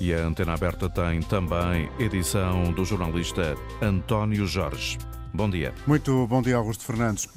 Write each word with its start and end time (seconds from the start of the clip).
E 0.00 0.14
a 0.14 0.18
Antena 0.18 0.54
Aberta 0.54 0.88
tem 0.88 1.20
também 1.22 1.88
edição 1.98 2.72
do 2.72 2.84
jornalista 2.84 3.56
António 3.82 4.46
Jorge. 4.46 4.96
Bom 5.34 5.50
dia. 5.50 5.74
Muito 5.86 6.26
bom 6.26 6.40
dia, 6.40 6.56
Augusto 6.56 6.84
Fernandes. 6.84 7.28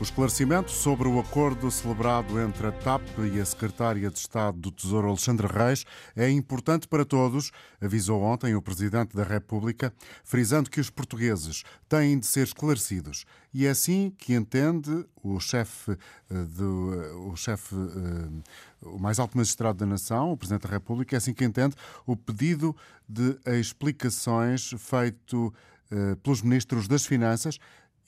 O 0.00 0.04
esclarecimento 0.04 0.70
sobre 0.70 1.08
o 1.08 1.18
acordo 1.18 1.68
celebrado 1.72 2.40
entre 2.40 2.68
a 2.68 2.70
TAP 2.70 3.02
e 3.34 3.40
a 3.40 3.44
Secretária 3.44 4.08
de 4.08 4.16
Estado 4.16 4.56
do 4.56 4.70
Tesouro 4.70 5.08
Alexandre 5.08 5.48
Reis 5.48 5.84
é 6.14 6.30
importante 6.30 6.86
para 6.86 7.04
todos, 7.04 7.50
avisou 7.80 8.22
ontem 8.22 8.54
o 8.54 8.62
Presidente 8.62 9.16
da 9.16 9.24
República, 9.24 9.92
frisando 10.22 10.70
que 10.70 10.80
os 10.80 10.88
portugueses 10.88 11.64
têm 11.88 12.16
de 12.16 12.26
ser 12.26 12.44
esclarecidos. 12.44 13.24
E 13.52 13.66
é 13.66 13.70
assim 13.70 14.12
que 14.16 14.34
entende 14.34 15.04
o 15.20 15.40
chefe 15.40 15.90
eh, 15.90 16.44
do 16.44 16.94
eh, 16.94 17.12
o 17.14 17.34
chefe 17.34 17.74
eh, 17.74 18.42
o 18.82 19.00
mais 19.00 19.18
alto 19.18 19.36
magistrado 19.36 19.78
da 19.78 19.86
nação, 19.86 20.30
o 20.30 20.36
Presidente 20.36 20.62
da 20.62 20.70
República, 20.70 21.16
é 21.16 21.18
assim 21.18 21.34
que 21.34 21.44
entende 21.44 21.74
o 22.06 22.16
pedido 22.16 22.74
de 23.08 23.36
explicações 23.58 24.72
feito 24.78 25.52
pelos 26.22 26.42
ministros 26.42 26.86
das 26.86 27.06
Finanças 27.06 27.58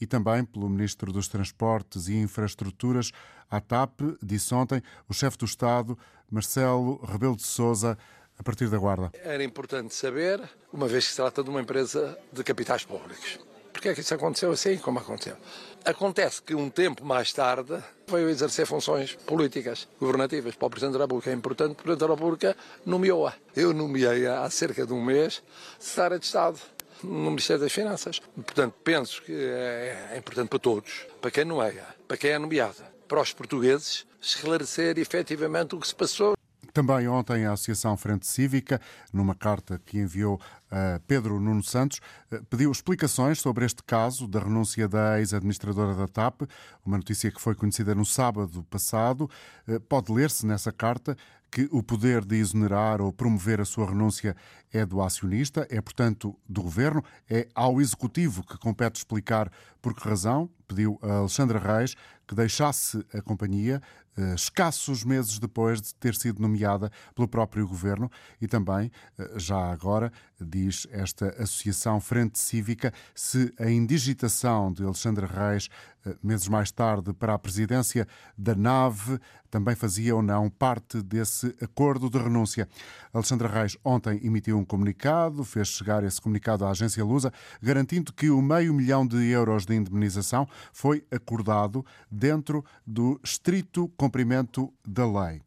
e 0.00 0.06
também 0.06 0.45
pelo 0.45 0.68
Ministro 0.68 1.12
dos 1.12 1.28
Transportes 1.28 2.08
e 2.08 2.14
Infraestruturas, 2.14 3.12
à 3.50 3.60
TAP, 3.60 4.00
disse 4.22 4.54
ontem 4.54 4.82
o 5.08 5.12
chefe 5.12 5.36
do 5.36 5.45
Estado, 5.45 5.98
Marcelo 6.30 7.04
Rebelo 7.04 7.36
de 7.36 7.42
Sousa, 7.42 7.98
a 8.38 8.42
partir 8.42 8.68
da 8.68 8.78
Guarda. 8.78 9.10
Era 9.22 9.44
importante 9.44 9.94
saber, 9.94 10.41
uma 10.72 10.88
vez 10.88 11.05
que 11.05 11.10
se 11.10 11.16
trata 11.16 11.42
de 11.42 11.50
uma 11.50 11.60
empresa 11.60 12.18
de 12.32 12.42
capitais 12.42 12.84
públicos. 12.84 13.38
Porquê 13.72 13.91
é 13.91 13.94
que 13.94 14.00
isso 14.00 14.14
aconteceu 14.14 14.50
assim 14.50 14.77
como 14.78 14.98
aconteceu? 14.98 15.36
Acontece 15.84 16.42
que 16.42 16.55
um 16.55 16.69
tempo 16.69 17.05
mais 17.05 17.32
tarde 17.32 17.82
veio 18.08 18.28
exercer 18.28 18.66
funções 18.66 19.14
políticas, 19.14 19.88
governativas 19.98 20.55
para 20.55 20.66
o 20.66 20.70
Presidente 20.70 20.98
da 20.98 21.05
República. 21.05 21.30
É 21.30 21.34
importante, 21.34 21.72
o 21.72 21.74
Presidente 21.74 22.00
da 22.00 22.14
República 22.14 22.56
nomeou-a. 22.84 23.34
Eu 23.55 23.72
nomeei-a 23.72 24.42
há 24.42 24.50
cerca 24.50 24.86
de 24.86 24.92
um 24.92 25.02
mês 25.02 25.42
secretária 25.78 26.19
de 26.19 26.27
Estado 26.27 26.58
no 27.03 27.31
Ministério 27.31 27.62
das 27.62 27.73
Finanças. 27.73 28.20
Portanto, 28.34 28.75
penso 28.84 29.23
que 29.23 29.33
é, 29.33 30.11
é 30.12 30.19
importante 30.19 30.48
para 30.48 30.59
todos, 30.59 31.06
para 31.20 31.31
quem 31.31 31.45
é, 31.62 31.84
para 32.06 32.17
quem 32.17 32.31
é 32.31 32.39
nomeada, 32.39 32.91
para 33.09 33.20
os 33.20 33.33
portugueses, 33.33 34.06
esclarecer 34.20 34.98
efetivamente 34.98 35.75
o 35.75 35.81
que 35.81 35.89
se 35.89 35.95
passou. 35.95 36.34
Também 36.73 37.09
ontem 37.09 37.47
a 37.47 37.53
Associação 37.53 37.97
Frente 37.97 38.27
Cívica, 38.27 38.81
numa 39.12 39.34
carta 39.34 39.81
que 39.84 39.98
enviou 39.98 40.41
a 40.71 41.01
Pedro 41.05 41.41
Nuno 41.41 41.65
Santos, 41.65 42.01
eh, 42.31 42.41
pediu 42.48 42.71
explicações 42.71 43.41
sobre 43.41 43.65
este 43.65 43.83
caso 43.83 44.28
da 44.28 44.39
renúncia 44.39 44.87
da 44.87 45.19
ex-administradora 45.19 45.95
da 45.95 46.06
TAP, 46.06 46.43
uma 46.87 46.97
notícia 46.97 47.31
que 47.33 47.41
foi 47.41 47.56
conhecida 47.56 47.93
no 47.93 48.06
sábado 48.06 48.62
passado. 48.71 49.28
Eh, 49.67 49.81
pode 49.81 50.12
ler-se 50.12 50.47
nessa 50.47 50.71
carta 50.71 51.17
que 51.51 51.69
o 51.73 51.83
poder 51.83 52.25
de 52.25 52.37
exonerar 52.37 53.01
ou 53.01 53.12
promover 53.12 53.61
a 53.61 53.65
sua 53.65 53.87
renúncia 53.87 54.37
é 54.73 54.87
do 54.87 55.03
acionista, 55.03 55.67
é, 55.69 55.81
portanto, 55.81 56.39
do 56.48 56.62
governo, 56.62 57.03
é 57.29 57.48
ao 57.55 57.81
executivo 57.81 58.45
que 58.45 58.56
compete 58.59 58.97
explicar 58.97 59.51
por 59.83 59.95
que 59.95 60.09
razão 60.09 60.48
pediu 60.70 60.98
a 61.02 61.14
Alexandra 61.14 61.58
Reis 61.58 61.96
que 62.26 62.34
deixasse 62.34 63.04
a 63.12 63.20
companhia 63.20 63.82
eh, 64.16 64.34
escassos 64.34 65.04
meses 65.04 65.38
depois 65.38 65.80
de 65.80 65.94
ter 65.94 66.14
sido 66.14 66.40
nomeada 66.40 66.90
pelo 67.14 67.26
próprio 67.26 67.66
governo 67.66 68.10
e 68.40 68.46
também, 68.46 68.91
eh, 69.18 69.32
já 69.36 69.72
agora, 69.72 70.12
diz 70.41 70.86
esta 70.91 71.28
Associação 71.42 72.00
Frente 72.00 72.38
Cívica, 72.38 72.92
se 73.14 73.52
a 73.58 73.70
indigitação 73.70 74.72
de 74.72 74.84
Alexandre 74.84 75.26
Reis, 75.26 75.68
eh, 76.04 76.16
meses 76.22 76.48
mais 76.48 76.70
tarde, 76.70 77.12
para 77.12 77.34
a 77.34 77.38
presidência 77.38 78.06
da 78.36 78.54
nave, 78.54 79.18
também 79.50 79.74
fazia 79.74 80.14
ou 80.14 80.22
não 80.22 80.48
parte 80.48 81.02
desse 81.02 81.54
acordo 81.60 82.08
de 82.08 82.18
renúncia. 82.18 82.68
Alexandre 83.12 83.48
Reis 83.48 83.76
ontem 83.84 84.20
emitiu 84.24 84.58
um 84.58 84.64
comunicado, 84.64 85.44
fez 85.44 85.68
chegar 85.68 86.04
esse 86.04 86.20
comunicado 86.20 86.64
à 86.64 86.70
agência 86.70 87.04
Lusa, 87.04 87.32
garantindo 87.60 88.12
que 88.12 88.30
o 88.30 88.41
meio 88.41 88.72
milhão 88.72 89.06
de 89.06 89.16
euros 89.28 89.66
de 89.66 89.74
indemnização 89.74 90.48
foi 90.72 91.04
acordado 91.10 91.84
dentro 92.10 92.65
do 92.87 93.21
estrito 93.22 93.88
cumprimento 93.97 94.72
da 94.87 95.06
lei. 95.06 95.43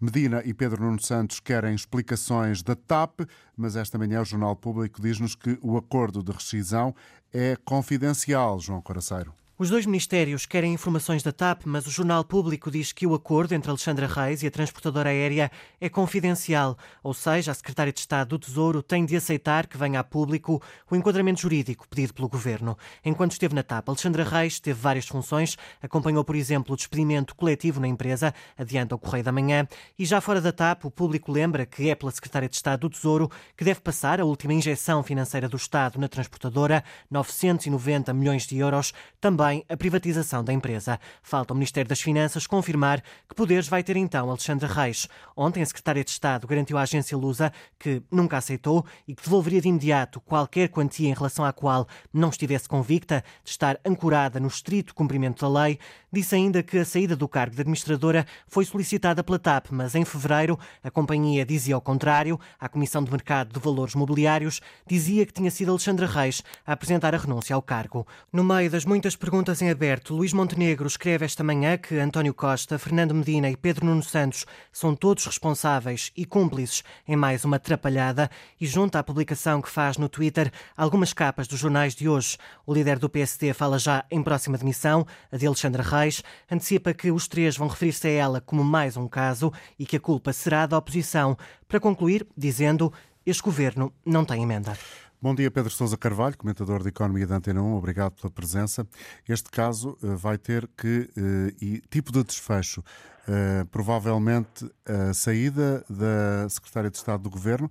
Medina 0.00 0.42
e 0.44 0.54
Pedro 0.54 0.84
Nuno 0.84 1.02
Santos 1.02 1.40
querem 1.40 1.74
explicações 1.74 2.62
da 2.62 2.76
TAP, 2.76 3.20
mas 3.56 3.74
esta 3.74 3.98
manhã 3.98 4.20
o 4.20 4.24
Jornal 4.24 4.54
Público 4.54 5.02
diz-nos 5.02 5.34
que 5.34 5.58
o 5.60 5.76
acordo 5.76 6.22
de 6.22 6.30
rescisão 6.30 6.94
é 7.32 7.56
confidencial, 7.64 8.60
João 8.60 8.80
Coraceiro. 8.80 9.34
Os 9.60 9.70
dois 9.70 9.84
ministérios 9.86 10.46
querem 10.46 10.72
informações 10.72 11.20
da 11.20 11.32
TAP, 11.32 11.62
mas 11.64 11.84
o 11.84 11.90
Jornal 11.90 12.22
Público 12.22 12.70
diz 12.70 12.92
que 12.92 13.08
o 13.08 13.12
acordo 13.12 13.56
entre 13.56 13.68
Alexandra 13.68 14.06
Reis 14.06 14.40
e 14.40 14.46
a 14.46 14.52
transportadora 14.52 15.10
aérea 15.10 15.50
é 15.80 15.88
confidencial, 15.88 16.78
ou 17.02 17.12
seja, 17.12 17.50
a 17.50 17.54
Secretária 17.54 17.92
de 17.92 17.98
Estado 17.98 18.28
do 18.28 18.38
Tesouro 18.38 18.84
tem 18.84 19.04
de 19.04 19.16
aceitar 19.16 19.66
que 19.66 19.76
venha 19.76 19.98
a 19.98 20.04
público 20.04 20.62
o 20.88 20.94
enquadramento 20.94 21.40
jurídico 21.40 21.88
pedido 21.88 22.14
pelo 22.14 22.28
Governo. 22.28 22.78
Enquanto 23.04 23.32
esteve 23.32 23.52
na 23.52 23.64
TAP, 23.64 23.88
Alexandra 23.88 24.22
Reis 24.22 24.60
teve 24.60 24.78
várias 24.78 25.08
funções, 25.08 25.56
acompanhou, 25.82 26.22
por 26.22 26.36
exemplo, 26.36 26.74
o 26.74 26.76
despedimento 26.76 27.34
coletivo 27.34 27.80
na 27.80 27.88
empresa, 27.88 28.32
adianta 28.56 28.94
o 28.94 28.98
Correio 28.98 29.24
da 29.24 29.32
Manhã, 29.32 29.66
e 29.98 30.06
já 30.06 30.20
fora 30.20 30.40
da 30.40 30.52
TAP, 30.52 30.84
o 30.84 30.90
público 30.90 31.32
lembra 31.32 31.66
que 31.66 31.90
é 31.90 31.96
pela 31.96 32.12
Secretária 32.12 32.48
de 32.48 32.54
Estado 32.54 32.82
do 32.82 32.90
Tesouro 32.90 33.28
que 33.56 33.64
deve 33.64 33.80
passar 33.80 34.20
a 34.20 34.24
última 34.24 34.54
injeção 34.54 35.02
financeira 35.02 35.48
do 35.48 35.56
Estado 35.56 35.98
na 35.98 36.06
transportadora, 36.06 36.84
990 37.10 38.14
milhões 38.14 38.46
de 38.46 38.56
euros, 38.56 38.92
também 39.20 39.47
também 39.48 39.64
a 39.68 39.76
privatização 39.76 40.44
da 40.44 40.52
empresa. 40.52 41.00
Falta 41.22 41.52
o 41.52 41.56
Ministério 41.56 41.88
das 41.88 42.00
Finanças 42.00 42.46
confirmar 42.46 43.02
que 43.28 43.34
poderes 43.34 43.66
vai 43.66 43.82
ter 43.82 43.96
então 43.96 44.28
Alexandre 44.28 44.66
Reis. 44.66 45.08
Ontem 45.36 45.62
a 45.62 45.66
Secretária 45.66 46.04
de 46.04 46.10
Estado 46.10 46.46
garantiu 46.46 46.76
à 46.76 46.82
agência 46.82 47.16
Lusa 47.16 47.52
que 47.78 48.02
nunca 48.10 48.36
aceitou 48.36 48.84
e 49.06 49.14
que 49.14 49.22
devolveria 49.22 49.60
de 49.60 49.68
imediato 49.68 50.20
qualquer 50.20 50.68
quantia 50.68 51.08
em 51.08 51.14
relação 51.14 51.44
à 51.44 51.52
qual 51.52 51.88
não 52.12 52.28
estivesse 52.28 52.68
convicta 52.68 53.24
de 53.42 53.50
estar 53.50 53.78
ancorada 53.84 54.38
no 54.38 54.48
estrito 54.48 54.94
cumprimento 54.94 55.40
da 55.40 55.62
lei. 55.62 55.78
Disse 56.12 56.34
ainda 56.34 56.62
que 56.62 56.78
a 56.78 56.84
saída 56.84 57.16
do 57.16 57.28
cargo 57.28 57.54
de 57.54 57.60
administradora 57.60 58.26
foi 58.46 58.64
solicitada 58.64 59.22
pela 59.22 59.38
TAP, 59.38 59.68
mas 59.70 59.94
em 59.94 60.04
fevereiro 60.04 60.58
a 60.82 60.90
companhia 60.90 61.44
dizia 61.44 61.74
ao 61.74 61.80
contrário. 61.80 62.38
A 62.58 62.68
Comissão 62.68 63.02
de 63.02 63.10
Mercado 63.10 63.52
de 63.52 63.60
Valores 63.60 63.94
Mobiliários 63.94 64.60
dizia 64.86 65.24
que 65.24 65.32
tinha 65.32 65.50
sido 65.50 65.70
Alexandre 65.70 66.06
Reis 66.06 66.42
a 66.66 66.72
apresentar 66.72 67.14
a 67.14 67.18
renúncia 67.18 67.54
ao 67.54 67.62
cargo. 67.62 68.06
No 68.32 68.42
meio 68.42 68.70
das 68.70 68.84
muitas 68.84 69.16
perguntas 69.16 69.37
perguntas 69.38 69.62
em 69.62 69.70
aberto. 69.70 70.16
Luís 70.16 70.32
Montenegro 70.32 70.88
escreve 70.88 71.24
esta 71.24 71.44
manhã 71.44 71.78
que 71.78 71.96
António 71.96 72.34
Costa, 72.34 72.76
Fernando 72.76 73.14
Medina 73.14 73.48
e 73.48 73.56
Pedro 73.56 73.86
Nuno 73.86 74.02
Santos 74.02 74.44
são 74.72 74.96
todos 74.96 75.24
responsáveis 75.26 76.10
e 76.16 76.24
cúmplices 76.24 76.82
em 77.06 77.14
mais 77.14 77.44
uma 77.44 77.54
atrapalhada 77.54 78.28
e 78.60 78.66
junta 78.66 78.98
à 78.98 79.02
publicação 79.04 79.62
que 79.62 79.70
faz 79.70 79.96
no 79.96 80.08
Twitter 80.08 80.50
algumas 80.76 81.12
capas 81.12 81.46
dos 81.46 81.60
jornais 81.60 81.94
de 81.94 82.08
hoje. 82.08 82.36
O 82.66 82.74
líder 82.74 82.98
do 82.98 83.08
PSD 83.08 83.54
fala 83.54 83.78
já 83.78 84.04
em 84.10 84.24
próxima 84.24 84.58
demissão, 84.58 85.06
a 85.30 85.36
de 85.36 85.46
Alexandre 85.46 85.82
Reis, 85.82 86.20
antecipa 86.50 86.92
que 86.92 87.12
os 87.12 87.28
três 87.28 87.56
vão 87.56 87.68
referir-se 87.68 88.08
a 88.08 88.10
ela 88.10 88.40
como 88.40 88.64
mais 88.64 88.96
um 88.96 89.06
caso 89.06 89.52
e 89.78 89.86
que 89.86 89.98
a 89.98 90.00
culpa 90.00 90.32
será 90.32 90.66
da 90.66 90.76
oposição. 90.76 91.38
Para 91.68 91.78
concluir, 91.78 92.26
dizendo: 92.36 92.92
este 93.24 93.42
governo 93.44 93.92
não 94.04 94.24
tem 94.24 94.42
emenda. 94.42 94.76
Bom 95.20 95.34
dia, 95.34 95.50
Pedro 95.50 95.68
Sousa 95.68 95.98
Carvalho, 95.98 96.38
comentador 96.38 96.80
de 96.80 96.90
Economia 96.90 97.26
da 97.26 97.34
Antena 97.34 97.60
1. 97.60 97.74
Obrigado 97.74 98.12
pela 98.12 98.32
presença. 98.32 98.86
Este 99.28 99.50
caso 99.50 99.98
uh, 100.00 100.16
vai 100.16 100.38
ter 100.38 100.68
que, 100.68 101.10
uh, 101.16 101.56
e 101.60 101.80
tipo 101.90 102.12
de 102.12 102.22
desfecho, 102.22 102.82
uh, 102.82 103.66
provavelmente 103.66 104.70
a 104.86 105.12
saída 105.12 105.84
da 105.90 106.48
Secretária 106.48 106.88
de 106.88 106.96
Estado 106.96 107.24
do 107.24 107.30
Governo. 107.30 107.68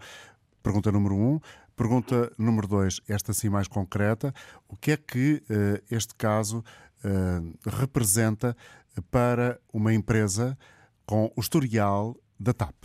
Pergunta 0.62 0.91
número 0.91 1.16
um. 1.16 1.40
Pergunta 1.74 2.34
número 2.38 2.68
dois, 2.68 3.00
esta 3.08 3.31
sim 3.31 3.47
mais 3.47 3.69
concreta. 3.69 4.34
O 4.68 4.75
que 4.75 4.91
é 4.91 4.97
que 4.97 5.41
este 5.90 6.16
caso 6.16 6.64
representa 7.66 8.58
para 9.09 9.58
uma 9.72 9.94
empresa 9.94 10.58
com 11.06 11.31
o 11.34 11.40
historial 11.40 12.18
da 12.38 12.52
TAP? 12.52 12.75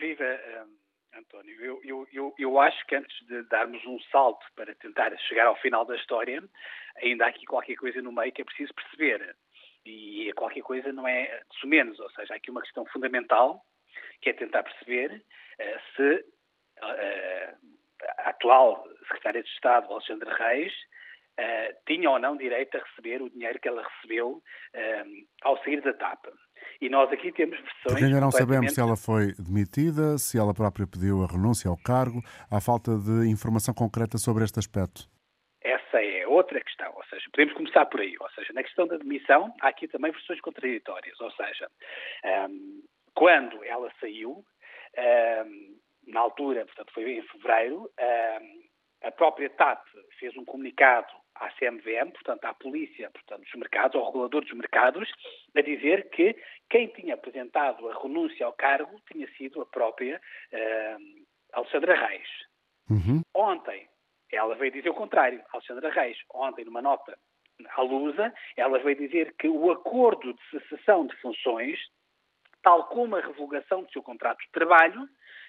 viva 0.00 0.24
António. 1.22 1.60
Eu, 1.60 1.80
eu, 1.84 2.08
eu, 2.12 2.34
eu, 2.38 2.60
acho 2.60 2.86
que 2.86 2.96
antes 2.96 3.26
de 3.26 3.42
darmos 3.44 3.84
um 3.86 3.98
salto 4.10 4.44
para 4.54 4.74
tentar 4.74 5.16
chegar 5.28 5.46
ao 5.46 5.56
final 5.56 5.84
da 5.84 5.96
história, 5.96 6.42
ainda 7.02 7.24
há 7.24 7.28
aqui 7.28 7.46
qualquer 7.46 7.76
coisa 7.76 8.02
no 8.02 8.12
meio 8.12 8.32
que 8.32 8.42
é 8.42 8.44
preciso 8.44 8.74
perceber. 8.74 9.36
E 9.84 10.32
qualquer 10.36 10.62
coisa 10.62 10.92
não 10.92 11.06
é 11.08 11.42
de 11.60 11.66
menos, 11.66 11.98
ou 11.98 12.10
seja, 12.10 12.34
há 12.34 12.36
aqui 12.36 12.50
uma 12.50 12.62
questão 12.62 12.84
fundamental 12.86 13.64
que 14.20 14.30
é 14.30 14.32
tentar 14.32 14.62
perceber 14.62 15.12
uh, 15.12 15.80
se 15.96 16.24
uh, 16.82 17.56
a 18.18 18.30
atual 18.30 18.86
Secretária 19.08 19.42
de 19.42 19.48
Estado, 19.48 19.92
Alexandre 19.92 20.30
Reis, 20.30 20.72
uh, 20.72 21.76
tinha 21.86 22.08
ou 22.08 22.18
não 22.18 22.36
direito 22.36 22.76
a 22.76 22.80
receber 22.84 23.20
o 23.20 23.30
dinheiro 23.30 23.58
que 23.58 23.68
ela 23.68 23.82
recebeu 23.82 24.42
ao 25.42 25.62
sair 25.64 25.80
da 25.80 25.92
TAP. 25.92 26.26
E 26.82 26.88
nós 26.88 27.12
aqui 27.12 27.30
temos 27.30 27.56
versões. 27.60 27.84
Porque 27.84 28.04
ainda 28.06 28.20
não 28.20 28.32
sabemos 28.32 28.74
se 28.74 28.80
ela 28.80 28.96
foi 28.96 29.34
demitida, 29.38 30.18
se 30.18 30.36
ela 30.36 30.52
própria 30.52 30.84
pediu 30.84 31.22
a 31.22 31.28
renúncia 31.28 31.70
ao 31.70 31.76
cargo. 31.76 32.20
Há 32.50 32.60
falta 32.60 32.98
de 32.98 33.30
informação 33.30 33.72
concreta 33.72 34.18
sobre 34.18 34.42
este 34.42 34.58
aspecto. 34.58 35.08
Essa 35.62 36.02
é 36.02 36.26
outra 36.26 36.60
questão. 36.60 36.92
Ou 36.96 37.04
seja, 37.04 37.24
podemos 37.30 37.54
começar 37.54 37.86
por 37.86 38.00
aí. 38.00 38.16
Ou 38.20 38.28
seja, 38.30 38.52
na 38.52 38.64
questão 38.64 38.88
da 38.88 38.96
demissão, 38.96 39.54
há 39.60 39.68
aqui 39.68 39.86
também 39.86 40.10
versões 40.10 40.40
contraditórias. 40.40 41.20
Ou 41.20 41.30
seja, 41.30 41.70
um, 42.50 42.82
quando 43.14 43.62
ela 43.62 43.88
saiu, 44.00 44.44
na 46.08 46.18
altura, 46.18 46.66
portanto 46.66 46.92
foi 46.92 47.12
em 47.12 47.22
fevereiro, 47.22 47.88
a 49.04 49.10
própria 49.12 49.48
TAP 49.50 49.86
fez 50.18 50.36
um 50.36 50.44
comunicado 50.44 51.21
à 51.34 51.50
CMVM, 51.52 52.10
portanto 52.12 52.44
à 52.44 52.54
polícia, 52.54 53.10
portanto 53.10 53.42
dos 53.42 53.54
mercados, 53.54 53.96
ao 53.96 54.06
regulador 54.06 54.42
dos 54.42 54.52
mercados, 54.52 55.10
a 55.56 55.60
dizer 55.60 56.10
que 56.10 56.36
quem 56.68 56.88
tinha 56.88 57.14
apresentado 57.14 57.88
a 57.88 58.02
renúncia 58.02 58.46
ao 58.46 58.52
cargo 58.52 59.00
tinha 59.10 59.26
sido 59.36 59.60
a 59.60 59.66
própria 59.66 60.20
uh, 60.52 61.24
Alexandra 61.52 61.94
Reis. 61.94 62.28
Uhum. 62.90 63.22
Ontem, 63.34 63.88
ela 64.30 64.54
veio 64.54 64.72
dizer 64.72 64.90
o 64.90 64.94
contrário, 64.94 65.42
Alexandra 65.52 65.90
Reis. 65.90 66.18
Ontem, 66.32 66.64
numa 66.64 66.82
nota 66.82 67.18
à 67.70 67.82
Lusa, 67.82 68.32
ela 68.56 68.78
veio 68.78 68.96
dizer 68.96 69.34
que 69.38 69.48
o 69.48 69.70
acordo 69.70 70.32
de 70.32 70.50
cessação 70.50 71.06
de 71.06 71.14
funções, 71.16 71.78
tal 72.62 72.88
como 72.88 73.16
a 73.16 73.20
revogação 73.20 73.82
do 73.82 73.92
seu 73.92 74.02
contrato 74.02 74.38
de 74.40 74.50
trabalho, 74.50 75.08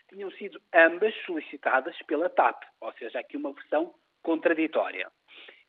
tinham 0.10 0.30
sido 0.32 0.62
ambas 0.74 1.16
solicitadas 1.26 1.98
pela 2.06 2.30
TAP, 2.30 2.62
ou 2.82 2.92
seja, 2.94 3.20
aqui 3.20 3.38
uma 3.38 3.54
versão 3.54 3.94
contraditória. 4.22 5.10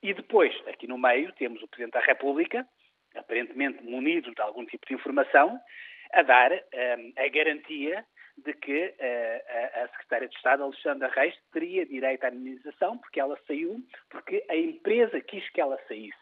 E 0.04 0.12
depois, 0.12 0.54
aqui 0.68 0.86
no 0.86 0.98
meio, 0.98 1.32
temos 1.32 1.62
o 1.62 1.66
Presidente 1.66 1.94
da 1.94 2.00
República, 2.00 2.68
aparentemente 3.14 3.82
munido 3.82 4.34
de 4.34 4.42
algum 4.42 4.66
tipo 4.66 4.86
de 4.86 4.92
informação, 4.92 5.58
a 6.12 6.22
dar 6.22 6.52
um, 6.52 7.12
a 7.16 7.28
garantia 7.28 8.04
de 8.36 8.52
que 8.52 8.84
uh, 8.86 9.82
a 9.82 9.88
Secretária 9.88 10.28
de 10.28 10.36
Estado, 10.36 10.62
Alexandra 10.62 11.08
Reis, 11.08 11.34
teria 11.54 11.86
direito 11.86 12.22
à 12.22 12.28
indenização 12.28 12.98
porque 12.98 13.18
ela 13.18 13.40
saiu, 13.46 13.78
porque 14.10 14.44
a 14.50 14.54
empresa 14.54 15.18
quis 15.22 15.48
que 15.48 15.60
ela 15.62 15.80
saísse. 15.88 16.18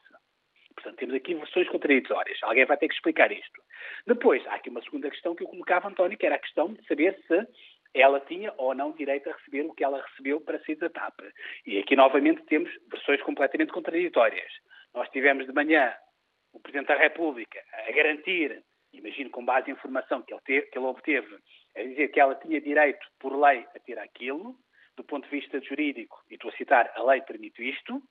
Portanto, 0.77 0.99
temos 0.99 1.17
aqui 1.17 1.35
versões 1.35 1.69
contraditórias. 1.69 2.39
Alguém 2.43 2.65
vai 2.65 2.77
ter 2.77 2.87
que 2.87 2.95
explicar 2.95 3.33
isto. 3.33 3.61
Depois, 4.07 4.47
há 4.47 4.55
aqui 4.55 4.71
uma 4.71 4.83
segunda 4.83 5.11
questão 5.11 5.35
que 5.35 5.43
eu 5.43 5.49
colocava, 5.49 5.89
António, 5.89 6.17
que 6.17 6.25
era 6.25 6.37
a 6.37 6.41
questão 6.41 6.73
de 6.73 6.87
saber 6.87 7.19
se 7.27 7.47
ela 7.95 8.21
tinha 8.21 8.53
ou 8.57 8.75
não 8.75 8.93
direito 8.93 9.29
a 9.29 9.33
receber 9.35 9.63
o 9.63 9.75
que 9.75 9.85
ela 9.85 10.03
recebeu 10.03 10.41
para 10.41 10.63
sair 10.65 10.77
da 10.77 10.89
TAP. 10.89 11.21
E 11.67 11.79
aqui, 11.79 11.95
novamente, 11.95 12.43
temos 12.45 12.71
versões 12.91 13.23
completamente 13.23 13.73
contraditórias. 13.73 14.53
Nós 14.95 15.09
tivemos 15.11 15.47
de 15.47 15.53
manhã 15.53 15.95
o 16.53 16.61
Presidente 16.61 16.89
da 16.89 16.97
República 16.97 17.63
a 17.73 17.93
garantir, 17.93 18.63
imagino 18.93 19.31
com 19.31 19.45
base 19.45 19.71
em 19.71 19.75
informação 19.75 20.23
que 20.23 20.33
ele, 20.33 20.41
teve, 20.45 20.67
que 20.69 20.79
ele 20.79 20.87
obteve, 20.87 21.39
a 21.77 21.83
dizer 21.83 22.09
que 22.09 22.21
ela 22.21 22.35
tinha 22.35 22.61
direito, 22.61 23.07
por 23.19 23.39
lei, 23.39 23.67
a 23.75 23.79
ter 23.81 23.99
aquilo, 23.99 24.57
do 24.97 25.05
ponto 25.05 25.25
de 25.25 25.31
vista 25.31 25.61
jurídico, 25.61 26.23
e 26.31 26.35
estou 26.35 26.51
a 26.51 26.57
citar, 26.57 26.93
a 26.95 27.03
lei 27.03 27.23
permite 27.23 27.67
isto. 27.67 28.03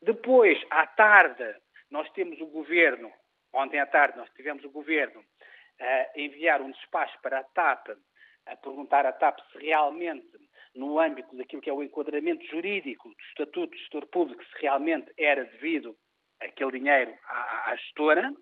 Depois, 0.00 0.60
à 0.70 0.86
tarde, 0.86 1.44
nós 1.90 2.10
temos 2.10 2.40
o 2.40 2.46
Governo, 2.46 3.12
ontem 3.52 3.78
à 3.78 3.86
tarde 3.86 4.18
nós 4.18 4.28
tivemos 4.30 4.64
o 4.64 4.70
Governo 4.70 5.24
a 5.80 6.08
enviar 6.16 6.60
um 6.60 6.70
despacho 6.72 7.16
para 7.22 7.38
a 7.38 7.44
TAP 7.44 7.88
a 8.46 8.56
perguntar 8.56 9.06
à 9.06 9.12
TAP 9.12 9.38
se 9.52 9.58
realmente, 9.58 10.26
no 10.74 10.98
âmbito 10.98 11.36
daquilo 11.36 11.62
que 11.62 11.70
é 11.70 11.72
o 11.72 11.82
enquadramento 11.82 12.44
jurídico 12.46 13.08
do 13.08 13.16
Estatuto 13.30 13.72
de 13.72 13.78
Gestor 13.78 14.06
Público, 14.06 14.42
se 14.44 14.62
realmente 14.62 15.12
era 15.18 15.44
devido 15.44 15.96
aquele 16.40 16.78
dinheiro 16.78 17.12
à, 17.26 17.70
à 17.70 17.76
gestora. 17.76 18.32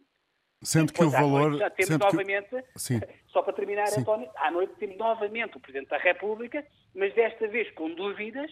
Sendo 0.62 0.93
que 0.93 1.02
o 1.02 1.11
valor. 1.11 1.56
Já 1.56 1.70
temos 1.70 1.99
novamente, 1.99 2.50
que... 2.50 3.00
só 3.32 3.43
para 3.43 3.52
terminar, 3.55 3.87
Sim. 3.88 4.02
António, 4.02 4.31
à 4.37 4.50
noite 4.50 4.75
temos 4.79 4.97
novamente 4.97 5.56
o 5.56 5.61
Presidente 5.61 5.88
da 5.88 5.99
República, 5.99 6.67
mas 6.94 7.14
desta 7.14 7.49
vez 7.49 7.70
com 7.73 7.94
dúvidas, 7.94 8.50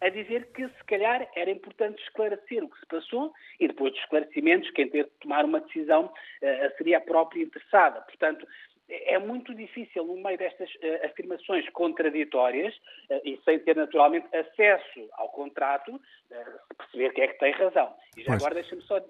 a 0.00 0.10
dizer 0.10 0.52
que 0.52 0.68
se 0.68 0.84
calhar 0.84 1.28
era 1.34 1.50
importante 1.50 2.00
esclarecer 2.02 2.62
o 2.62 2.68
que 2.68 2.78
se 2.78 2.86
passou 2.86 3.32
e 3.58 3.66
depois 3.66 3.92
dos 3.92 4.00
esclarecimentos, 4.02 4.70
quem 4.70 4.88
ter 4.88 5.04
de 5.04 5.10
tomar 5.20 5.44
uma 5.44 5.60
decisão 5.60 6.06
uh, 6.06 6.76
seria 6.76 6.98
a 6.98 7.00
própria 7.00 7.42
interessada. 7.42 8.00
Portanto, 8.02 8.46
é 8.88 9.18
muito 9.18 9.54
difícil, 9.54 10.04
no 10.04 10.16
meio 10.16 10.38
destas 10.38 10.70
uh, 10.76 11.06
afirmações 11.06 11.68
contraditórias 11.70 12.74
uh, 13.10 13.20
e 13.24 13.38
sem 13.44 13.58
ter 13.60 13.76
naturalmente 13.76 14.26
acesso 14.34 15.08
ao 15.12 15.28
contrato, 15.28 15.94
uh, 15.94 16.76
perceber 16.76 17.12
quem 17.12 17.24
é 17.24 17.28
que 17.28 17.38
tem 17.38 17.52
razão. 17.52 17.94
E 18.16 18.22
já 18.22 18.28
pois. 18.28 18.42
agora 18.42 18.54
deixa-me 18.54 18.82
só, 18.82 19.00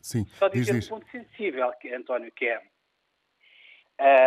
Sim, 0.00 0.24
só 0.34 0.48
dizer 0.48 0.72
diz, 0.74 0.86
um 0.90 0.96
ponto 0.96 1.10
sensível, 1.10 1.70
que, 1.80 1.92
António, 1.94 2.32
que 2.32 2.46
é, 2.46 2.62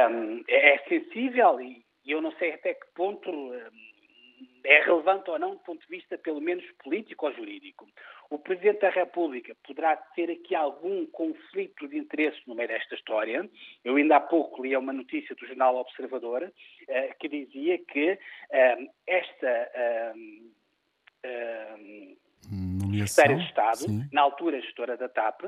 um, 0.09 0.43
é, 0.47 0.75
é 0.75 0.77
sensível 0.87 1.59
e, 1.59 1.83
e, 2.05 2.11
eu 2.11 2.21
não 2.21 2.31
sei 2.33 2.53
até 2.53 2.73
que 2.73 2.85
ponto. 2.93 3.29
Um, 3.29 3.95
é 4.65 4.81
relevante 4.81 5.29
ou 5.29 5.37
não 5.37 5.51
do 5.51 5.59
ponto 5.59 5.79
de 5.79 5.87
vista, 5.87 6.17
pelo 6.17 6.41
menos, 6.41 6.65
político 6.83 7.27
ou 7.27 7.33
jurídico. 7.33 7.87
O 8.29 8.39
Presidente 8.39 8.81
da 8.81 8.89
República 8.89 9.55
poderá 9.65 9.95
ter 9.95 10.31
aqui 10.31 10.55
algum 10.55 11.05
conflito 11.07 11.87
de 11.87 11.97
interesse 11.97 12.41
no 12.47 12.55
meio 12.55 12.67
desta 12.67 12.95
história. 12.95 13.49
Eu 13.83 13.95
ainda 13.95 14.17
há 14.17 14.19
pouco 14.19 14.63
li 14.63 14.75
uma 14.75 14.93
notícia 14.93 15.35
do 15.35 15.45
jornal 15.45 15.75
Observador 15.77 16.43
uh, 16.43 17.17
que 17.19 17.27
dizia 17.27 17.77
que 17.77 18.13
uh, 18.13 18.91
esta 19.05 19.71
uh, 19.75 20.45
Secretária 23.07 23.37
de 23.37 23.45
Estado, 23.45 23.77
sim. 23.77 24.09
na 24.11 24.21
altura 24.21 24.61
gestora 24.61 24.95
da 24.97 25.09
TAP, 25.09 25.41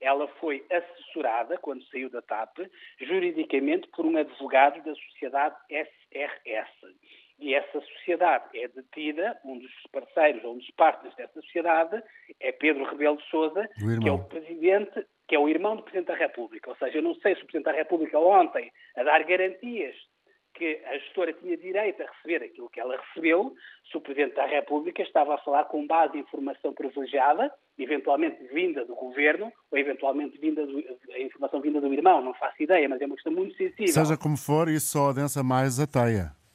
ela 0.00 0.28
foi 0.40 0.64
assessorada, 0.70 1.58
quando 1.58 1.84
saiu 1.86 2.10
da 2.10 2.22
TAP, 2.22 2.58
juridicamente 3.00 3.88
por 3.88 4.04
um 4.04 4.16
advogado 4.16 4.82
da 4.82 4.94
sociedade 4.94 5.56
SRS 5.70 6.94
e 7.38 7.54
essa 7.54 7.80
sociedade 7.80 8.44
é 8.58 8.68
detida, 8.68 9.38
um 9.44 9.58
dos 9.58 9.72
parceiros 9.92 10.42
ou 10.44 10.54
um 10.54 10.58
dos 10.58 10.70
partners 10.70 11.14
dessa 11.16 11.40
sociedade 11.40 12.02
é 12.40 12.50
Pedro 12.52 12.84
Rebelo 12.84 13.18
de 13.18 13.28
Sousa, 13.28 13.68
que 14.02 14.08
é 14.08 14.12
o 14.12 14.24
presidente, 14.24 15.06
que 15.28 15.34
é 15.34 15.38
o 15.38 15.48
irmão 15.48 15.76
do 15.76 15.82
Presidente 15.82 16.08
da 16.08 16.14
República. 16.14 16.70
Ou 16.70 16.76
seja, 16.76 16.98
eu 16.98 17.02
não 17.02 17.14
sei 17.16 17.34
se 17.34 17.42
o 17.42 17.46
Presidente 17.46 17.72
da 17.72 17.78
República 17.78 18.18
ontem, 18.18 18.72
a 18.96 19.02
dar 19.02 19.22
garantias 19.24 19.94
que 20.54 20.80
a 20.86 20.96
gestora 20.96 21.34
tinha 21.34 21.54
direito 21.58 22.02
a 22.02 22.06
receber 22.06 22.42
aquilo 22.42 22.70
que 22.70 22.80
ela 22.80 22.96
recebeu, 22.96 23.54
se 23.90 23.98
o 23.98 24.00
Presidente 24.00 24.36
da 24.36 24.46
República 24.46 25.02
estava 25.02 25.34
a 25.34 25.38
falar 25.38 25.64
com 25.64 25.86
base 25.86 26.16
em 26.16 26.20
informação 26.20 26.72
privilegiada, 26.72 27.52
eventualmente 27.78 28.42
vinda 28.44 28.82
do 28.86 28.94
Governo, 28.94 29.52
ou 29.70 29.78
eventualmente 29.78 30.38
vinda 30.38 30.66
do, 30.66 30.82
a 31.12 31.18
informação 31.20 31.60
vinda 31.60 31.82
do 31.82 31.92
irmão, 31.92 32.22
não 32.22 32.32
faço 32.32 32.62
ideia, 32.62 32.88
mas 32.88 33.00
é 33.02 33.04
uma 33.04 33.16
questão 33.16 33.32
muito 33.32 33.54
sensível. 33.56 33.88
Seja 33.88 34.16
como 34.16 34.38
for, 34.38 34.68
isso 34.68 34.92
só 34.92 35.10
adensa 35.10 35.42
mais 35.44 35.78
a 35.78 35.86
teia. 35.86 36.45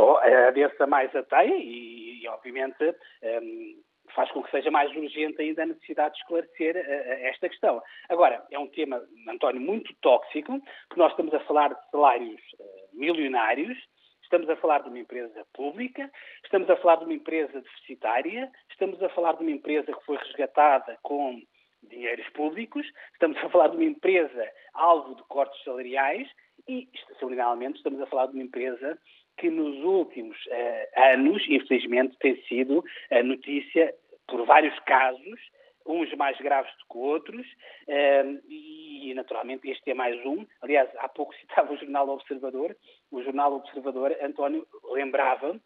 Só 0.00 0.16
adensa 0.48 0.86
mais 0.86 1.14
a 1.14 1.22
teia 1.22 1.54
e, 1.58 2.22
e 2.22 2.28
obviamente, 2.28 2.82
um, 3.22 3.82
faz 4.14 4.32
com 4.32 4.42
que 4.42 4.50
seja 4.50 4.70
mais 4.70 4.90
urgente 4.96 5.42
ainda 5.42 5.62
a 5.62 5.66
necessidade 5.66 6.14
de 6.14 6.20
esclarecer 6.22 6.74
uh, 6.74 7.26
esta 7.26 7.50
questão. 7.50 7.82
Agora, 8.08 8.42
é 8.50 8.58
um 8.58 8.66
tema, 8.68 9.06
António, 9.28 9.60
muito 9.60 9.94
tóxico, 10.00 10.58
porque 10.88 11.00
nós 11.00 11.10
estamos 11.10 11.34
a 11.34 11.40
falar 11.40 11.74
de 11.74 11.90
salários 11.90 12.40
uh, 12.58 12.98
milionários, 12.98 13.76
estamos 14.22 14.48
a 14.48 14.56
falar 14.56 14.78
de 14.78 14.88
uma 14.88 14.98
empresa 14.98 15.46
pública, 15.52 16.10
estamos 16.44 16.70
a 16.70 16.76
falar 16.78 16.96
de 16.96 17.04
uma 17.04 17.12
empresa 17.12 17.60
deficitária, 17.60 18.50
estamos 18.70 19.02
a 19.02 19.08
falar 19.10 19.34
de 19.34 19.42
uma 19.42 19.50
empresa 19.50 19.92
que 19.92 20.04
foi 20.06 20.16
resgatada 20.16 20.98
com 21.02 21.42
dinheiros 21.82 22.28
públicos, 22.30 22.86
estamos 23.12 23.36
a 23.36 23.50
falar 23.50 23.68
de 23.68 23.76
uma 23.76 23.84
empresa 23.84 24.50
alvo 24.72 25.14
de 25.14 25.22
cortes 25.24 25.62
salariais 25.62 26.26
e, 26.66 26.88
estacionalmente, 26.94 27.76
estamos 27.76 28.00
a 28.00 28.06
falar 28.06 28.26
de 28.26 28.32
uma 28.32 28.44
empresa 28.44 28.98
que 29.40 29.48
nos 29.48 29.82
últimos 29.82 30.36
uh, 30.46 31.00
anos, 31.14 31.42
infelizmente, 31.48 32.14
tem 32.18 32.36
sido 32.42 32.84
a 33.10 33.22
notícia 33.22 33.94
por 34.28 34.44
vários 34.44 34.78
casos, 34.80 35.40
uns 35.86 36.14
mais 36.14 36.36
graves 36.38 36.70
do 36.76 36.92
que 36.92 36.98
outros, 36.98 37.46
uh, 37.88 38.42
e 38.46 39.14
naturalmente 39.14 39.70
este 39.70 39.92
é 39.92 39.94
mais 39.94 40.14
um. 40.26 40.46
Aliás, 40.60 40.90
há 40.98 41.08
pouco 41.08 41.34
citava 41.40 41.72
o 41.72 41.76
Jornal 41.78 42.10
Observador. 42.10 42.76
O 43.10 43.22
Jornal 43.22 43.54
Observador, 43.54 44.14
António, 44.20 44.66
lembrava 44.92 45.58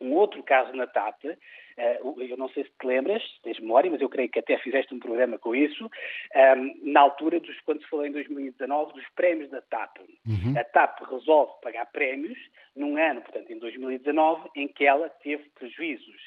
um 0.00 0.14
outro 0.14 0.42
caso 0.42 0.72
na 0.74 0.88
TAP, 0.88 1.22
eu 1.76 2.36
não 2.36 2.48
sei 2.50 2.64
se 2.64 2.70
te 2.70 2.86
lembras, 2.86 3.22
se 3.22 3.42
tens 3.42 3.60
memória, 3.60 3.90
mas 3.90 4.00
eu 4.00 4.08
creio 4.08 4.28
que 4.28 4.38
até 4.38 4.58
fizeste 4.58 4.94
um 4.94 4.98
programa 4.98 5.38
com 5.38 5.54
isso, 5.54 5.90
ehm, 6.34 6.74
na 6.82 7.00
altura 7.00 7.40
dos, 7.40 7.58
quando 7.60 7.82
se 7.82 7.88
falou 7.88 8.06
em 8.06 8.12
2019, 8.12 8.92
dos 8.92 9.08
prémios 9.14 9.50
da 9.50 9.60
TAP. 9.62 9.98
Uhum. 10.26 10.58
A 10.58 10.64
TAP 10.64 11.00
resolve 11.02 11.52
pagar 11.62 11.86
prémios 11.86 12.38
num 12.76 12.96
ano, 12.96 13.22
portanto 13.22 13.50
em 13.50 13.58
2019, 13.58 14.48
em 14.56 14.68
que 14.68 14.84
ela 14.84 15.08
teve 15.08 15.44
prejuízos. 15.50 16.20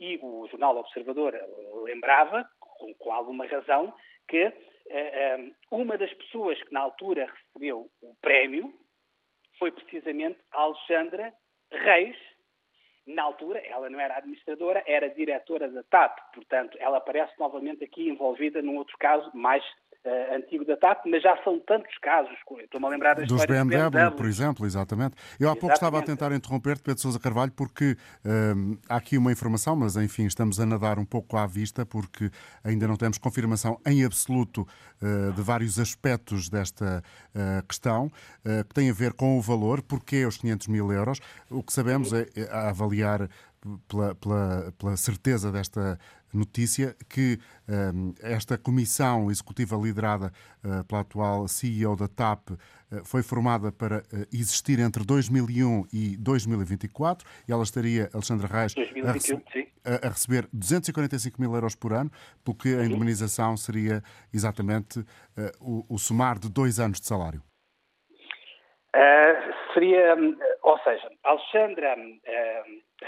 E 0.00 0.18
o 0.22 0.46
jornal 0.48 0.76
Observador 0.76 1.34
lembrava, 1.84 2.48
com, 2.58 2.94
com 2.94 3.12
alguma 3.12 3.46
razão, 3.46 3.94
que 4.28 4.52
eh, 4.90 5.34
ehm, 5.34 5.52
uma 5.70 5.96
das 5.96 6.12
pessoas 6.14 6.60
que 6.62 6.72
na 6.72 6.80
altura 6.80 7.26
recebeu 7.26 7.90
o 8.02 8.14
prémio 8.20 8.72
foi 9.58 9.70
precisamente 9.70 10.38
a 10.52 10.62
Alexandra 10.62 11.32
Reis, 11.70 12.16
na 13.06 13.22
altura, 13.22 13.58
ela 13.66 13.90
não 13.90 14.00
era 14.00 14.16
administradora, 14.16 14.82
era 14.86 15.10
diretora 15.10 15.68
da 15.68 15.82
TAP, 15.82 16.18
portanto, 16.34 16.76
ela 16.80 16.98
aparece 16.98 17.32
novamente 17.38 17.84
aqui 17.84 18.08
envolvida 18.08 18.62
num 18.62 18.76
outro 18.76 18.96
caso 18.98 19.30
mais 19.34 19.62
uh, 20.04 20.36
antigo 20.36 20.64
da 20.64 20.76
TAP, 20.76 21.06
mas 21.06 21.22
já 21.22 21.36
são 21.42 21.58
tantos 21.60 21.96
casos. 21.98 22.32
Estou-me 22.60 22.86
a 22.86 22.88
lembrar 22.90 23.14
das 23.14 23.26
Dos 23.26 23.44
BMW, 23.44 23.90
BMW, 23.90 24.16
por 24.16 24.26
exemplo, 24.26 24.66
exatamente. 24.66 25.16
Eu 25.38 25.48
há 25.48 25.52
pouco 25.52 25.74
exatamente. 25.74 25.74
estava 25.74 25.98
a 25.98 26.02
tentar 26.02 26.34
interromper-te, 26.34 26.82
Pedro 26.82 27.00
Sousa 27.00 27.18
Carvalho, 27.18 27.52
porque 27.52 27.96
um, 28.24 28.76
há 28.88 28.96
aqui 28.96 29.16
uma 29.16 29.32
informação, 29.32 29.74
mas 29.74 29.96
enfim, 29.96 30.26
estamos 30.26 30.60
a 30.60 30.66
nadar 30.66 30.98
um 30.98 31.04
pouco 31.04 31.36
à 31.36 31.46
vista, 31.46 31.86
porque 31.86 32.30
ainda 32.62 32.86
não 32.86 32.96
temos 32.96 33.18
confirmação 33.18 33.80
em 33.86 34.04
absoluto 34.04 34.66
uh, 35.02 35.32
de 35.32 35.42
vários 35.42 35.78
aspectos 35.78 36.48
desta 36.48 37.02
uh, 37.34 37.66
questão, 37.66 38.10
que 38.68 38.74
tem 38.74 38.90
a 38.90 38.92
ver 38.92 39.12
com 39.14 39.38
o 39.38 39.40
valor, 39.40 39.82
porque 39.82 40.24
os 40.26 40.36
500 40.36 40.68
mil 40.68 40.92
euros. 40.92 41.18
O 41.50 41.62
que 41.62 41.72
sabemos 41.72 42.12
é, 42.12 42.26
é 42.36 42.52
avaliar 42.52 43.28
pela, 43.88 44.14
pela, 44.14 44.72
pela 44.78 44.96
certeza 44.96 45.50
desta 45.50 45.98
notícia 46.36 46.96
que 47.08 47.38
um, 47.68 48.14
esta 48.22 48.58
comissão 48.58 49.30
executiva 49.30 49.76
liderada 49.76 50.32
uh, 50.64 50.84
pela 50.84 51.00
atual 51.00 51.48
CEO 51.48 51.96
da 51.96 52.08
TAP 52.08 52.50
uh, 52.50 52.58
foi 53.04 53.22
formada 53.22 53.72
para 53.72 53.98
uh, 53.98 54.26
existir 54.32 54.78
entre 54.80 55.04
2001 55.04 55.86
e 55.92 56.16
2024 56.16 57.26
e 57.48 57.52
ela 57.52 57.62
estaria, 57.62 58.10
Alexandra 58.12 58.46
Reis, 58.46 58.74
2021, 58.74 59.08
a, 59.08 59.12
rece 59.12 59.72
a, 59.84 60.08
receber 60.08 60.48
245 60.52 61.40
mil 61.40 61.54
euros 61.54 61.74
por 61.74 61.92
ano, 61.92 62.10
porque 62.44 62.68
a 62.68 62.84
indemnização 62.84 63.56
seria 63.56 64.02
exatamente 64.32 65.04
o, 65.60 65.84
o 65.88 65.98
somar 65.98 66.38
de 66.38 66.50
dois 66.50 66.78
anos 66.78 67.00
de 67.00 67.06
salário. 67.06 67.42
seria, 69.74 70.14
hum, 70.14 70.36
ou 70.62 70.78
seja, 70.78 71.10
Alexandra 71.24 71.96
hum, 71.98 72.20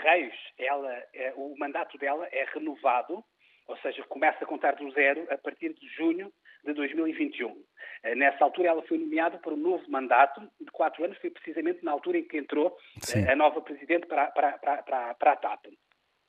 Reis, 0.03 0.35
ela, 0.59 0.93
é, 1.13 1.33
o 1.37 1.57
mandato 1.59 1.97
dela 1.99 2.27
é 2.33 2.45
renovado, 2.53 3.25
ou 3.67 3.77
seja, 3.79 4.03
começa 4.05 4.45
a 4.45 4.47
contar 4.47 4.77
do 4.77 4.91
zero 4.93 5.27
a 5.31 5.39
partir 5.39 5.75
de 5.75 5.89
junho 5.89 6.33
de 6.65 6.73
2021. 6.73 7.65
Eh, 8.03 8.15
nessa 8.15 8.45
altura, 8.45 8.69
ela 8.69 8.83
foi 8.83 8.99
nomeada 8.99 9.39
para 9.39 9.55
um 9.55 9.57
novo 9.57 9.89
mandato 9.91 10.41
de 10.61 10.71
quatro 10.71 11.05
anos, 11.05 11.19
foi 11.19 11.31
precisamente 11.31 11.85
na 11.85 11.93
altura 11.93 12.19
em 12.19 12.25
que 12.25 12.39
entrou 12.39 12.77
Sim. 13.01 13.25
Eh, 13.25 13.33
a 13.33 13.37
nova 13.37 13.61
presidente 13.61 14.07
para, 14.07 14.31
para, 14.31 14.59
para, 14.59 15.15
para 15.15 15.33
a 15.33 15.37
TAP. 15.37 15.67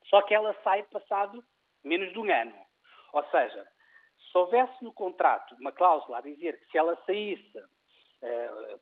Só 0.06 0.22
que 0.22 0.34
ela 0.34 0.54
sai 0.64 0.82
passado 0.84 1.44
menos 1.84 2.12
de 2.12 2.18
um 2.18 2.30
ano. 2.32 2.54
Ou 3.12 3.24
seja, 3.30 3.66
se 4.30 4.38
houvesse 4.38 4.82
no 4.82 4.92
contrato 4.92 5.54
uma 5.60 5.72
cláusula 5.72 6.18
a 6.18 6.22
dizer 6.22 6.58
que 6.58 6.70
se 6.70 6.78
ela 6.78 6.96
saísse 7.06 7.58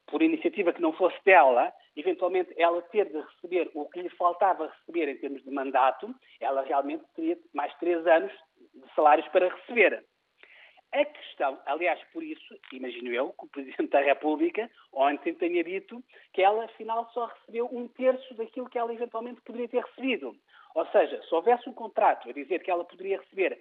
por 0.07 0.23
iniciativa 0.23 0.73
que 0.73 0.81
não 0.81 0.93
fosse 0.93 1.16
dela, 1.25 1.73
eventualmente 1.97 2.52
ela 2.57 2.81
ter 2.83 3.07
de 3.07 3.21
receber 3.21 3.71
o 3.75 3.88
que 3.88 4.02
lhe 4.02 4.09
faltava 4.11 4.73
receber 4.78 5.09
em 5.09 5.19
termos 5.19 5.43
de 5.43 5.50
mandato, 5.50 6.14
ela 6.40 6.62
realmente 6.62 7.05
teria 7.14 7.38
mais 7.52 7.75
três 7.78 8.07
anos 8.07 8.33
de 8.75 8.95
salários 8.95 9.26
para 9.28 9.49
receber. 9.49 10.05
A 10.93 11.05
questão, 11.05 11.61
aliás, 11.66 12.00
por 12.12 12.23
isso, 12.23 12.57
imagino 12.73 13.12
eu, 13.12 13.33
que 13.33 13.45
o 13.45 13.49
Presidente 13.49 13.90
da 13.90 14.00
República 14.00 14.71
ontem 14.93 15.35
tenha 15.35 15.62
dito 15.62 16.02
que 16.33 16.40
ela, 16.40 16.64
afinal, 16.64 17.11
só 17.12 17.26
recebeu 17.26 17.69
um 17.71 17.88
terço 17.88 18.35
daquilo 18.35 18.71
que 18.71 18.78
ela 18.78 18.95
eventualmente 18.95 19.40
poderia 19.43 19.69
ter 19.69 19.85
recebido. 19.85 20.35
Ou 20.75 20.87
seja, 20.87 21.23
se 21.23 21.35
houvesse 21.35 21.69
um 21.69 21.73
contrato 21.73 22.31
a 22.31 22.33
dizer 22.33 22.62
que 22.62 22.71
ela 22.71 22.85
poderia 22.85 23.19
receber 23.19 23.59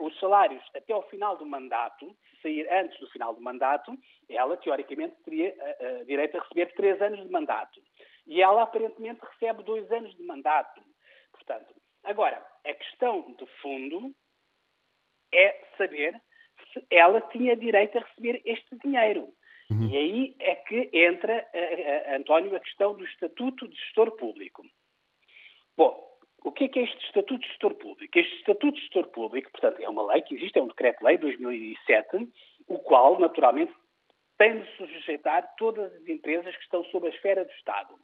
os 0.00 0.18
salários 0.18 0.62
até 0.74 0.92
ao 0.92 1.08
final 1.08 1.36
do 1.36 1.46
mandato, 1.46 2.16
se 2.30 2.42
sair 2.42 2.68
antes 2.72 2.98
do 2.98 3.08
final 3.10 3.34
do 3.34 3.40
mandato, 3.40 3.96
ela, 4.28 4.56
teoricamente, 4.56 5.14
teria 5.24 5.54
uh, 5.54 6.00
uh, 6.00 6.04
direito 6.06 6.36
a 6.36 6.40
receber 6.40 6.74
três 6.74 7.00
anos 7.00 7.22
de 7.24 7.30
mandato. 7.30 7.80
E 8.26 8.42
ela, 8.42 8.62
aparentemente, 8.62 9.20
recebe 9.24 9.62
dois 9.62 9.90
anos 9.92 10.14
de 10.16 10.22
mandato. 10.24 10.82
Portanto, 11.32 11.74
agora, 12.04 12.44
a 12.66 12.74
questão 12.74 13.32
de 13.34 13.46
fundo 13.62 14.12
é 15.32 15.64
saber 15.78 16.20
se 16.72 16.84
ela 16.90 17.20
tinha 17.20 17.56
direito 17.56 17.98
a 17.98 18.02
receber 18.02 18.42
este 18.44 18.76
dinheiro. 18.82 19.32
Uhum. 19.70 19.88
E 19.88 19.96
aí 19.96 20.36
é 20.40 20.56
que 20.56 20.90
entra, 20.92 21.48
António, 22.16 22.54
a 22.56 22.60
questão 22.60 22.94
do 22.94 23.04
Estatuto 23.04 23.68
de 23.68 23.76
Gestor 23.76 24.16
Público. 24.16 24.64
Bom, 25.76 26.09
o 26.42 26.52
que 26.52 26.64
é, 26.64 26.68
que 26.68 26.78
é 26.78 26.82
este 26.84 27.04
Estatuto 27.06 27.40
de 27.40 27.48
Gestor 27.48 27.74
Público? 27.74 28.18
Este 28.18 28.36
Estatuto 28.36 28.72
de 28.72 28.80
Gestor 28.80 29.08
Público, 29.08 29.50
portanto, 29.50 29.80
é 29.80 29.88
uma 29.88 30.12
lei 30.12 30.22
que 30.22 30.34
existe, 30.34 30.58
é 30.58 30.62
um 30.62 30.68
decreto-lei 30.68 31.16
de 31.16 31.22
2007, 31.22 32.28
o 32.66 32.78
qual, 32.78 33.18
naturalmente, 33.18 33.72
tem 34.38 34.60
de 34.60 34.76
sujeitar 34.76 35.54
todas 35.58 35.92
as 35.92 36.08
empresas 36.08 36.56
que 36.56 36.62
estão 36.62 36.82
sob 36.84 37.06
a 37.06 37.10
esfera 37.10 37.44
do 37.44 37.50
Estado. 37.52 37.94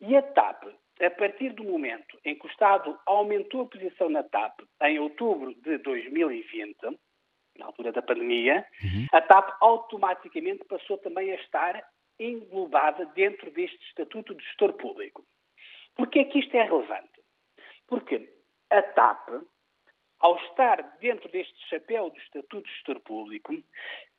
E 0.00 0.16
a 0.16 0.22
TAP, 0.22 0.64
a 1.00 1.10
partir 1.10 1.50
do 1.52 1.64
momento 1.64 2.18
em 2.24 2.34
que 2.34 2.46
o 2.46 2.50
Estado 2.50 2.98
aumentou 3.06 3.62
a 3.62 3.66
posição 3.66 4.08
na 4.08 4.22
TAP, 4.24 4.60
em 4.82 4.98
outubro 4.98 5.54
de 5.54 5.78
2020, 5.78 6.76
na 7.56 7.66
altura 7.66 7.92
da 7.92 8.02
pandemia, 8.02 8.66
uhum. 8.82 9.06
a 9.12 9.20
TAP 9.20 9.56
automaticamente 9.60 10.64
passou 10.64 10.98
também 10.98 11.30
a 11.30 11.36
estar 11.36 11.82
englobada 12.18 13.06
dentro 13.14 13.50
deste 13.50 13.78
Estatuto 13.86 14.34
de 14.34 14.44
Gestor 14.44 14.72
Público. 14.72 15.24
Porquê 15.94 16.20
é 16.20 16.24
que 16.24 16.40
isto 16.40 16.54
é 16.56 16.64
relevante? 16.64 17.15
Porque 17.86 18.28
a 18.70 18.82
TAP, 18.82 19.28
ao 20.20 20.36
estar 20.36 20.82
dentro 20.98 21.28
deste 21.30 21.54
chapéu 21.68 22.10
do 22.10 22.18
Estatuto 22.18 22.66
de 22.66 22.74
Gestor 22.74 23.00
Público, 23.00 23.54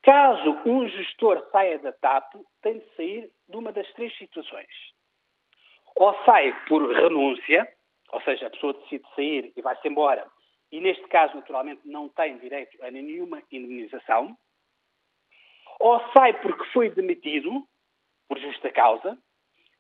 caso 0.02 0.52
um 0.66 0.88
gestor 0.88 1.46
saia 1.52 1.80
da 1.80 1.92
TAP, 1.92 2.36
tem 2.62 2.80
de 2.80 2.96
sair 2.96 3.32
de 3.48 3.58
uma 3.58 3.72
das 3.72 3.92
três 3.94 4.16
situações. 4.18 4.70
Ou 5.96 6.14
sai 6.24 6.54
por 6.68 6.88
renúncia, 6.94 7.68
ou 8.12 8.22
seja, 8.22 8.48
a 8.48 8.50
pessoa 8.50 8.74
decide 8.74 9.04
sair 9.16 9.52
e 9.56 9.62
vai-se 9.62 9.88
embora, 9.88 10.26
e 10.72 10.80
neste 10.80 11.06
caso, 11.08 11.36
naturalmente, 11.36 11.82
não 11.86 12.10
tem 12.10 12.38
direito 12.38 12.78
a 12.84 12.92
nenhuma 12.92 13.42
indemnização, 13.52 14.38
ou 15.80 16.00
sai 16.12 16.34
porque 16.42 16.66
foi 16.72 16.90
demitido, 16.90 17.68
por 18.28 18.38
justa 18.40 18.72
causa, 18.72 19.18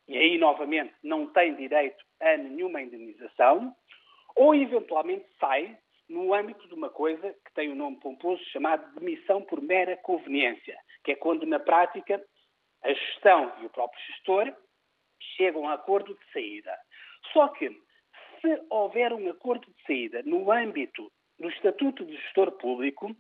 e 0.08 0.18
aí, 0.18 0.38
novamente, 0.38 0.94
não 1.04 1.28
tem 1.28 1.56
direito 1.56 2.04
a 2.22 2.38
nenhuma 2.38 2.82
indenização, 2.82 3.76
ou 4.36 4.56
eventualmente 4.56 5.26
sai 5.40 5.78
no 6.08 6.34
âmbito 6.34 6.68
de 6.68 6.74
uma 6.74 6.90
coisa 6.90 7.34
que 7.46 7.54
tem 7.54 7.72
um 7.72 7.76
nome 7.76 8.00
pomposo 8.00 8.42
chamado 8.46 8.94
demissão 9.00 9.42
por 9.42 9.62
mera 9.62 9.98
conveniência, 9.98 10.78
que 11.04 11.12
é 11.12 11.16
quando, 11.16 11.46
na 11.46 11.60
prática, 11.60 12.24
a 12.84 12.94
gestão 12.94 13.52
e 13.62 13.66
o 13.66 13.70
próprio 13.70 14.02
gestor 14.08 14.56
chegam 15.36 15.68
a 15.68 15.74
acordo 15.74 16.14
de 16.14 16.32
saída. 16.32 16.74
Só 17.34 17.50
que, 17.50 17.70
se 18.40 18.62
houver 18.70 19.12
um 19.12 19.30
acordo 19.30 19.68
de 19.68 19.84
saída 19.86 20.22
no 20.24 20.52
âmbito 20.52 21.12
do 21.40 21.50
Estatuto 21.50 22.06
de 22.06 22.16
Gestor 22.16 22.52
Público, 22.54 23.16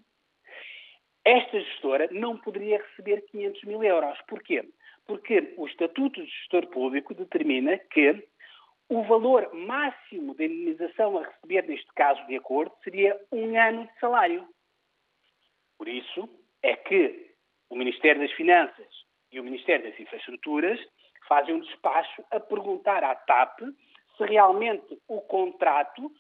esta 1.25 1.59
gestora 1.59 2.07
não 2.11 2.37
poderia 2.37 2.81
receber 2.81 3.21
500 3.29 3.63
mil 3.63 3.83
euros. 3.83 4.17
Porquê? 4.27 4.63
Porque 5.07 5.53
o 5.57 5.65
Estatuto 5.67 6.21
de 6.21 6.29
Gestor 6.29 6.67
Público 6.67 7.13
determina 7.13 7.77
que 7.77 8.27
o 8.89 9.03
valor 9.03 9.53
máximo 9.53 10.35
de 10.35 10.45
indenização 10.45 11.17
a 11.17 11.23
receber, 11.23 11.67
neste 11.67 11.91
caso 11.93 12.25
de 12.27 12.35
acordo, 12.35 12.73
seria 12.83 13.19
um 13.31 13.57
ano 13.57 13.85
de 13.87 13.99
salário. 13.99 14.47
Por 15.77 15.87
isso 15.87 16.29
é 16.61 16.75
que 16.75 17.35
o 17.69 17.75
Ministério 17.75 18.21
das 18.21 18.31
Finanças 18.33 18.87
e 19.31 19.39
o 19.39 19.43
Ministério 19.43 19.89
das 19.89 19.99
Infraestruturas 19.99 20.79
fazem 21.27 21.55
um 21.55 21.59
despacho 21.59 22.23
a 22.31 22.39
perguntar 22.39 23.03
à 23.03 23.13
TAP 23.15 23.59
se 24.17 24.25
realmente 24.25 24.97
o 25.07 25.21
contrato, 25.21 26.11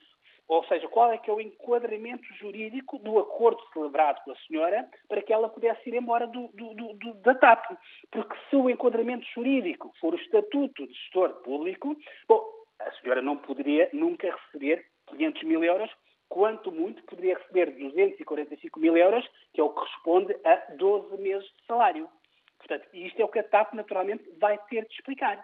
ou 0.47 0.63
seja, 0.65 0.87
qual 0.87 1.11
é 1.11 1.17
que 1.17 1.29
é 1.29 1.33
o 1.33 1.41
enquadramento 1.41 2.23
jurídico 2.35 2.97
do 2.99 3.19
acordo 3.19 3.61
celebrado 3.73 4.23
pela 4.23 4.37
senhora 4.47 4.89
para 5.07 5.21
que 5.21 5.33
ela 5.33 5.49
pudesse 5.49 5.89
ir 5.89 5.95
embora 5.95 6.25
do, 6.25 6.47
do, 6.53 6.73
do, 6.73 7.13
da 7.15 7.35
TAP. 7.35 7.65
Porque 8.11 8.35
se 8.49 8.55
o 8.55 8.69
enquadramento 8.69 9.25
jurídico 9.33 9.91
for 9.99 10.13
o 10.13 10.17
estatuto 10.17 10.87
de 10.87 10.93
gestor 10.93 11.33
público, 11.41 11.95
bom, 12.27 12.43
a 12.79 12.91
senhora 13.01 13.21
não 13.21 13.37
poderia 13.37 13.89
nunca 13.91 14.33
receber 14.33 14.85
500 15.07 15.43
mil 15.43 15.63
euros, 15.63 15.91
quanto 16.29 16.71
muito 16.71 17.03
poderia 17.03 17.37
receber 17.37 17.71
245 17.71 18.79
mil 18.79 18.95
euros, 18.95 19.27
que 19.53 19.59
é 19.59 19.63
o 19.63 19.69
que 19.69 19.75
corresponde 19.75 20.35
a 20.45 20.55
12 20.75 21.17
meses 21.17 21.45
de 21.45 21.65
salário. 21.65 22.09
Portanto, 22.57 22.87
isto 22.93 23.21
é 23.21 23.25
o 23.25 23.29
que 23.29 23.39
a 23.39 23.43
TAP 23.43 23.73
naturalmente 23.73 24.23
vai 24.39 24.57
ter 24.69 24.85
de 24.85 24.93
explicar. 24.93 25.43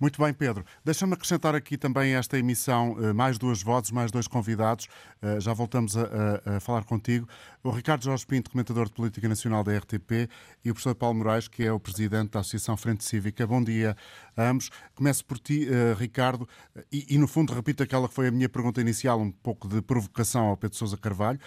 Muito 0.00 0.22
bem, 0.22 0.32
Pedro. 0.32 0.64
Deixa-me 0.84 1.14
acrescentar 1.14 1.56
aqui 1.56 1.76
também 1.76 2.14
esta 2.14 2.38
emissão, 2.38 2.96
eh, 3.00 3.12
mais 3.12 3.36
duas 3.36 3.64
vozes, 3.64 3.90
mais 3.90 4.12
dois 4.12 4.28
convidados. 4.28 4.86
Eh, 5.20 5.40
já 5.40 5.52
voltamos 5.52 5.96
a, 5.96 6.02
a, 6.44 6.56
a, 6.56 6.60
falar 6.60 6.84
contigo. 6.84 7.28
O 7.64 7.70
Ricardo 7.70 8.04
Jorge 8.04 8.24
Pinto, 8.24 8.48
comentador 8.48 8.86
de 8.86 8.92
Política 8.92 9.28
Nacional 9.28 9.64
da 9.64 9.76
RTP, 9.76 10.30
e 10.64 10.70
o 10.70 10.74
professor 10.74 10.94
Paulo 10.94 11.18
Moraes, 11.18 11.48
que 11.48 11.64
é 11.64 11.72
o 11.72 11.80
presidente 11.80 12.30
da 12.30 12.40
Associação 12.40 12.76
Frente 12.76 13.02
Cívica. 13.02 13.44
Bom 13.44 13.62
dia 13.62 13.96
a 14.36 14.48
ambos. 14.48 14.70
Começo 14.94 15.24
por 15.24 15.36
ti, 15.36 15.68
eh, 15.68 15.96
Ricardo, 15.98 16.48
e, 16.92 17.16
e 17.16 17.18
no 17.18 17.26
fundo 17.26 17.52
repito 17.52 17.82
aquela 17.82 18.08
que 18.08 18.14
foi 18.14 18.28
a 18.28 18.30
minha 18.30 18.48
pergunta 18.48 18.80
inicial, 18.80 19.20
um 19.20 19.32
pouco 19.32 19.66
de 19.66 19.82
provocação 19.82 20.46
ao 20.46 20.56
Pedro 20.56 20.76
Sousa 20.78 20.96
Carvalho, 20.96 21.40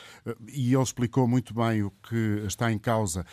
e 0.49 0.73
ele 0.73 0.83
explicou 0.83 1.25
muito 1.25 1.53
bem 1.53 1.83
o 1.83 1.91
que 1.91 2.43
está 2.45 2.69
em 2.69 2.77
causa, 2.77 3.25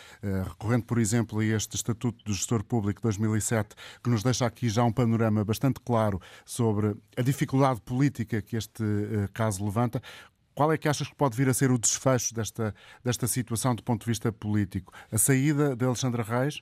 recorrendo, 0.47 0.85
por 0.85 0.97
exemplo, 0.97 1.39
a 1.39 1.45
este 1.45 1.75
Estatuto 1.75 2.23
do 2.23 2.33
Gestor 2.33 2.63
Público 2.63 3.01
de 3.01 3.03
2007, 3.03 3.75
que 4.01 4.09
nos 4.09 4.23
deixa 4.23 4.45
aqui 4.45 4.69
já 4.69 4.83
um 4.83 4.91
panorama 4.91 5.08
panorama 5.09 5.43
bastante 5.43 5.79
claro 5.79 6.21
sobre 6.45 6.95
a 7.17 7.21
dificuldade 7.21 7.81
política 7.81 8.41
que 8.41 8.55
este 8.55 8.83
uh, 8.83 9.29
caso 9.33 9.63
levanta. 9.65 10.01
qual 10.53 10.73
é 10.73 10.77
que 10.77 10.89
achas 10.89 11.07
que 11.07 11.15
pode 11.15 11.37
vir 11.37 11.47
a 11.47 11.53
ser 11.53 11.71
o 11.71 11.77
desfecho 11.77 12.35
desta, 12.35 12.75
desta 13.01 13.27
situação 13.27 13.73
do 13.73 13.81
ponto 13.81 14.01
de 14.01 14.07
vista 14.07 14.29
político? 14.29 14.93
A 15.09 15.17
saída 15.17 15.73
de 15.73 15.85
Alexandra 15.85 16.21
Reis? 16.21 16.59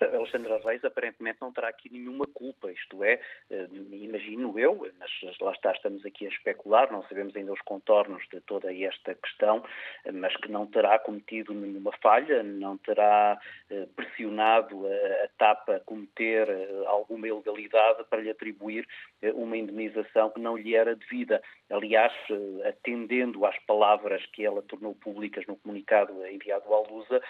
Alexandra 0.00 0.60
Reis 0.64 0.84
aparentemente 0.84 1.38
não 1.40 1.52
terá 1.52 1.68
aqui 1.68 1.90
nenhuma 1.92 2.26
culpa, 2.26 2.70
isto 2.70 3.02
é, 3.02 3.20
eh, 3.50 3.68
imagino 3.90 4.58
eu, 4.58 4.86
mas 4.98 5.38
lá 5.40 5.52
está, 5.52 5.72
estamos 5.72 6.04
aqui 6.04 6.26
a 6.26 6.28
especular, 6.28 6.90
não 6.92 7.02
sabemos 7.04 7.34
ainda 7.36 7.52
os 7.52 7.60
contornos 7.62 8.22
de 8.32 8.40
toda 8.42 8.72
esta 8.72 9.14
questão, 9.14 9.64
eh, 10.04 10.12
mas 10.12 10.34
que 10.36 10.50
não 10.50 10.66
terá 10.66 10.98
cometido 10.98 11.52
nenhuma 11.52 11.92
falha, 12.00 12.42
não 12.42 12.76
terá 12.78 13.38
eh, 13.70 13.86
pressionado 13.96 14.86
a 14.86 15.28
TAP 15.36 15.68
a 15.70 15.80
cometer 15.80 16.48
alguma 16.86 17.26
ilegalidade 17.26 18.04
para 18.08 18.20
lhe 18.20 18.30
atribuir 18.30 18.86
uma 19.34 19.56
indemnização 19.56 20.30
que 20.30 20.40
não 20.40 20.56
lhe 20.56 20.74
era 20.74 20.94
devida. 20.94 21.42
Aliás, 21.70 22.12
atendendo 22.66 23.44
às 23.44 23.58
palavras 23.60 24.24
que 24.26 24.44
ela 24.44 24.62
tornou 24.62 24.94
públicas 24.94 25.44
no 25.46 25.56
comunicado 25.56 26.26
enviado 26.26 26.72
à 26.72 26.80
Lusa, 26.80 27.20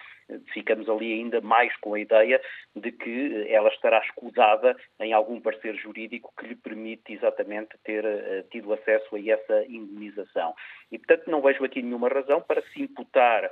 ficamos 0.53 0.89
ali 0.89 1.13
ainda 1.15 1.41
mais 1.41 1.75
com 1.77 1.95
a 1.95 2.01
ideia 2.01 2.28
de 2.75 2.93
que 2.93 3.47
ela 3.49 3.69
estará 3.69 3.99
escudada 4.01 4.77
em 5.01 5.13
algum 5.13 5.41
parecer 5.41 5.75
jurídico 5.77 6.33
que 6.39 6.47
lhe 6.47 6.55
permite 6.55 7.13
exatamente 7.13 7.77
ter 7.85 8.05
uh, 8.05 8.43
tido 8.51 8.73
acesso 8.73 9.17
a 9.17 9.21
essa 9.21 9.65
indemnização. 9.65 10.55
E, 10.91 10.99
portanto, 10.99 11.31
não 11.31 11.43
vejo 11.43 11.65
aqui 11.65 11.83
nenhuma 11.83 12.09
razão 12.09 12.41
para 12.41 12.63
se 12.63 12.83
imputar 12.83 13.45
uh, 13.45 13.49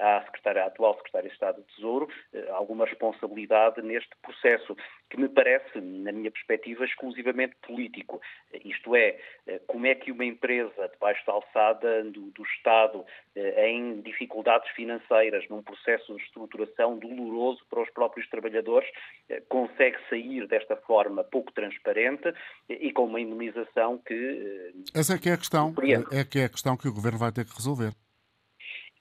à, 0.00 0.22
secretária, 0.24 0.64
à 0.64 0.66
atual 0.66 0.94
Secretária 0.96 1.28
de 1.28 1.34
Estado 1.34 1.56
do 1.56 1.62
Tesouro 1.74 2.08
alguma 2.50 2.84
responsabilidade 2.84 3.82
neste 3.82 4.10
processo, 4.22 4.76
que 5.08 5.18
me 5.18 5.28
parece, 5.28 5.80
na 5.80 6.12
minha 6.12 6.30
perspectiva, 6.30 6.84
exclusivamente 6.84 7.56
político. 7.66 8.20
Isto 8.64 8.94
é, 8.94 9.18
como 9.66 9.86
é 9.86 9.94
que 9.94 10.12
uma 10.12 10.24
empresa 10.24 10.88
debaixo 10.88 11.24
da 11.26 11.32
alçada 11.32 12.04
do, 12.04 12.30
do 12.30 12.42
Estado, 12.42 13.04
em 13.36 14.00
dificuldades 14.00 14.68
financeiras, 14.70 15.46
num 15.48 15.62
processo 15.62 16.14
de 16.14 16.22
estruturação 16.22 16.98
doloroso 16.98 17.64
para 17.68 17.82
os 17.82 17.90
próprios 17.90 18.19
trabalhadores, 18.28 18.88
eh, 19.28 19.42
consegue 19.48 19.96
sair 20.08 20.46
desta 20.46 20.76
forma 20.76 21.24
pouco 21.24 21.52
transparente 21.52 22.32
e 22.68 22.92
com 22.92 23.06
uma 23.06 23.20
indemnização 23.20 23.98
que. 23.98 24.14
Eh, 24.14 24.98
Essa 24.98 25.14
é 25.14 25.18
que 25.18 25.28
é 25.28 25.32
a 25.32 25.38
questão, 25.38 25.74
é 26.10 26.24
que 26.24 26.38
é 26.38 26.44
a 26.44 26.48
questão 26.48 26.76
que 26.76 26.88
o 26.88 26.92
Governo 26.92 27.18
vai 27.18 27.32
ter 27.32 27.44
que 27.44 27.54
resolver. 27.54 27.92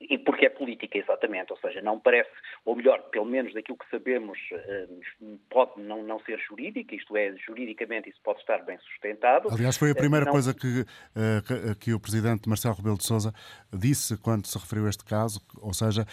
E 0.02 0.18
porque 0.18 0.46
é 0.46 0.50
política, 0.50 0.98
exatamente, 0.98 1.52
ou 1.52 1.60
seja, 1.60 1.82
não 1.82 2.00
parece, 2.00 2.30
ou 2.64 2.74
melhor, 2.74 3.02
pelo 3.10 3.26
menos 3.26 3.54
daquilo 3.54 3.78
que 3.78 3.90
sabemos, 3.90 4.38
eh, 4.54 4.88
pode 5.50 5.82
não, 5.82 6.02
não 6.04 6.20
ser 6.22 6.40
jurídica, 6.40 6.96
isto 6.96 7.18
é, 7.18 7.36
juridicamente 7.36 8.10
isso 8.10 8.20
pode 8.24 8.40
estar 8.40 8.60
bem 8.60 8.78
sustentado. 8.80 9.50
Aliás, 9.52 9.76
foi 9.76 9.92
a 9.92 9.96
primeira 9.96 10.26
não... 10.26 10.32
coisa 10.32 10.54
que, 10.54 10.86
que, 11.46 11.76
que, 11.76 11.94
o 11.94 12.00
Presidente 12.00 12.48
Marcelo 12.48 12.76
Rebelo 12.76 12.98
de 12.98 13.06
Sousa 13.06 13.34
disse 13.74 14.18
quando 14.18 14.48
se 14.48 14.58
referiu 14.58 14.86
a 14.86 14.90
este 14.90 15.04
caso, 15.04 15.42
ou 15.62 15.74
seja, 15.74 16.06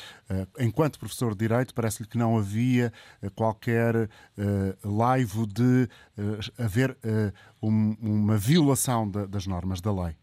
enquanto 0.58 0.98
professor 0.98 1.32
de 1.32 1.46
Direito, 1.46 1.72
parece-lhe 1.72 2.08
que 2.08 2.18
não 2.18 2.36
havia 2.36 2.92
qualquer 3.36 3.94
laivo 4.84 5.46
de 5.46 5.88
haver 6.58 6.96
uma 7.62 8.36
violação 8.36 9.08
das 9.08 9.46
normas 9.46 9.80
da 9.80 9.92
lei. 9.92 10.16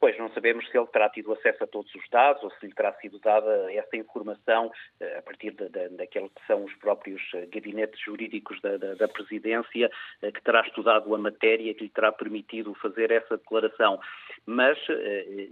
Pois, 0.00 0.16
não 0.16 0.30
sabemos 0.30 0.66
se 0.70 0.78
ele 0.78 0.86
terá 0.86 1.10
tido 1.10 1.30
acesso 1.30 1.62
a 1.62 1.66
todos 1.66 1.94
os 1.94 2.08
dados 2.08 2.42
ou 2.42 2.50
se 2.52 2.66
lhe 2.66 2.72
terá 2.72 2.90
sido 2.94 3.18
dada 3.18 3.70
essa 3.70 3.94
informação 3.98 4.72
eh, 4.98 5.18
a 5.18 5.20
partir 5.20 5.50
de, 5.50 5.68
de, 5.68 6.06
que 6.06 6.30
são 6.46 6.64
os 6.64 6.72
próprios 6.76 7.20
eh, 7.34 7.46
gabinetes 7.52 8.00
jurídicos 8.00 8.58
da, 8.62 8.78
da, 8.78 8.94
da, 8.94 9.06
Presidência, 9.08 9.90
eh, 10.22 10.32
que 10.32 10.42
terá 10.42 10.62
estudado 10.62 11.14
a 11.14 11.18
matéria 11.18 11.74
que 11.74 11.84
lhe 11.84 11.90
terá 11.90 12.10
permitido 12.10 12.72
fazer 12.76 13.10
essa 13.10 13.36
declaração. 13.36 14.00
Mas 14.46 14.78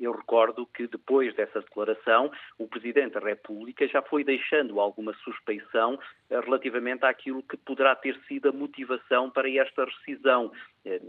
eu 0.01 0.13
recordo 0.13 0.67
que 0.67 0.87
depois 0.87 1.35
dessa 1.35 1.61
declaração, 1.61 2.33
o 2.59 2.67
Presidente 2.67 3.13
da 3.13 3.21
República 3.21 3.87
já 3.87 4.01
foi 4.01 4.25
deixando 4.25 4.81
alguma 4.81 5.13
suspeição 5.25 5.99
relativamente 6.31 7.05
àquilo 7.05 7.43
que 7.43 7.57
poderá 7.59 7.95
ter 7.95 8.19
sido 8.27 8.49
a 8.49 8.53
motivação 8.53 9.31
para 9.31 9.51
esta 9.51 9.85
rescisão. 9.85 10.51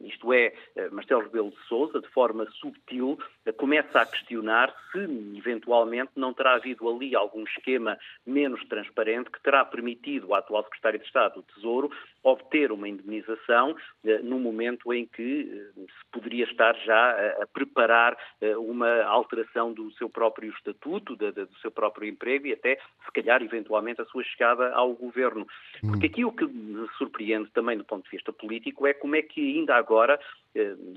Isto 0.04 0.34
é, 0.34 0.54
Marcelo 0.92 1.22
Rebelo 1.22 1.52
de 1.52 1.68
Sousa, 1.68 2.02
de 2.02 2.08
forma 2.10 2.46
subtil, 2.60 3.18
começa 3.58 4.02
a 4.02 4.06
questionar 4.06 4.74
se, 4.92 5.00
eventualmente, 5.38 6.12
não 6.16 6.34
terá 6.34 6.56
havido 6.56 6.90
ali 6.90 7.16
algum 7.16 7.44
esquema 7.44 7.98
menos 8.26 8.64
transparente 8.68 9.30
que 9.32 9.42
terá 9.42 9.64
permitido 9.64 10.34
à 10.34 10.40
atual 10.40 10.64
Secretário 10.64 11.00
de 11.00 11.06
Estado 11.06 11.36
do 11.36 11.44
Tesouro 11.44 11.92
obter 12.24 12.72
uma 12.72 12.88
indemnização 12.88 13.76
eh, 14.04 14.20
no 14.20 14.40
momento 14.40 14.94
em 14.94 15.06
que 15.06 15.50
eh, 15.52 15.82
se 15.82 16.12
poderia 16.12 16.46
estar 16.46 16.76
já 16.78 17.12
a, 17.42 17.48
preparar 17.48 18.18
eh, 18.42 18.58
uma 18.58 19.04
alteração 19.04 19.72
do 19.74 19.92
seu 19.94 20.10
próprio 20.10 20.52
estatuto, 20.52 21.16
do 21.16 21.58
seu 21.62 21.72
próprio 21.72 22.08
emprego 22.08 22.48
e 22.48 22.54
até, 22.54 22.78
se 23.06 23.12
calhar, 23.14 23.42
eventualmente, 23.42 24.02
a 24.02 24.06
sua 24.06 24.24
chegada 24.24 24.72
ao 24.74 24.94
governo. 24.94 25.48
Porque 25.82 26.08
aqui 26.08 26.26
o 26.26 26.32
que 26.32 26.46
me 26.46 26.88
surpreende 26.98 27.50
também 27.52 27.78
do 27.78 27.86
ponto 27.86 28.04
de 28.04 28.12
vista 28.12 28.34
político 28.34 28.86
é 28.86 28.94
como 28.94 29.16
é 29.16 29.22
que 29.22 29.59
ainda 29.60 29.76
agora 29.76 30.20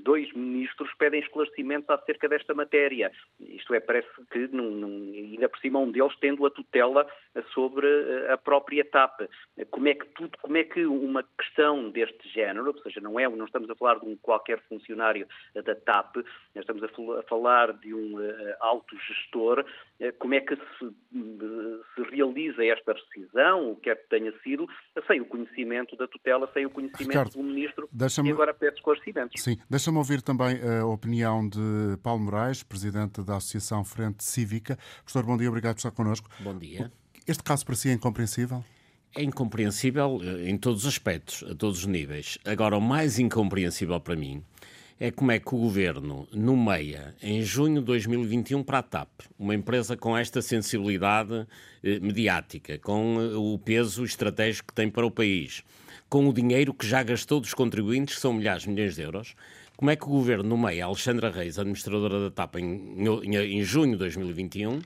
dois 0.03 0.31
ministros 0.33 0.89
pedem 0.97 1.21
esclarecimentos 1.21 1.89
acerca 1.89 2.27
desta 2.27 2.53
matéria. 2.53 3.11
Isto 3.39 3.73
é, 3.73 3.79
parece 3.79 4.07
que 4.31 4.47
não, 4.47 4.71
não, 4.71 4.87
ainda 5.13 5.47
por 5.47 5.59
cima 5.59 5.79
um 5.79 5.91
deles 5.91 6.15
tendo 6.19 6.45
a 6.45 6.49
tutela 6.49 7.07
sobre 7.53 7.87
a 8.29 8.37
própria 8.37 8.83
TAP. 8.83 9.21
Como 9.69 9.87
é 9.87 9.93
que 9.93 10.05
tudo, 10.07 10.37
como 10.41 10.57
é 10.57 10.63
que 10.63 10.85
uma 10.85 11.23
questão 11.37 11.89
deste 11.89 12.27
género, 12.29 12.67
ou 12.67 12.77
seja, 12.79 12.99
não 12.99 13.19
é, 13.19 13.27
não 13.29 13.45
estamos 13.45 13.69
a 13.69 13.75
falar 13.75 13.99
de 13.99 14.05
um 14.05 14.17
qualquer 14.17 14.59
funcionário 14.67 15.27
da 15.53 15.75
TAP, 15.75 16.17
estamos 16.55 16.83
a, 16.83 17.23
falar 17.23 17.73
de 17.73 17.93
um 17.93 18.17
uh, 18.17 18.55
alto 18.59 18.95
gestor, 18.97 19.59
uh, 19.59 20.13
como 20.17 20.33
é 20.33 20.41
que 20.41 20.55
se, 20.55 20.95
se, 21.95 22.03
realiza 22.11 22.65
esta 22.65 22.93
rescisão, 22.93 23.71
o 23.71 23.75
que 23.75 23.89
é 23.89 23.95
que 23.95 24.09
tenha 24.09 24.33
sido, 24.39 24.67
sem 25.07 25.21
o 25.21 25.25
conhecimento 25.25 25.95
da 25.95 26.07
tutela, 26.07 26.49
sem 26.53 26.65
o 26.65 26.69
conhecimento 26.69 27.09
Ricardo, 27.09 27.33
do 27.33 27.43
ministro, 27.43 27.89
e 28.23 28.31
agora 28.31 28.52
pede 28.53 28.75
esclarecimentos. 28.75 29.41
Sim, 29.41 29.57
deixa-me 29.69 29.97
ouvir 29.97 30.21
também 30.21 30.59
a 30.61 30.85
opinião 30.85 31.47
de 31.47 31.97
Paulo 32.01 32.21
Moraes, 32.21 32.63
presidente 32.63 33.21
da 33.21 33.37
Associação 33.37 33.83
Frente 33.83 34.23
Cívica. 34.23 34.77
Professor, 35.03 35.23
bom 35.25 35.37
dia, 35.37 35.49
obrigado 35.49 35.75
por 35.75 35.79
estar 35.79 35.91
connosco. 35.91 36.29
Bom 36.39 36.57
dia. 36.57 36.91
Este 37.25 37.43
caso 37.43 37.65
parecia 37.65 37.93
incompreensível? 37.93 38.63
É 39.15 39.23
incompreensível 39.23 40.19
eh, 40.23 40.49
em 40.49 40.57
todos 40.57 40.81
os 40.81 40.87
aspectos, 40.87 41.43
a 41.49 41.55
todos 41.55 41.79
os 41.79 41.85
níveis. 41.85 42.37
Agora, 42.43 42.77
o 42.77 42.81
mais 42.81 43.19
incompreensível 43.19 43.99
para 43.99 44.15
mim 44.15 44.43
é 44.99 45.11
como 45.11 45.31
é 45.31 45.39
que 45.39 45.53
o 45.53 45.57
governo 45.57 46.27
nomeia 46.31 47.15
em 47.21 47.41
junho 47.41 47.79
de 47.79 47.85
2021 47.85 48.63
para 48.63 48.79
a 48.79 48.83
TAP, 48.83 49.09
uma 49.37 49.53
empresa 49.53 49.95
com 49.95 50.17
esta 50.17 50.41
sensibilidade 50.41 51.47
eh, 51.83 51.99
mediática, 51.99 52.77
com 52.79 53.21
eh, 53.21 53.35
o 53.35 53.57
peso 53.59 54.03
estratégico 54.03 54.69
que 54.69 54.73
tem 54.73 54.89
para 54.89 55.05
o 55.05 55.11
país, 55.11 55.63
com 56.13 56.29
o 56.29 56.31
dinheiro 56.31 56.75
que 56.75 56.85
já 56.85 57.01
gastou 57.01 57.39
dos 57.39 57.55
contribuintes, 57.55 58.13
que 58.13 58.21
são 58.21 58.33
milhares 58.33 58.61
de 58.61 58.69
milhões 58.69 58.93
de 58.93 59.01
euros, 59.01 59.33
como 59.75 59.89
é 59.89 59.95
que 59.95 60.03
o 60.03 60.09
governo 60.09 60.43
nomeia 60.43 60.85
Alexandra 60.85 61.31
Reis, 61.31 61.57
administradora 61.57 62.19
da 62.19 62.29
TAP, 62.29 62.57
em, 62.57 63.03
em, 63.23 63.35
em 63.35 63.63
junho 63.63 63.93
de 63.93 63.97
2021 63.97 64.79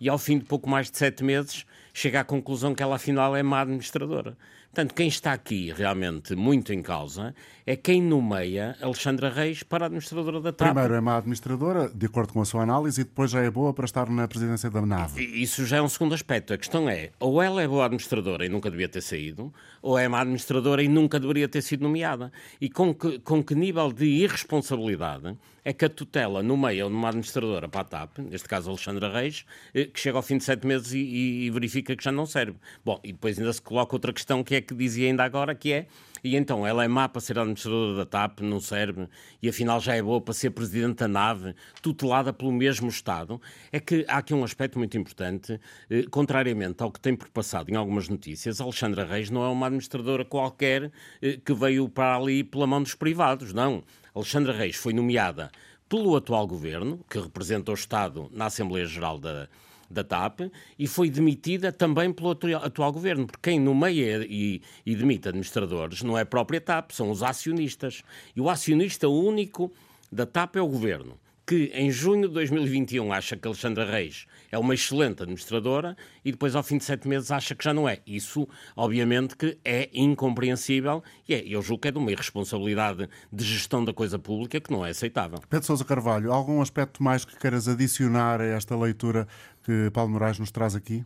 e 0.00 0.08
ao 0.08 0.16
fim 0.18 0.38
de 0.38 0.44
pouco 0.44 0.70
mais 0.70 0.88
de 0.88 0.96
sete 0.96 1.24
meses 1.24 1.66
chega 1.92 2.20
à 2.20 2.24
conclusão 2.24 2.76
que 2.76 2.82
ela 2.84 2.94
afinal 2.94 3.34
é 3.34 3.42
má 3.42 3.62
administradora. 3.62 4.38
Portanto, 4.70 4.94
quem 4.94 5.08
está 5.08 5.32
aqui 5.32 5.72
realmente 5.72 6.36
muito 6.36 6.72
em 6.72 6.82
causa 6.82 7.34
é 7.66 7.74
quem 7.74 8.00
nomeia 8.00 8.76
Alexandra 8.80 9.28
Reis 9.28 9.62
para 9.62 9.84
a 9.84 9.86
administradora 9.86 10.40
da 10.40 10.52
TAP. 10.52 10.68
Primeiro 10.68 10.94
é 10.94 11.00
má 11.00 11.16
administradora, 11.16 11.90
de 11.92 12.06
acordo 12.06 12.32
com 12.32 12.40
a 12.40 12.44
sua 12.44 12.62
análise, 12.62 13.00
e 13.00 13.04
depois 13.04 13.30
já 13.30 13.40
é 13.40 13.50
boa 13.50 13.74
para 13.74 13.86
estar 13.86 14.08
na 14.08 14.28
presidência 14.28 14.70
da 14.70 14.80
nave. 14.84 15.22
Isso 15.22 15.66
já 15.66 15.78
é 15.78 15.82
um 15.82 15.88
segundo 15.88 16.14
aspecto. 16.14 16.52
A 16.52 16.58
questão 16.58 16.88
é, 16.88 17.10
ou 17.18 17.42
ela 17.42 17.60
é 17.62 17.66
boa 17.66 17.84
administradora 17.86 18.46
e 18.46 18.48
nunca 18.48 18.70
devia 18.70 18.88
ter 18.88 19.00
saído, 19.00 19.52
ou 19.82 19.98
é 19.98 20.06
má 20.06 20.20
administradora 20.20 20.82
e 20.82 20.88
nunca 20.88 21.18
deveria 21.18 21.48
ter 21.48 21.62
sido 21.62 21.82
nomeada. 21.82 22.30
E 22.60 22.68
com 22.68 22.94
que, 22.94 23.18
com 23.20 23.42
que 23.42 23.54
nível 23.54 23.92
de 23.92 24.04
irresponsabilidade 24.04 25.36
é 25.64 25.72
que 25.74 25.84
a 25.84 25.88
tutela 25.90 26.42
nomeia 26.42 26.86
uma 26.86 27.08
administradora 27.08 27.68
para 27.68 27.82
a 27.82 27.84
TAP, 27.84 28.18
neste 28.20 28.48
caso 28.48 28.70
Alexandra 28.70 29.12
Reis, 29.12 29.44
eh, 29.74 29.84
que 29.84 30.00
chega 30.00 30.16
ao 30.16 30.22
fim 30.22 30.38
de 30.38 30.44
sete 30.44 30.66
meses 30.66 30.94
e, 30.94 30.98
e 31.44 31.50
verifica 31.50 31.94
que 31.94 32.02
já 32.02 32.10
não 32.10 32.24
serve. 32.24 32.56
Bom, 32.82 32.98
e 33.04 33.12
depois 33.12 33.38
ainda 33.38 33.52
se 33.52 33.60
coloca 33.60 33.94
outra 33.94 34.10
questão 34.10 34.42
que 34.42 34.54
é 34.54 34.62
que 34.68 34.74
dizia 34.74 35.08
ainda 35.08 35.24
agora, 35.24 35.54
que 35.54 35.72
é 35.72 35.86
e 36.22 36.36
então 36.36 36.66
ela 36.66 36.84
é 36.84 36.88
má 36.88 37.08
para 37.08 37.20
ser 37.20 37.38
administradora 37.38 37.96
da 37.96 38.06
TAP, 38.06 38.40
não 38.40 38.60
serve, 38.60 39.08
e 39.42 39.48
afinal 39.48 39.80
já 39.80 39.94
é 39.94 40.02
boa 40.02 40.20
para 40.20 40.34
ser 40.34 40.50
presidente 40.50 40.98
da 40.98 41.08
nave, 41.08 41.54
tutelada 41.82 42.32
pelo 42.32 42.52
mesmo 42.52 42.88
Estado. 42.88 43.40
É 43.70 43.78
que 43.78 44.04
há 44.08 44.18
aqui 44.18 44.34
um 44.34 44.44
aspecto 44.44 44.78
muito 44.78 44.96
importante, 44.98 45.60
eh, 45.88 46.04
contrariamente 46.10 46.82
ao 46.82 46.90
que 46.90 47.00
tem 47.00 47.14
perpassado 47.14 47.70
em 47.70 47.76
algumas 47.76 48.08
notícias, 48.08 48.60
Alexandra 48.60 49.04
Reis 49.04 49.30
não 49.30 49.44
é 49.44 49.48
uma 49.48 49.66
administradora 49.66 50.24
qualquer 50.24 50.90
eh, 51.22 51.38
que 51.44 51.54
veio 51.54 51.88
para 51.88 52.16
ali 52.16 52.42
pela 52.42 52.66
mão 52.66 52.82
dos 52.82 52.94
privados, 52.94 53.52
não. 53.52 53.82
Alexandra 54.14 54.52
Reis 54.52 54.76
foi 54.76 54.92
nomeada 54.92 55.50
pelo 55.88 56.16
atual 56.16 56.46
governo, 56.46 57.04
que 57.08 57.18
representa 57.18 57.70
o 57.70 57.74
Estado 57.74 58.28
na 58.32 58.46
Assembleia 58.46 58.84
Geral 58.84 59.18
da, 59.18 59.48
da 59.90 60.04
TAP 60.04 60.40
e 60.78 60.86
foi 60.86 61.08
demitida 61.08 61.72
também 61.72 62.12
pelo 62.12 62.36
atual 62.56 62.92
governo, 62.92 63.26
porque 63.26 63.50
quem 63.50 63.60
nomeia 63.60 64.26
e, 64.28 64.60
e 64.84 64.94
demite 64.94 65.28
administradores 65.28 66.02
não 66.02 66.16
é 66.18 66.22
a 66.22 66.26
própria 66.26 66.60
TAP, 66.60 66.90
são 66.92 67.10
os 67.10 67.22
acionistas. 67.22 68.02
E 68.36 68.40
o 68.40 68.50
acionista 68.50 69.08
único 69.08 69.72
da 70.10 70.26
TAP 70.26 70.56
é 70.56 70.62
o 70.62 70.68
governo. 70.68 71.18
Que 71.48 71.70
em 71.72 71.90
junho 71.90 72.28
de 72.28 72.34
2021 72.34 73.10
acha 73.10 73.34
que 73.34 73.48
Alexandra 73.48 73.90
Reis 73.90 74.26
é 74.52 74.58
uma 74.58 74.74
excelente 74.74 75.22
administradora 75.22 75.96
e 76.22 76.30
depois 76.30 76.54
ao 76.54 76.62
fim 76.62 76.76
de 76.76 76.84
sete 76.84 77.08
meses 77.08 77.30
acha 77.30 77.54
que 77.54 77.64
já 77.64 77.72
não 77.72 77.88
é. 77.88 78.00
Isso, 78.06 78.46
obviamente, 78.76 79.34
que 79.34 79.56
é 79.64 79.88
incompreensível 79.94 81.02
e 81.26 81.32
é, 81.32 81.42
eu 81.46 81.62
julgo 81.62 81.80
que 81.80 81.88
é 81.88 81.90
de 81.90 81.96
uma 81.96 82.12
irresponsabilidade 82.12 83.08
de 83.32 83.44
gestão 83.44 83.82
da 83.82 83.94
coisa 83.94 84.18
pública 84.18 84.60
que 84.60 84.70
não 84.70 84.84
é 84.84 84.90
aceitável. 84.90 85.38
Pedro 85.48 85.66
Sousa 85.66 85.86
Carvalho, 85.86 86.34
algum 86.34 86.60
aspecto 86.60 87.02
mais 87.02 87.24
que 87.24 87.34
queiras 87.38 87.66
adicionar 87.66 88.42
a 88.42 88.44
esta 88.44 88.76
leitura 88.76 89.26
que 89.64 89.90
Paulo 89.90 90.10
Moraes 90.10 90.38
nos 90.38 90.50
traz 90.50 90.76
aqui? 90.76 91.02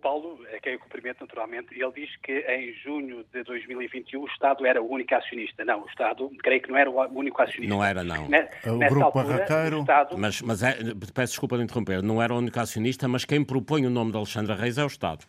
Paulo, 0.00 0.38
a 0.58 0.60
quem 0.60 0.72
eu 0.74 0.78
cumprimento 0.78 1.20
naturalmente, 1.20 1.68
ele 1.72 1.92
diz 1.92 2.14
que 2.16 2.40
em 2.40 2.72
junho 2.74 3.24
de 3.32 3.42
2021 3.44 4.20
o 4.20 4.26
Estado 4.26 4.66
era 4.66 4.82
o 4.82 4.90
único 4.90 5.14
acionista. 5.14 5.64
Não, 5.64 5.82
o 5.82 5.86
Estado, 5.86 6.30
creio 6.42 6.60
que 6.60 6.68
não 6.68 6.76
era 6.76 6.90
o 6.90 7.18
único 7.18 7.40
acionista. 7.40 7.74
Não 7.74 7.82
era, 7.82 8.04
não. 8.04 8.26
o 8.26 8.78
Grupo 8.78 9.04
altura, 9.04 9.24
Barraqueiro... 9.24 9.80
Estado... 9.80 10.18
Mas, 10.18 10.42
mas 10.42 10.62
é, 10.62 10.74
peço 11.14 11.32
desculpa 11.32 11.56
de 11.56 11.64
interromper, 11.64 12.02
não 12.02 12.20
era 12.20 12.34
o 12.34 12.38
único 12.38 12.58
acionista, 12.58 13.08
mas 13.08 13.24
quem 13.24 13.44
propõe 13.44 13.86
o 13.86 13.90
nome 13.90 14.10
de 14.10 14.16
Alexandra 14.16 14.54
Reis 14.54 14.76
é 14.76 14.84
o 14.84 14.88
Estado. 14.88 15.24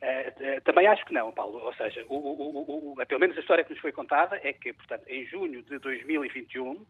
Uh, 0.00 0.60
também 0.62 0.86
acho 0.86 1.04
que 1.06 1.14
não, 1.14 1.32
Paulo. 1.32 1.58
Ou 1.58 1.74
seja, 1.74 2.04
o, 2.08 2.14
o, 2.14 2.92
o, 2.92 3.06
pelo 3.06 3.20
menos 3.20 3.36
a 3.36 3.40
história 3.40 3.64
que 3.64 3.70
nos 3.70 3.80
foi 3.80 3.90
contada 3.90 4.38
é 4.42 4.52
que, 4.52 4.72
portanto, 4.72 5.04
em 5.08 5.26
junho 5.26 5.62
de 5.62 5.78
2021, 5.78 6.72
uh, 6.72 6.86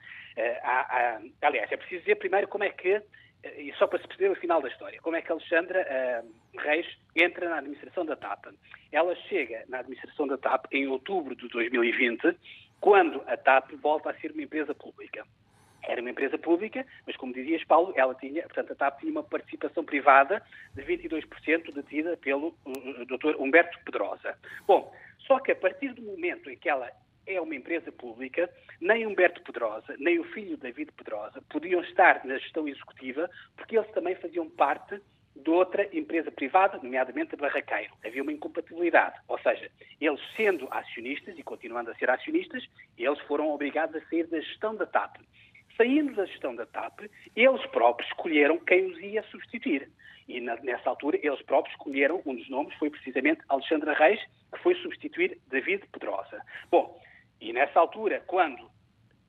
há, 0.63 0.81
há, 0.81 1.21
aliás, 1.47 1.71
é 1.71 1.77
preciso 1.77 2.01
dizer 2.01 2.17
primeiro 2.17 2.49
como 2.49 2.65
é 2.65 2.71
que 2.71 3.01
e 3.59 3.73
só 3.79 3.87
para 3.87 4.01
se 4.01 4.07
perceber 4.07 4.31
o 4.31 4.37
final 4.37 4.61
da 4.63 4.69
história, 4.69 5.01
como 5.03 5.17
é 5.17 5.23
que 5.23 5.31
Alexandra 5.31 5.87
uh, 6.25 6.61
Reis 6.61 6.87
entra 7.15 7.49
na 7.49 7.59
administração 7.59 8.05
da 8.05 8.17
TAP? 8.17 8.47
Ela 8.91 9.15
chega 9.29 9.65
na 9.69 9.79
administração 9.79 10.27
da 10.27 10.39
TAP 10.39 10.67
em 10.73 10.87
outubro 10.87 11.35
de 11.35 11.49
2020, 11.49 12.37
quando 12.81 13.23
a 13.27 13.37
TAP 13.37 13.73
volta 13.83 14.11
a 14.11 14.15
ser 14.15 14.33
uma 14.33 14.43
empresa 14.43 14.75
pública. 14.75 15.25
Era 15.87 16.01
uma 16.01 16.11
empresa 16.11 16.39
pública, 16.39 16.87
mas 17.07 17.17
como 17.17 17.35
dizias, 17.35 17.63
Paulo, 17.65 17.93
ela 17.95 18.15
tinha, 18.15 18.43
portanto, 18.45 18.73
a 18.73 18.75
TAP 18.75 19.01
tinha 19.01 19.13
uma 19.13 19.23
participação 19.23 19.85
privada 19.85 20.43
de 20.75 20.83
22% 20.83 21.73
detida 21.75 22.17
pelo 22.17 22.57
uh, 22.65 22.71
uh 22.71 23.05
Dr. 23.05 23.39
Humberto 23.39 23.79
Pedrosa. 23.85 24.39
Bom, 24.67 24.95
só 25.27 25.39
que 25.41 25.53
a 25.53 25.57
partir 25.57 25.93
do 25.93 26.03
momento 26.03 26.49
em 26.49 26.57
que 26.57 26.69
ela 26.69 26.91
é 27.27 27.41
uma 27.41 27.55
empresa 27.55 27.91
pública, 27.93 28.51
nem 28.81 29.07
Humberto 29.07 29.43
Pedrosa, 29.43 29.95
nem 29.99 30.19
o 30.19 30.25
filho 30.25 30.57
David 30.57 30.93
Pedrosa 30.93 31.43
podiam 31.51 31.83
estar 31.83 32.25
na 32.25 32.39
gestão 32.39 32.69
executiva, 32.69 33.31
porque 33.57 33.77
eles 33.77 33.91
também 33.93 34.15
faziam 34.17 34.49
parte 34.49 35.01
de 35.37 35.51
outra 35.51 35.89
empresa 35.93 36.31
privada, 36.31 36.79
nomeadamente 36.79 37.35
a 37.35 37.39
Barraqueiro. 37.39 37.93
Havia 38.05 38.23
uma 38.23 38.33
incompatibilidade. 38.33 39.19
Ou 39.27 39.39
seja, 39.41 39.71
eles 40.01 40.21
sendo 40.37 40.69
acionistas 40.71 41.37
e 41.37 41.43
continuando 41.43 41.91
a 41.91 41.95
ser 41.97 42.09
acionistas, 42.09 42.65
eles 42.97 43.19
foram 43.21 43.51
obrigados 43.51 43.97
a 43.97 44.09
sair 44.09 44.27
da 44.27 44.41
gestão 44.41 44.77
da 44.77 44.87
TAP. 44.87 45.17
Saindo 45.77 46.15
da 46.15 46.25
gestão 46.25 46.55
da 46.55 46.67
TAP, 46.67 47.11
eles 47.35 47.67
próprios 47.67 48.09
escolheram 48.11 48.59
quem 48.59 48.87
os 48.87 48.99
ia 49.01 49.23
substituir. 49.25 49.91
E 50.29 50.41
na, 50.41 50.57
nessa 50.63 50.89
altura, 50.89 51.19
eles 51.21 51.43
próprios 51.43 51.75
escolheram, 51.75 52.23
um 52.25 52.35
dos 52.35 52.49
nomes 52.49 52.75
foi 52.77 52.89
precisamente 52.89 53.43
Alexandra 53.49 53.93
Reis, 53.93 54.21
que 54.53 54.63
foi 54.63 54.75
substituir 54.77 55.39
David 55.49 55.85
Pedrosa. 55.93 56.41
Bom, 56.71 56.99
e 57.45 57.53
nessa 57.53 57.79
altura, 57.79 58.23
quando 58.27 58.71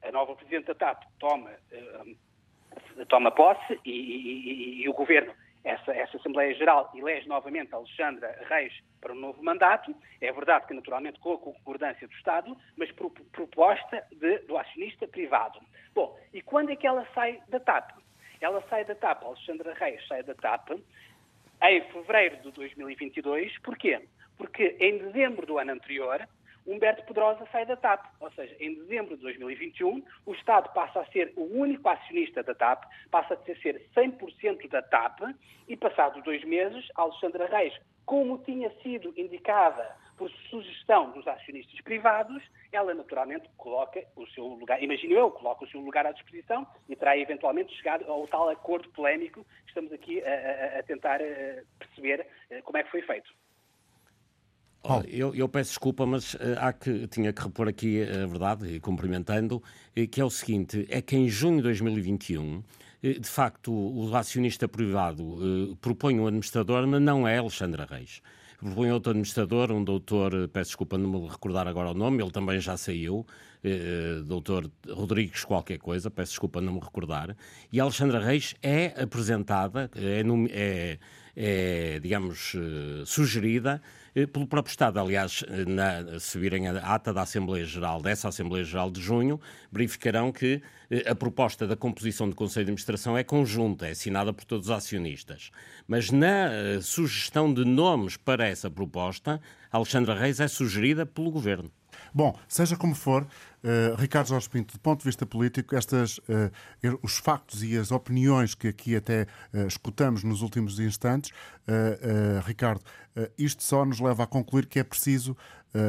a 0.01 0.09
nova 0.09 0.35
Presidente 0.35 0.67
da 0.67 0.75
TAP 0.75 1.03
toma, 1.19 1.51
uh, 1.51 3.05
toma 3.07 3.29
posse 3.29 3.77
e, 3.83 3.91
e, 3.91 4.83
e, 4.83 4.89
o 4.89 4.93
Governo, 4.93 5.33
essa, 5.65 5.91
essa 5.91 6.15
Assembleia 6.15 6.53
Geral, 6.53 6.89
elege 6.95 7.27
novamente 7.27 7.75
Alexandra 7.75 8.33
Reis 8.47 8.73
para 9.01 9.11
um 9.11 9.19
novo 9.19 9.43
mandato, 9.43 9.93
é 10.21 10.31
verdade 10.31 10.65
que 10.65 10.73
naturalmente 10.73 11.19
com 11.19 11.33
a 11.33 11.37
concordância 11.37 12.07
do 12.07 12.13
Estado, 12.13 12.55
mas 12.77 12.89
por 12.93 13.11
proposta 13.33 14.01
de, 14.13 14.39
do 14.39 14.57
acionista 14.57 15.05
privado. 15.07 15.59
Bom, 15.93 16.17
e 16.33 16.41
quando 16.41 16.69
é 16.69 16.75
que 16.77 16.87
ela 16.87 17.05
sai 17.13 17.41
da 17.49 17.59
TAP? 17.59 17.91
Ela 18.39 18.63
sai 18.69 18.85
da 18.85 18.95
TAP, 18.95 19.23
Alexandra 19.23 19.73
Reis 19.73 20.07
sai 20.07 20.23
da 20.23 20.35
TAP 20.35 20.69
em 21.63 21.81
fevereiro 21.91 22.37
de 22.37 22.51
2022, 22.51 23.57
porquê? 23.59 24.07
Porque 24.37 24.77
em 24.79 24.99
dezembro 24.99 25.45
do 25.45 25.57
ano 25.57 25.73
anterior, 25.73 26.25
Humberto 26.65 27.05
Pedrosa 27.05 27.45
sai 27.51 27.65
da 27.65 27.75
TAP. 27.75 28.05
Ou 28.19 28.31
seja, 28.31 28.55
em 28.59 28.75
dezembro 28.75 29.15
de 29.15 29.23
2021, 29.23 30.03
o 30.25 30.33
Estado 30.33 30.71
passa 30.73 31.01
a 31.01 31.05
ser 31.07 31.33
o 31.35 31.43
único 31.43 31.87
acionista 31.87 32.43
da 32.43 32.55
TAP, 32.55 32.83
passa 33.11 33.35
a 33.35 33.55
ser 33.55 33.87
100% 33.95 34.67
da 34.69 34.81
TAP, 34.81 35.19
e 35.67 35.75
passados 35.75 36.23
dois 36.23 36.43
meses, 36.43 36.87
Alexandra 36.95 37.47
Reis, 37.47 37.73
como 38.05 38.37
tinha 38.39 38.69
sido 38.81 39.13
indicada 39.17 39.95
por 40.17 40.29
sugestão 40.49 41.11
dos 41.11 41.27
acionistas 41.27 41.79
privados, 41.81 42.41
ela 42.71 42.93
naturalmente 42.93 43.49
coloca 43.57 44.01
o 44.15 44.25
seu 44.27 44.45
lugar, 44.45 44.81
imagino 44.81 45.13
eu, 45.13 45.31
coloca 45.31 45.65
o 45.65 45.67
seu 45.67 45.81
lugar 45.81 46.05
à 46.05 46.11
disposição 46.11 46.65
e 46.87 46.95
terá 46.95 47.17
eventualmente 47.17 47.73
chegado 47.75 48.09
ao 48.09 48.25
tal 48.27 48.49
acordo 48.49 48.89
polémico 48.91 49.43
que 49.43 49.67
estamos 49.67 49.91
aqui 49.91 50.23
a, 50.23 50.77
a, 50.77 50.79
a 50.79 50.83
tentar 50.83 51.19
eh, 51.19 51.63
perceber 51.77 52.25
eh, 52.49 52.61
como 52.61 52.77
é 52.77 52.83
que 52.83 52.91
foi 52.91 53.01
feito. 53.01 53.29
Olha, 54.87 55.09
eu, 55.09 55.33
eu, 55.33 55.49
peço 55.49 55.71
desculpa, 55.71 56.05
mas 56.05 56.35
uh, 56.35 56.37
há 56.59 56.71
que, 56.71 57.07
tinha 57.07 57.33
que 57.33 57.41
repor 57.41 57.67
aqui 57.67 58.03
a 58.03 58.27
verdade, 58.27 58.79
cumprimentando, 58.79 59.55
uh, 59.57 60.07
que 60.07 60.21
é 60.21 60.25
o 60.25 60.29
seguinte: 60.29 60.85
é 60.89 61.01
que 61.01 61.15
em 61.15 61.27
junho 61.27 61.57
de 61.57 61.63
2021, 61.63 62.57
uh, 62.57 62.63
de 63.01 63.27
facto, 63.27 63.73
o 63.73 64.15
acionista 64.15 64.67
privado 64.67 65.75
propõe 65.81 66.19
um 66.19 66.27
administrador, 66.27 66.85
mas 66.85 67.01
não 67.01 67.27
é 67.27 67.39
Alexandra 67.39 67.87
Reis. 67.89 68.21
Propõe 68.59 68.91
outro 68.91 69.09
administrador, 69.09 69.71
um 69.71 69.83
doutor, 69.83 70.47
peço 70.49 70.69
desculpa 70.69 70.99
não 70.99 71.09
me 71.09 71.27
recordar 71.27 71.67
agora 71.67 71.89
o 71.89 71.93
nome, 71.93 72.21
ele 72.21 72.31
também 72.31 72.59
já 72.59 72.77
saiu, 72.77 73.25
doutor 74.25 74.71
Rodrigues 74.89 75.43
qualquer 75.43 75.77
coisa, 75.77 76.09
peço 76.09 76.31
desculpa 76.31 76.61
não 76.61 76.73
me 76.73 76.79
recordar, 76.79 77.35
e 77.71 77.79
Alexandra 77.79 78.19
Reis 78.19 78.55
é 78.63 78.93
apresentada, 79.03 79.91
é, 79.93 80.23
é, 80.51 80.97
é 81.35 81.99
digamos, 81.99 82.53
sugerida 83.05 83.81
eh, 84.15 84.25
pelo 84.25 84.47
próprio 84.47 84.71
Estado. 84.71 84.97
Aliás, 84.97 85.43
eh, 85.47 85.65
na, 85.65 86.19
se 86.19 86.39
virem 86.39 86.69
a 86.69 86.77
ata 86.95 87.13
da 87.13 87.23
Assembleia 87.23 87.65
Geral, 87.65 88.01
dessa 88.01 88.29
Assembleia 88.29 88.63
Geral 88.63 88.89
de 88.89 89.01
junho, 89.01 89.41
verificarão 89.69 90.31
que 90.31 90.61
eh, 90.89 91.03
a 91.09 91.13
proposta 91.13 91.67
da 91.67 91.75
composição 91.75 92.29
do 92.29 92.35
Conselho 92.35 92.65
de 92.65 92.71
Administração 92.71 93.17
é 93.17 93.25
conjunta, 93.25 93.87
é 93.87 93.91
assinada 93.91 94.31
por 94.31 94.45
todos 94.45 94.67
os 94.67 94.71
acionistas. 94.71 95.51
Mas 95.85 96.11
na 96.11 96.81
sugestão 96.81 97.53
de 97.53 97.65
nomes 97.65 98.15
para 98.15 98.47
essa 98.47 98.71
proposta, 98.71 99.41
Alexandra 99.69 100.15
Reis 100.15 100.39
é 100.39 100.47
sugerida 100.47 101.05
pelo 101.05 101.29
Governo. 101.29 101.69
Bom, 102.15 102.33
seja 102.47 102.77
como 102.77 102.95
for, 102.95 103.23
uh, 103.23 103.95
Ricardo 103.97 104.27
Jorge 104.27 104.49
Pinto, 104.49 104.73
do 104.73 104.79
ponto 104.79 104.99
de 104.99 105.03
vista 105.03 105.25
político, 105.25 105.75
estas, 105.75 106.17
uh, 106.19 106.49
os 107.03 107.17
factos 107.17 107.61
e 107.61 107.77
as 107.77 107.91
opiniões 107.91 108.55
que 108.55 108.69
aqui 108.69 108.95
até 108.95 109.23
uh, 109.53 109.67
escutamos 109.67 110.23
nos 110.23 110.41
últimos 110.41 110.79
instantes, 110.79 111.31
Ricardo, 112.45 112.81
isto 113.37 113.63
só 113.63 113.83
nos 113.83 113.99
leva 113.99 114.23
a 114.23 114.27
concluir 114.27 114.67
que 114.67 114.79
é 114.79 114.83
preciso, 114.83 115.35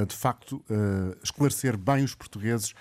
de 0.08 0.16
facto, 0.16 0.64
esclarecer 1.22 1.76
bem 1.76 2.02
os 2.02 2.14
portugueses 2.14 2.72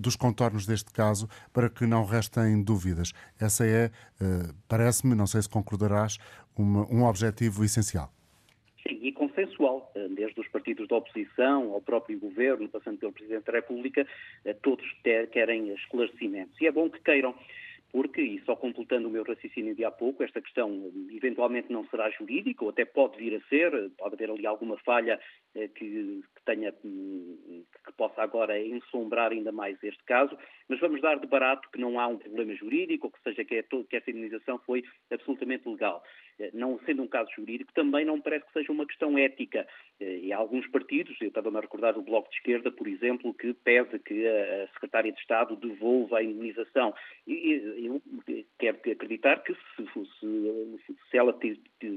dos 0.00 0.16
contornos 0.16 0.64
deste 0.64 0.90
caso 0.90 1.28
para 1.52 1.68
que 1.68 1.86
não 1.86 2.06
restem 2.06 2.62
dúvidas. 2.62 3.12
Essa 3.38 3.66
é, 3.66 3.90
parece-me, 4.66 5.14
não 5.14 5.26
sei 5.26 5.42
se 5.42 5.48
concordarás, 5.48 6.16
uma, 6.56 6.86
um 6.90 7.04
objetivo 7.04 7.64
essencial. 7.64 8.10
Sim, 8.82 8.98
e 9.02 9.12
consensual, 9.42 9.90
eh, 9.94 10.08
desde 10.10 10.40
os 10.40 10.48
partidos 10.48 10.88
da 10.88 10.96
oposição 10.96 11.72
ao 11.72 11.80
próprio 11.80 12.18
governo, 12.18 12.68
passando 12.68 12.98
pelo 12.98 13.12
Presidente 13.12 13.44
da 13.44 13.52
República, 13.52 14.06
eh, 14.44 14.54
todos 14.54 14.84
querem 15.32 15.72
esclarecimentos. 15.74 16.60
E 16.60 16.66
é 16.66 16.72
bom 16.72 16.88
que 16.88 17.00
queiram 17.00 17.34
porque, 17.92 18.22
e 18.22 18.40
só 18.46 18.56
completando 18.56 19.06
o 19.06 19.10
meu 19.10 19.22
raciocínio 19.22 19.74
de 19.74 19.84
há 19.84 19.90
pouco, 19.90 20.22
esta 20.22 20.40
questão 20.40 20.90
eventualmente 21.10 21.70
não 21.70 21.86
será 21.88 22.08
jurídica, 22.08 22.64
ou 22.64 22.70
até 22.70 22.86
pode 22.86 23.18
vir 23.18 23.36
a 23.36 23.48
ser, 23.48 23.90
pode 23.98 24.14
haver 24.14 24.30
ali 24.30 24.46
alguma 24.46 24.78
falha 24.78 25.20
eh, 25.54 25.68
que, 25.68 26.22
que, 26.34 26.42
tenha, 26.46 26.72
hum, 26.82 27.64
que 27.84 27.92
possa 27.92 28.22
agora 28.22 28.58
ensombrar 28.58 29.30
ainda 29.30 29.52
mais 29.52 29.76
este 29.82 30.02
caso, 30.04 30.36
mas 30.72 30.80
vamos 30.80 31.02
dar 31.02 31.18
de 31.18 31.26
barato 31.26 31.68
que 31.70 31.78
não 31.78 32.00
há 32.00 32.06
um 32.06 32.16
problema 32.16 32.54
jurídico, 32.54 33.06
ou 33.06 33.12
que 33.12 33.20
seja 33.22 33.44
que, 33.44 33.56
é 33.56 33.62
que 33.62 33.94
essa 33.94 34.10
indenização 34.10 34.58
foi 34.60 34.82
absolutamente 35.10 35.68
legal. 35.68 36.02
Eh, 36.38 36.50
não 36.54 36.80
sendo 36.86 37.02
um 37.02 37.06
caso 37.06 37.30
jurídico, 37.36 37.70
também 37.74 38.06
não 38.06 38.18
parece 38.18 38.46
que 38.46 38.54
seja 38.54 38.72
uma 38.72 38.86
questão 38.86 39.18
ética. 39.18 39.68
Eh, 40.00 40.20
e 40.22 40.32
há 40.32 40.38
alguns 40.38 40.66
partidos, 40.68 41.14
eu 41.20 41.28
estava-me 41.28 41.58
a 41.58 41.60
recordar 41.60 41.92
do 41.92 42.00
Bloco 42.00 42.30
de 42.30 42.36
Esquerda, 42.36 42.72
por 42.72 42.88
exemplo, 42.88 43.34
que 43.34 43.52
pede 43.52 43.98
que 43.98 44.26
a 44.26 44.66
Secretária 44.72 45.12
de 45.12 45.20
Estado 45.20 45.56
devolva 45.56 46.20
a 46.20 46.24
indenização. 46.24 46.94
E 47.26 47.52
eu 47.84 48.00
quero 48.58 48.78
acreditar 48.78 49.42
que 49.42 49.52
se, 49.52 49.86
se, 49.94 50.96
se 51.10 51.18
ela 51.18 51.38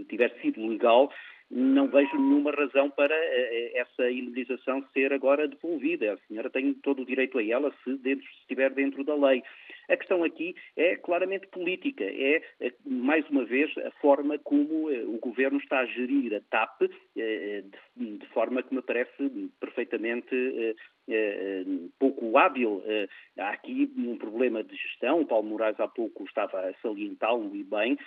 tiver 0.09 0.37
sido 0.41 0.67
legal, 0.67 1.09
não 1.49 1.87
vejo 1.87 2.15
nenhuma 2.17 2.51
razão 2.51 2.89
para 2.89 3.13
eh, 3.15 3.71
essa 3.75 4.09
indenização 4.09 4.83
ser 4.93 5.13
agora 5.13 5.47
devolvida. 5.47 6.13
A 6.13 6.17
senhora 6.27 6.49
tem 6.49 6.73
todo 6.73 7.03
o 7.03 7.05
direito 7.05 7.37
a 7.37 7.43
ela 7.43 7.71
se, 7.83 7.95
dentro, 7.97 8.25
se 8.25 8.39
estiver 8.41 8.71
dentro 8.71 9.03
da 9.03 9.15
lei. 9.15 9.43
A 9.89 9.97
questão 9.97 10.23
aqui 10.23 10.55
é 10.75 10.95
claramente 10.95 11.47
política, 11.47 12.03
é, 12.03 12.41
mais 12.85 13.27
uma 13.29 13.45
vez, 13.45 13.71
a 13.79 13.91
forma 14.01 14.37
como 14.39 14.89
o 14.89 15.17
Governo 15.19 15.59
está 15.59 15.79
a 15.79 15.85
gerir 15.85 16.33
a 16.35 16.41
TAP, 16.49 16.81
de 17.95 18.27
forma 18.33 18.63
que 18.63 18.73
me 18.73 18.81
parece 18.81 19.51
perfeitamente 19.59 20.75
pouco 21.99 22.37
hábil. 22.37 22.83
Há 23.37 23.49
aqui 23.49 23.91
um 23.97 24.17
problema 24.17 24.63
de 24.63 24.75
gestão, 24.75 25.21
o 25.21 25.25
Paulo 25.25 25.47
Moraes 25.47 25.79
há 25.79 25.87
pouco 25.87 26.23
estava 26.25 26.59
a 26.59 26.73
salientá-lo 26.81 27.55
e 27.55 27.63
bem, 27.63 27.97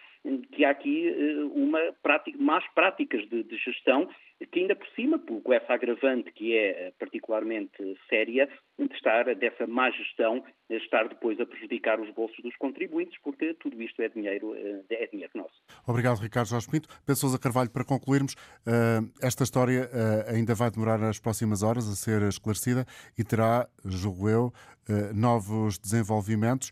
que 0.53 0.65
há 0.65 0.71
aqui 0.71 1.13
uma 1.55 1.81
prática, 2.03 2.39
más 2.39 2.65
práticas 2.75 3.29
de, 3.29 3.43
de 3.45 3.57
gestão 3.57 4.09
que 4.47 4.61
ainda 4.61 4.77
por 4.77 4.89
cima, 4.91 5.19
com 5.19 5.53
essa 5.53 5.73
agravante 5.73 6.31
que 6.33 6.57
é 6.57 6.93
particularmente 6.99 7.99
séria, 8.09 8.49
de 8.79 8.95
estar 8.95 9.25
dessa 9.35 9.67
má 9.67 9.91
gestão, 9.91 10.45
estar 10.71 11.09
depois 11.09 11.41
a 11.41 11.47
prejudicar 11.47 12.01
os 12.01 12.13
bolsos 12.15 12.39
dos 12.43 12.55
contribuintes, 12.57 13.19
porque 13.23 13.55
tudo 13.55 13.83
isto 13.83 14.01
é 14.01 14.09
dinheiro, 14.09 14.55
é 14.55 15.07
dinheiro 15.07 15.33
nosso. 15.35 15.63
Obrigado, 15.87 16.19
Ricardo 16.21 16.49
Jorge 16.49 16.71
Pinto. 16.71 16.89
Pedro 17.05 17.17
Sousa 17.17 17.39
Carvalho, 17.39 17.71
para 17.71 17.85
concluirmos, 17.85 18.37
eh, 18.67 19.01
esta 19.23 19.43
história 19.43 19.91
eh, 19.93 20.35
ainda 20.35 20.55
vai 20.55 20.71
demorar 20.71 20.99
nas 20.99 21.19
próximas 21.19 21.63
horas 21.63 21.89
a 21.89 21.97
ser 21.97 22.23
esclarecida 22.23 22.87
e 23.19 23.25
terá, 23.25 23.69
julgo 23.85 24.29
eu, 24.29 24.53
eh, 24.89 25.13
novos 25.13 25.79
desenvolvimentos. 25.79 26.71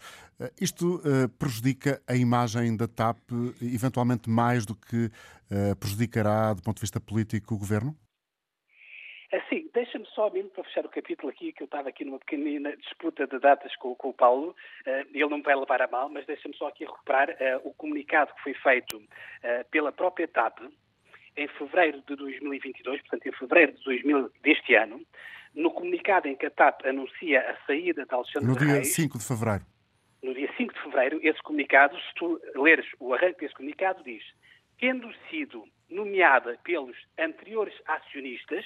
Isto 0.61 1.01
prejudica 1.39 2.03
a 2.07 2.15
imagem 2.15 2.77
da 2.77 2.87
TAP, 2.87 3.17
eventualmente 3.63 4.29
mais 4.29 4.67
do 4.67 4.75
que 4.75 5.11
prejudicará, 5.81 6.53
do 6.53 6.61
ponto 6.61 6.77
de 6.77 6.83
vista 6.83 7.01
político, 7.01 7.55
o 7.55 7.59
governo? 7.59 7.97
Assim, 9.33 9.69
deixa-me 9.75 10.07
só 10.07 10.31
mesmo 10.31 10.51
para 10.51 10.65
fechar 10.65 10.87
o 10.87 10.89
capítulo 10.89 11.31
aqui, 11.31 11.53
que 11.53 11.63
eu 11.63 11.67
estava 11.67 11.89
aqui 11.89 12.05
numa 12.05 12.19
pequenina 12.19 12.77
disputa 12.77 13.27
de 13.27 13.39
datas 13.39 13.75
com, 13.77 13.95
com 13.97 14.11
o 14.11 14.15
Paulo, 14.15 14.55
uh, 14.87 14.91
ele 15.13 15.27
não 15.27 15.39
me 15.39 15.43
vai 15.43 15.57
levar 15.57 15.83
a 15.83 15.89
mal, 15.89 16.09
mas 16.09 16.25
deixa-me 16.27 16.57
só 16.57 16.69
aqui 16.69 16.85
recuperar 16.85 17.31
uh, 17.31 17.69
o 17.69 17.75
comunicado 17.75 18.33
que 18.35 18.43
foi 18.43 18.55
feito 18.55 18.97
uh, 18.97 19.69
pela 19.71 19.91
própria 19.91 20.29
TAP 20.29 20.61
em 21.37 21.49
fevereiro 21.49 22.03
de 22.09 22.17
2022, 22.17 23.01
portanto 23.03 23.27
em 23.27 23.33
fevereiro 23.33 23.73
de 23.73 23.85
2000, 23.85 24.31
deste 24.43 24.75
ano, 24.75 25.05
no 25.57 25.71
comunicado 25.73 26.29
em 26.29 26.37
que 26.37 26.47
a 26.47 26.51
TAP 26.51 26.85
anuncia 26.85 27.41
a 27.41 27.67
saída 27.67 28.05
de 28.05 28.15
Alexandre 28.15 28.49
No 28.49 28.57
dia 28.57 28.75
Reis, 28.75 28.95
5 28.95 29.19
de 29.19 29.25
fevereiro. 29.25 29.65
No 30.23 30.35
dia 30.35 30.51
5 30.57 30.75
de 30.75 30.83
fevereiro, 30.83 31.21
esse 31.23 31.43
comunicado, 31.43 31.97
se 31.97 32.15
tu 32.15 32.41
leres 32.55 32.87
o 33.01 33.15
arranque 33.15 33.41
desse 33.41 33.55
comunicado, 33.55 34.05
diz 34.05 34.23
tendo 34.79 35.11
sido 35.31 35.65
nomeada 35.89 36.59
pelos 36.63 36.95
anteriores 37.19 37.75
acionistas, 37.87 38.65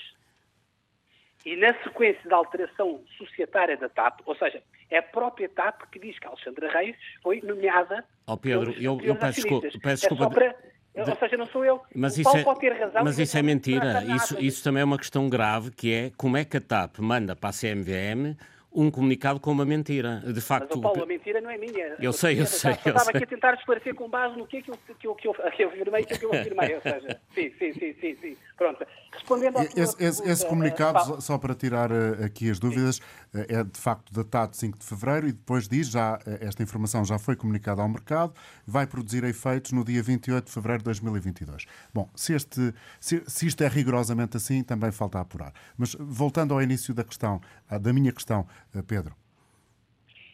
e 1.45 1.57
na 1.57 1.73
sequência 1.83 2.29
da 2.29 2.37
alteração 2.37 3.03
societária 3.17 3.77
da 3.77 3.89
TAP, 3.89 4.21
ou 4.27 4.37
seja, 4.37 4.63
é 4.91 4.99
a 4.99 5.03
própria 5.03 5.49
TAP 5.49 5.91
que 5.91 5.99
diz 5.99 6.19
que 6.19 6.27
a 6.27 6.31
Alexandra 6.31 6.71
Reis 6.71 6.97
foi 7.23 7.41
nomeada. 7.41 8.05
Ó 8.27 8.35
oh 8.35 8.37
Pedro, 8.37 8.73
eu, 8.73 9.01
eu 9.01 9.17
peço, 9.17 9.41
desculpa, 9.41 9.69
peço 9.83 10.09
desculpa. 10.09 10.25
É 10.25 10.29
para, 10.29 10.49
de... 10.49 10.80
Ou 11.09 11.17
seja, 11.17 11.37
não 11.37 11.47
sou 11.47 11.65
eu. 11.65 11.81
Mas 11.95 12.17
o 12.17 12.21
isso 12.21 12.37
é, 12.37 12.43
pode 12.43 12.61
ter 12.61 12.73
razão. 12.73 13.05
Mas 13.05 13.19
isso 13.19 13.37
é 13.37 13.43
mentira. 13.43 14.05
Isso, 14.05 14.37
isso 14.41 14.63
também 14.65 14.83
é 14.83 14.85
uma 14.85 14.99
questão 14.99 15.29
grave, 15.29 15.71
que 15.71 15.93
é 15.93 16.13
como 16.17 16.37
é 16.37 16.45
que 16.45 16.57
a 16.57 16.61
TAP 16.61 16.99
manda 16.99 17.35
para 17.35 17.51
a 17.51 17.53
CMVM 17.53 18.37
um 18.73 18.91
comunicado 18.91 19.41
com 19.41 19.51
uma 19.51 19.65
mentira. 19.65 20.23
De 20.27 20.41
facto, 20.41 20.71
Mas, 20.75 20.81
Paulo, 20.81 21.03
a 21.03 21.07
mentira 21.07 21.41
não 21.41 21.51
é 21.51 21.59
minha. 21.59 21.97
Eu 21.99 22.13
sei, 22.13 22.41
eu 22.41 22.47
sei. 22.47 22.73
Eu 22.85 22.93
estava 22.93 23.11
aqui 23.11 23.25
a 23.25 23.27
tentar 23.27 23.55
esclarecer 23.55 23.95
com 23.95 24.09
base 24.09 24.37
no 24.37 24.47
que 24.47 24.59
é 24.59 24.63
que 24.63 24.71
eu, 24.71 24.79
que 24.99 25.07
eu, 25.07 25.15
que 25.15 25.29
eu, 25.29 25.35
que 25.35 25.63
eu 25.65 25.69
afirmei 25.69 26.03
e 26.03 26.07
que 26.07 26.25
eu 26.25 26.33
afirmei. 26.33 26.75
Ou 26.77 26.81
seja, 26.81 27.21
sim, 27.35 27.53
sim, 27.59 27.73
sim, 27.73 27.95
sim, 28.01 28.17
sim. 28.21 28.37
Pronto. 28.57 28.87
Respondendo 29.13 29.59
ao 29.59 29.65
esse, 29.65 29.97
esse, 29.99 30.29
esse 30.29 30.47
comunicado, 30.47 31.15
uh, 31.15 31.21
só 31.21 31.37
para 31.37 31.55
tirar 31.55 31.91
uh, 31.91 32.25
aqui 32.25 32.49
as 32.49 32.61
dúvidas, 32.61 32.99
uh, 32.99 33.03
é 33.49 33.65
de 33.65 33.81
facto 33.81 34.13
datado 34.13 34.57
5 34.57 34.79
de 34.79 34.85
fevereiro 34.85 35.29
e 35.29 35.33
depois 35.33 35.67
diz, 35.69 35.89
já 35.89 36.19
esta 36.41 36.63
informação 36.63 37.05
já 37.05 37.19
foi 37.19 37.35
comunicada 37.35 37.83
ao 37.83 37.89
mercado, 37.89 38.33
vai 38.67 38.87
produzir 38.87 39.25
efeitos 39.25 39.73
no 39.73 39.85
dia 39.85 40.03
28 40.03 40.45
de 40.45 40.53
fevereiro 40.53 40.79
de 40.79 40.85
2022. 40.85 41.67
Bom, 41.93 42.09
se, 42.15 42.35
este, 42.35 42.73
se, 43.01 43.23
se 43.27 43.47
isto 43.47 43.65
é 43.65 43.69
rigorosamente 43.69 44.37
assim, 44.37 44.63
também 44.63 44.93
falta 44.93 45.19
apurar. 45.19 45.53
Mas 45.77 45.97
voltando 45.99 46.55
ao 46.55 46.63
início 46.63 46.95
da 46.95 47.03
questão, 47.03 47.41
da 47.81 47.93
minha 47.93 48.13
questão, 48.13 48.47
Pedro. 48.87 49.15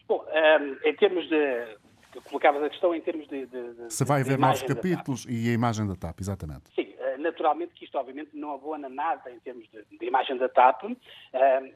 Bom, 0.07 0.23
um, 0.23 0.37
ehm, 0.37 0.77
em 0.83 0.95
termos 0.95 1.27
de. 1.29 1.77
Colocavas 2.23 2.63
a 2.63 2.69
questão 2.69 2.95
em 2.95 3.01
termos 3.01 3.27
de. 3.27 3.45
de, 3.45 3.73
de 3.73 3.93
se 3.93 4.03
vai 4.03 4.21
haver 4.21 4.39
novos 4.39 4.63
capítulos 4.63 5.25
e 5.29 5.49
a 5.49 5.53
imagem 5.53 5.87
da 5.87 5.95
TAP, 5.95 6.19
exatamente. 6.21 6.63
Sim, 6.73 6.93
naturalmente 7.17 7.73
que 7.73 7.85
isto 7.85 7.97
obviamente 7.97 8.31
não 8.33 8.53
abona 8.53 8.89
nada 8.89 9.31
em 9.31 9.39
termos 9.39 9.67
de, 9.69 9.97
de 9.97 10.05
imagem 10.05 10.37
da 10.37 10.49
TAP. 10.49 10.83
Uh, 10.83 10.97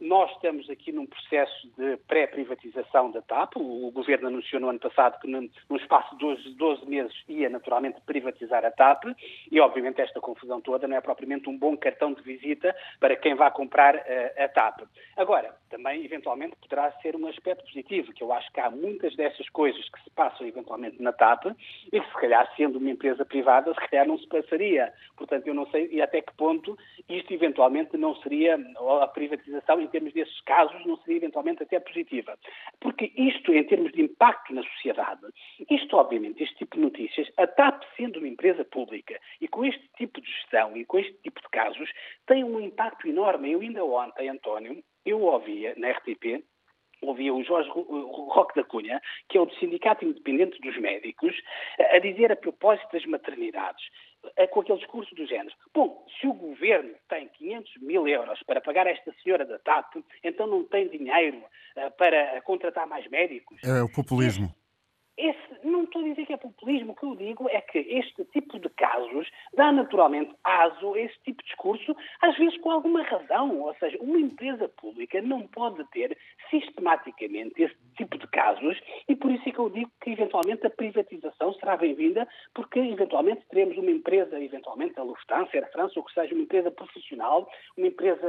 nós 0.01 0.31
estamos 0.31 0.69
aqui 0.69 0.91
num 0.91 1.05
processo 1.05 1.69
de 1.77 1.97
pré-privatização 2.07 3.11
da 3.11 3.21
TAP. 3.21 3.55
O, 3.57 3.87
o, 3.87 3.91
Governo 3.91 4.27
anunciou 4.27 4.61
no 4.61 4.69
ano 4.69 4.79
passado 4.79 5.19
que 5.19 5.27
num, 5.27 5.49
num 5.69 5.77
espaço 5.77 6.15
de 6.15 6.19
12, 6.19 6.49
12, 6.55 6.85
meses 6.85 7.13
ia 7.27 7.49
naturalmente 7.49 8.01
privatizar 8.01 8.65
a 8.65 8.71
TAP 8.71 9.05
e 9.51 9.59
obviamente 9.59 10.01
esta 10.01 10.19
confusão 10.19 10.61
toda 10.61 10.87
não 10.87 10.97
é 10.97 11.01
propriamente 11.01 11.49
um 11.49 11.57
bom 11.57 11.77
cartão 11.77 12.13
de 12.13 12.21
visita 12.21 12.75
para 12.99 13.15
quem 13.15 13.35
vá 13.35 13.51
comprar 13.51 13.95
uh, 13.95 14.43
a 14.43 14.47
TAP. 14.47 14.81
Agora, 15.17 15.55
também 15.69 16.03
eventualmente 16.03 16.55
poderá 16.57 16.91
ser 17.01 17.15
um 17.15 17.27
aspecto 17.27 17.63
positivo, 17.65 18.13
que 18.13 18.23
eu 18.23 18.31
acho 18.33 18.51
que 18.51 18.59
há 18.59 18.69
muitas 18.69 19.15
dessas 19.15 19.47
coisas 19.49 19.87
que 19.89 20.03
se 20.03 20.09
passam 20.11 20.45
eventualmente 20.45 21.01
na 21.01 21.13
TAP 21.13 21.45
e 21.91 21.99
que 21.99 22.07
se 22.07 22.13
calhar 22.19 22.47
sendo 22.55 22.77
uma 22.77 22.89
empresa 22.89 23.25
privada, 23.25 23.73
se 23.73 23.87
calhar 23.87 24.07
não 24.07 24.17
se 24.17 24.27
passaria. 24.27 24.93
Portanto, 25.15 25.30
eu 25.45 25.53
não 25.53 25.65
sei 25.67 25.87
e 25.91 26.01
até 26.01 26.21
que 26.21 26.33
ponto 26.35 26.77
isto 27.09 27.33
eventualmente 27.33 27.97
não 27.97 28.15
seria, 28.17 28.59
ou 28.77 29.01
a 29.01 29.07
privatização 29.07 29.81
em 29.81 29.87
termos 29.87 30.13
desses 30.13 30.39
casos, 30.41 30.85
não 30.85 30.97
seria 30.97 31.17
eventualmente 31.17 31.63
até 31.63 31.79
positiva. 31.79 32.37
Porque 32.79 33.11
isto, 33.15 33.53
em 33.53 33.63
termos 33.63 33.91
de 33.91 34.01
impacto 34.01 34.53
na 34.53 34.63
sociedade, 34.63 35.21
isto 35.69 35.95
obviamente, 35.95 36.43
este 36.43 36.55
tipo 36.55 36.75
de 36.75 36.83
notícias, 36.83 37.31
a 37.37 37.47
TAP 37.47 37.83
sendo 37.95 38.19
uma 38.19 38.27
empresa 38.27 38.63
pública 38.65 39.19
e 39.39 39.47
com 39.47 39.65
este 39.65 39.87
tipo 39.97 40.21
de 40.21 40.27
gestão 40.27 40.75
e 40.75 40.85
com 40.85 40.99
este 40.99 41.13
tipo 41.23 41.41
de 41.41 41.49
casos, 41.49 41.89
tem 42.25 42.43
um 42.43 42.59
impacto 42.59 43.07
enorme. 43.07 43.51
Eu 43.51 43.61
ainda 43.61 43.83
ontem, 43.83 44.29
António, 44.29 44.83
eu 45.05 45.21
ouvia 45.21 45.73
na 45.77 45.91
RTP 45.91 46.43
ouvia 47.01 47.33
o 47.33 47.43
Jorge 47.43 47.69
Roque 47.69 48.55
da 48.55 48.63
Cunha, 48.63 49.01
que 49.29 49.37
é 49.37 49.41
o 49.41 49.45
do 49.45 49.55
Sindicato 49.55 50.05
Independente 50.05 50.59
dos 50.61 50.77
Médicos, 50.79 51.35
a 51.91 51.99
dizer 51.99 52.31
a 52.31 52.35
propósito 52.35 52.87
das 52.93 53.05
maternidades, 53.05 53.83
com 54.51 54.61
aquele 54.61 54.77
discurso 54.77 55.13
do 55.15 55.25
género. 55.25 55.55
Bom, 55.73 56.05
se 56.19 56.27
o 56.27 56.33
governo 56.33 56.93
tem 57.09 57.27
500 57.27 57.81
mil 57.81 58.07
euros 58.07 58.41
para 58.43 58.61
pagar 58.61 58.87
esta 58.87 59.11
senhora 59.23 59.45
da 59.45 59.57
TAP, 59.59 59.95
então 60.23 60.47
não 60.47 60.63
tem 60.63 60.87
dinheiro 60.89 61.43
eh, 61.75 61.89
para 61.91 62.41
contratar 62.41 62.87
mais 62.87 63.07
médicos. 63.09 63.59
É 63.63 63.81
o 63.81 63.91
populismo. 63.91 64.53
Esse, 65.17 65.65
não 65.67 65.83
estou 65.83 66.01
a 66.01 66.05
dizer 66.05 66.25
que 66.25 66.33
é 66.33 66.37
populismo, 66.37 66.93
o 66.93 66.95
que 66.95 67.05
eu 67.05 67.15
digo 67.15 67.49
é 67.49 67.61
que 67.61 67.79
este 67.79 68.23
tipo 68.25 68.57
de 68.59 68.69
casos 68.69 69.29
dá 69.53 69.71
naturalmente 69.71 70.33
aso 70.43 70.93
a 70.93 70.99
esse 70.99 71.15
tipo 71.23 71.43
de 71.43 71.49
discurso, 71.49 71.95
às 72.21 72.37
vezes 72.37 72.57
com 72.61 72.71
alguma 72.71 73.03
razão. 73.03 73.59
Ou 73.61 73.75
seja, 73.75 73.97
uma 73.99 74.19
empresa 74.19 74.69
pública 74.69 75.21
não 75.21 75.47
pode 75.47 75.83
ter 75.91 76.17
sistematicamente 76.49 77.61
esse 77.61 77.75
tipo 77.97 78.17
de 78.17 78.27
casos 78.27 78.79
e 79.07 79.15
por 79.15 79.31
isso 79.31 79.47
é 79.47 79.51
que 79.51 79.59
eu 79.59 79.69
digo 79.69 79.91
que 80.01 80.11
eventualmente 80.11 80.65
a 80.65 80.69
privatização 80.69 81.53
será 81.55 81.77
bem-vinda, 81.77 82.27
porque 82.53 82.79
eventualmente 82.79 83.45
teremos 83.49 83.77
uma 83.77 83.91
empresa, 83.91 84.39
eventualmente 84.39 84.99
a 84.99 85.03
Lufthansa, 85.03 85.59
a 85.59 85.67
France, 85.67 85.97
ou 85.97 86.05
que 86.05 86.13
seja 86.13 86.33
uma 86.33 86.43
empresa 86.43 86.71
profissional, 86.71 87.49
uma 87.77 87.87
empresa 87.87 88.21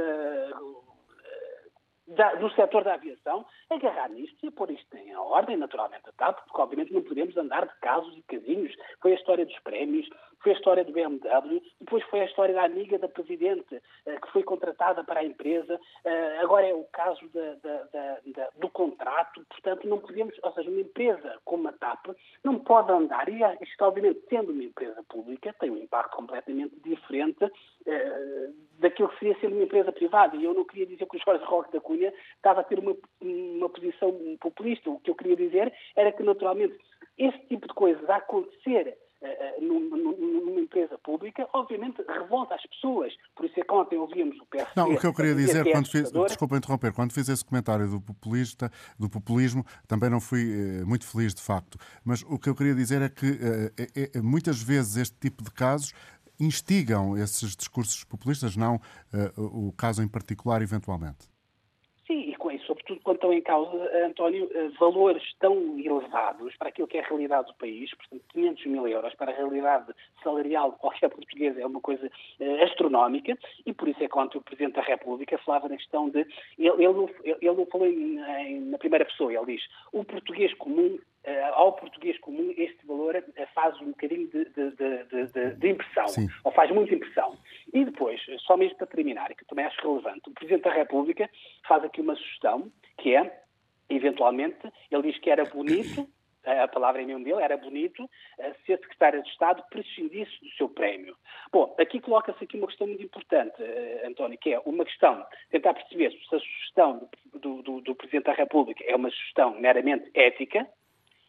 da, 2.07 2.35
do 2.35 2.49
setor 2.51 2.83
da 2.83 2.95
aviação 2.95 3.45
agarrar 3.69 4.09
nisto 4.09 4.45
e 4.45 4.51
pôr 4.51 4.69
isto 4.71 4.95
em 4.97 5.15
ordem, 5.15 5.57
naturalmente, 5.57 6.11
TAP, 6.17 6.43
porque 6.45 6.61
obviamente 6.61 6.93
não 6.93 7.01
podemos 7.01 7.35
andar 7.37 7.65
de 7.65 7.73
casos 7.79 8.15
e 8.17 8.21
casinhos. 8.23 8.75
Foi 9.01 9.11
a 9.11 9.15
história 9.15 9.45
dos 9.45 9.57
prémios, 9.59 10.07
foi 10.43 10.51
a 10.51 10.55
história 10.55 10.83
do 10.83 10.91
BMW, 10.91 11.61
depois 11.79 12.03
foi 12.05 12.21
a 12.21 12.25
história 12.25 12.53
da 12.53 12.65
amiga 12.65 12.99
da 12.99 13.07
Presidente, 13.07 13.81
eh, 14.05 14.19
que 14.19 14.31
foi 14.31 14.43
contratada 14.43 15.03
para 15.03 15.21
a 15.21 15.25
empresa, 15.25 15.79
eh, 16.03 16.39
agora 16.39 16.67
é 16.67 16.73
o 16.73 16.83
caso 16.85 17.27
da, 17.29 17.55
da, 17.55 18.19
da, 18.25 18.49
do 18.57 18.69
contrato, 18.69 19.45
portanto 19.49 19.87
não 19.87 19.99
podemos, 19.99 20.35
ou 20.43 20.51
seja, 20.53 20.69
uma 20.69 20.81
empresa 20.81 21.39
como 21.45 21.69
a 21.69 21.71
TAP 21.71 22.07
não 22.43 22.59
pode 22.59 22.91
andar, 22.91 23.29
e 23.29 23.39
isto 23.61 23.81
obviamente 23.83 24.21
sendo 24.29 24.51
uma 24.51 24.63
empresa 24.63 25.01
pública, 25.03 25.55
tem 25.59 25.71
um 25.71 25.77
impacto 25.77 26.15
completamente 26.15 26.75
diferente 26.83 27.49
eh, 27.85 28.49
daquilo 28.79 29.09
que 29.09 29.19
seria 29.19 29.39
ser 29.39 29.47
uma 29.47 29.63
empresa 29.63 29.91
privada. 29.91 30.35
E 30.35 30.43
eu 30.43 30.53
não 30.53 30.65
queria 30.65 30.85
dizer 30.85 31.05
que 31.05 31.17
o 31.17 31.19
Jorge 31.19 31.43
Roque 31.45 31.71
da 31.71 31.79
Cunha 31.79 32.13
estava 32.35 32.61
a 32.61 32.63
ter 32.63 32.79
uma, 32.79 32.95
uma 33.21 33.69
posição 33.69 34.13
populista. 34.39 34.89
O 34.89 34.99
que 34.99 35.09
eu 35.09 35.15
queria 35.15 35.35
dizer 35.35 35.73
era 35.95 36.11
que, 36.11 36.23
naturalmente, 36.23 36.77
esse 37.17 37.37
tipo 37.47 37.67
de 37.67 37.73
coisas 37.73 38.09
a 38.09 38.17
acontecer 38.17 38.97
numa 39.61 40.61
empresa 40.61 40.97
pública, 40.97 41.47
obviamente 41.53 42.01
revolta 42.07 42.55
as 42.55 42.65
pessoas. 42.65 43.13
Por 43.35 43.45
isso 43.45 43.59
é 43.59 43.63
que 43.63 43.73
ontem 43.73 43.97
ouvíamos 43.97 44.37
o 44.39 44.45
PSD. 44.45 44.71
Não, 44.75 44.91
o 44.91 44.99
que 44.99 45.05
eu 45.05 45.13
queria 45.13 45.35
dizer, 45.35 45.71
quando 45.71 45.89
fiz, 45.89 46.11
desculpa 46.11 46.57
interromper, 46.57 46.93
quando 46.93 47.13
fiz 47.13 47.29
esse 47.29 47.43
comentário 47.43 47.87
do, 47.89 48.01
populista, 48.01 48.71
do 48.97 49.09
populismo, 49.09 49.65
também 49.87 50.09
não 50.09 50.19
fui 50.19 50.43
uh, 50.43 50.87
muito 50.87 51.05
feliz, 51.05 51.33
de 51.33 51.41
facto. 51.41 51.77
Mas 52.03 52.23
o 52.23 52.37
que 52.37 52.49
eu 52.49 52.55
queria 52.55 52.75
dizer 52.75 53.01
é 53.01 53.09
que 53.09 53.31
uh, 53.31 54.17
é, 54.17 54.21
muitas 54.21 54.61
vezes 54.61 54.97
este 54.97 55.17
tipo 55.19 55.43
de 55.43 55.51
casos 55.51 55.93
instigam 56.39 57.17
esses 57.17 57.55
discursos 57.55 58.03
populistas, 58.03 58.55
não 58.55 58.75
uh, 58.75 59.67
o 59.67 59.71
caso 59.73 60.01
em 60.01 60.07
particular, 60.07 60.61
eventualmente. 60.61 61.32
Quando 63.03 63.17
estão 63.17 63.33
em 63.33 63.41
causa, 63.41 64.05
António, 64.05 64.49
valores 64.79 65.23
tão 65.39 65.77
elevados 65.79 66.55
para 66.55 66.69
aquilo 66.69 66.87
que 66.87 66.97
é 66.97 67.01
a 67.01 67.07
realidade 67.07 67.47
do 67.47 67.53
país, 67.55 67.93
portanto, 67.95 68.23
500 68.29 68.65
mil 68.67 68.87
euros 68.87 69.13
para 69.15 69.31
a 69.31 69.35
realidade 69.35 69.93
salarial 70.23 70.71
de 70.71 70.77
qualquer 70.77 71.09
português 71.09 71.57
é 71.57 71.65
uma 71.65 71.81
coisa 71.81 72.09
astronómica 72.63 73.37
e 73.65 73.73
por 73.73 73.87
isso 73.87 74.03
é 74.03 74.07
que 74.07 74.17
ontem 74.17 74.37
o 74.37 74.41
Presidente 74.41 74.75
da 74.75 74.81
República 74.81 75.37
falava 75.39 75.67
na 75.69 75.77
questão 75.77 76.09
de. 76.09 76.25
Ele, 76.57 76.85
ele, 76.85 77.37
ele 77.41 77.55
não 77.55 77.65
falou 77.65 77.87
em, 77.87 78.19
em, 78.19 78.61
na 78.61 78.77
primeira 78.77 79.05
pessoa, 79.05 79.33
ele 79.33 79.57
diz 79.57 79.63
o 79.91 80.03
português 80.03 80.53
comum 80.55 80.97
Uh, 81.25 81.53
ao 81.53 81.71
português 81.71 82.19
comum 82.19 82.53
este 82.57 82.85
valor 82.85 83.15
uh, 83.15 83.47
faz 83.55 83.79
um 83.79 83.91
bocadinho 83.91 84.27
de, 84.27 84.43
de, 84.43 84.71
de, 84.71 85.55
de 85.55 85.69
impressão, 85.69 86.05
Sim. 86.09 86.27
ou 86.43 86.51
faz 86.51 86.69
muita 86.69 86.93
impressão. 86.93 87.37
E 87.73 87.85
depois, 87.85 88.19
só 88.39 88.57
mesmo 88.57 88.75
para 88.75 88.87
terminar, 88.87 89.33
que 89.33 89.45
também 89.45 89.63
acho 89.63 89.81
relevante, 89.81 90.29
o 90.29 90.33
Presidente 90.33 90.63
da 90.63 90.73
República 90.73 91.29
faz 91.65 91.81
aqui 91.85 92.01
uma 92.01 92.17
sugestão, 92.17 92.69
que 93.03 93.15
é, 93.15 93.43
eventualmente, 93.89 94.71
ele 94.89 95.11
diz 95.11 95.19
que 95.19 95.29
era 95.29 95.43
bonito, 95.43 96.07
a 96.45 96.67
palavra 96.67 97.01
é 97.01 97.05
mesmo 97.05 97.23
dele, 97.23 97.41
era 97.41 97.57
bonito, 97.57 98.03
uh, 98.03 98.55
se 98.65 98.73
a 98.73 98.77
Secretária 98.77 99.21
de 99.21 99.29
Estado 99.29 99.61
prescindisse 99.69 100.31
do 100.41 100.49
seu 100.51 100.69
prémio. 100.69 101.15
Bom, 101.51 101.75
aqui 101.77 101.99
coloca-se 101.99 102.43
aqui 102.43 102.57
uma 102.57 102.67
questão 102.67 102.87
muito 102.87 103.03
importante, 103.03 103.61
António, 104.05 104.37
que 104.39 104.53
é 104.53 104.59
uma 104.65 104.85
questão, 104.85 105.25
tentar 105.51 105.73
perceber 105.73 106.11
se 106.11 106.35
a 106.35 106.39
sugestão 106.39 107.09
do, 107.33 107.61
do, 107.61 107.81
do 107.81 107.95
Presidente 107.95 108.25
da 108.25 108.33
República 108.33 108.83
é 108.85 108.95
uma 108.95 109.09
sugestão 109.09 109.59
meramente 109.59 110.09
ética, 110.13 110.67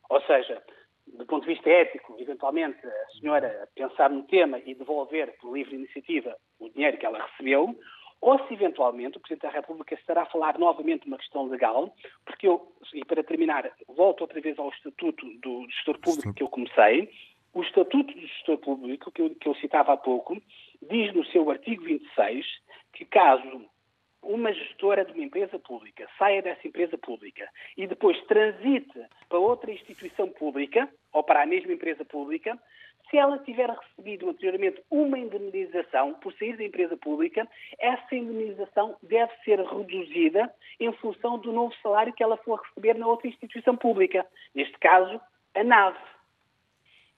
ou 0.09 0.21
seja, 0.23 0.63
do 1.07 1.27
ponto 1.27 1.47
de 1.47 1.55
vista 1.55 1.69
ético, 1.69 2.17
eventualmente 2.19 2.79
a 2.87 3.21
senhora 3.21 3.69
pensar 3.75 4.11
no 4.11 4.23
tema 4.25 4.59
e 4.65 4.75
devolver 4.75 5.37
por 5.39 5.57
livre 5.57 5.75
iniciativa 5.75 6.37
o 6.59 6.71
dinheiro 6.71 6.97
que 6.99 7.07
ela 7.07 7.25
recebeu, 7.27 7.77
ou 8.25 8.39
se 8.47 8.55
eventualmente 8.55 9.19
o 9.19 9.21
Presidente 9.21 9.43
da 9.43 9.51
República 9.51 9.95
estará 9.95 10.23
a 10.23 10.27
falar 10.27 10.59
novamente 10.59 11.03
de 11.03 11.09
uma 11.09 11.19
questão 11.19 11.47
legal, 11.47 11.95
porque 12.25 12.49
eu, 12.49 12.73
e 12.95 13.05
para 13.05 13.23
terminar, 13.23 13.71
volto 13.87 14.23
outra 14.23 14.41
vez 14.41 14.59
ao 14.59 14.71
Estatuto 14.71 15.27
do 15.41 15.67
Gestor 15.69 15.99
Público 15.99 16.33
que 16.33 16.43
eu 16.43 16.49
comecei. 16.49 17.11
O 17.53 17.63
Estatuto 17.63 18.15
do 18.15 18.21
Gestor 18.27 18.57
Público, 18.57 19.13
que 19.13 19.21
eu, 19.21 19.29
que 19.29 19.47
eu 19.47 19.55
citava 19.57 19.93
há 19.93 19.97
pouco, 19.99 20.41
diz 20.89 21.13
no 21.13 21.23
seu 21.27 21.51
artigo 21.51 21.85
26 21.85 22.47
que 22.95 23.05
caso 23.05 23.67
uma 24.23 24.55
gestora 24.55 25.05
de 25.05 25.13
uma 25.13 25.25
empresa 25.25 25.59
pública 25.59 26.09
saia 26.17 26.41
dessa 26.41 26.67
empresa 26.67 26.97
pública 26.97 27.47
e 27.77 27.87
depois 27.87 28.19
transite 28.25 29.05
para 29.29 29.39
outra 29.39 29.71
instituição 29.71 30.31
pública 30.31 30.89
ou 31.13 31.23
para 31.23 31.43
a 31.43 31.47
mesma 31.47 31.75
empresa 31.75 32.07
pública, 32.07 32.59
se 33.15 33.19
ela 33.19 33.39
tiver 33.39 33.71
recebido 33.71 34.29
anteriormente 34.29 34.83
uma 34.91 35.17
indemnização 35.17 36.15
por 36.15 36.33
sair 36.35 36.57
da 36.57 36.65
empresa 36.65 36.97
pública, 36.97 37.49
essa 37.79 38.13
indemnização 38.13 38.97
deve 39.05 39.33
ser 39.45 39.61
reduzida 39.61 40.53
em 40.81 40.93
função 40.95 41.39
do 41.39 41.53
novo 41.53 41.73
salário 41.81 42.13
que 42.13 42.25
ela 42.25 42.37
for 42.39 42.61
receber 42.61 42.95
na 42.95 43.07
outra 43.07 43.29
instituição 43.29 43.77
pública. 43.77 44.27
Neste 44.53 44.77
caso, 44.81 45.21
a 45.55 45.63
NAV. 45.63 45.97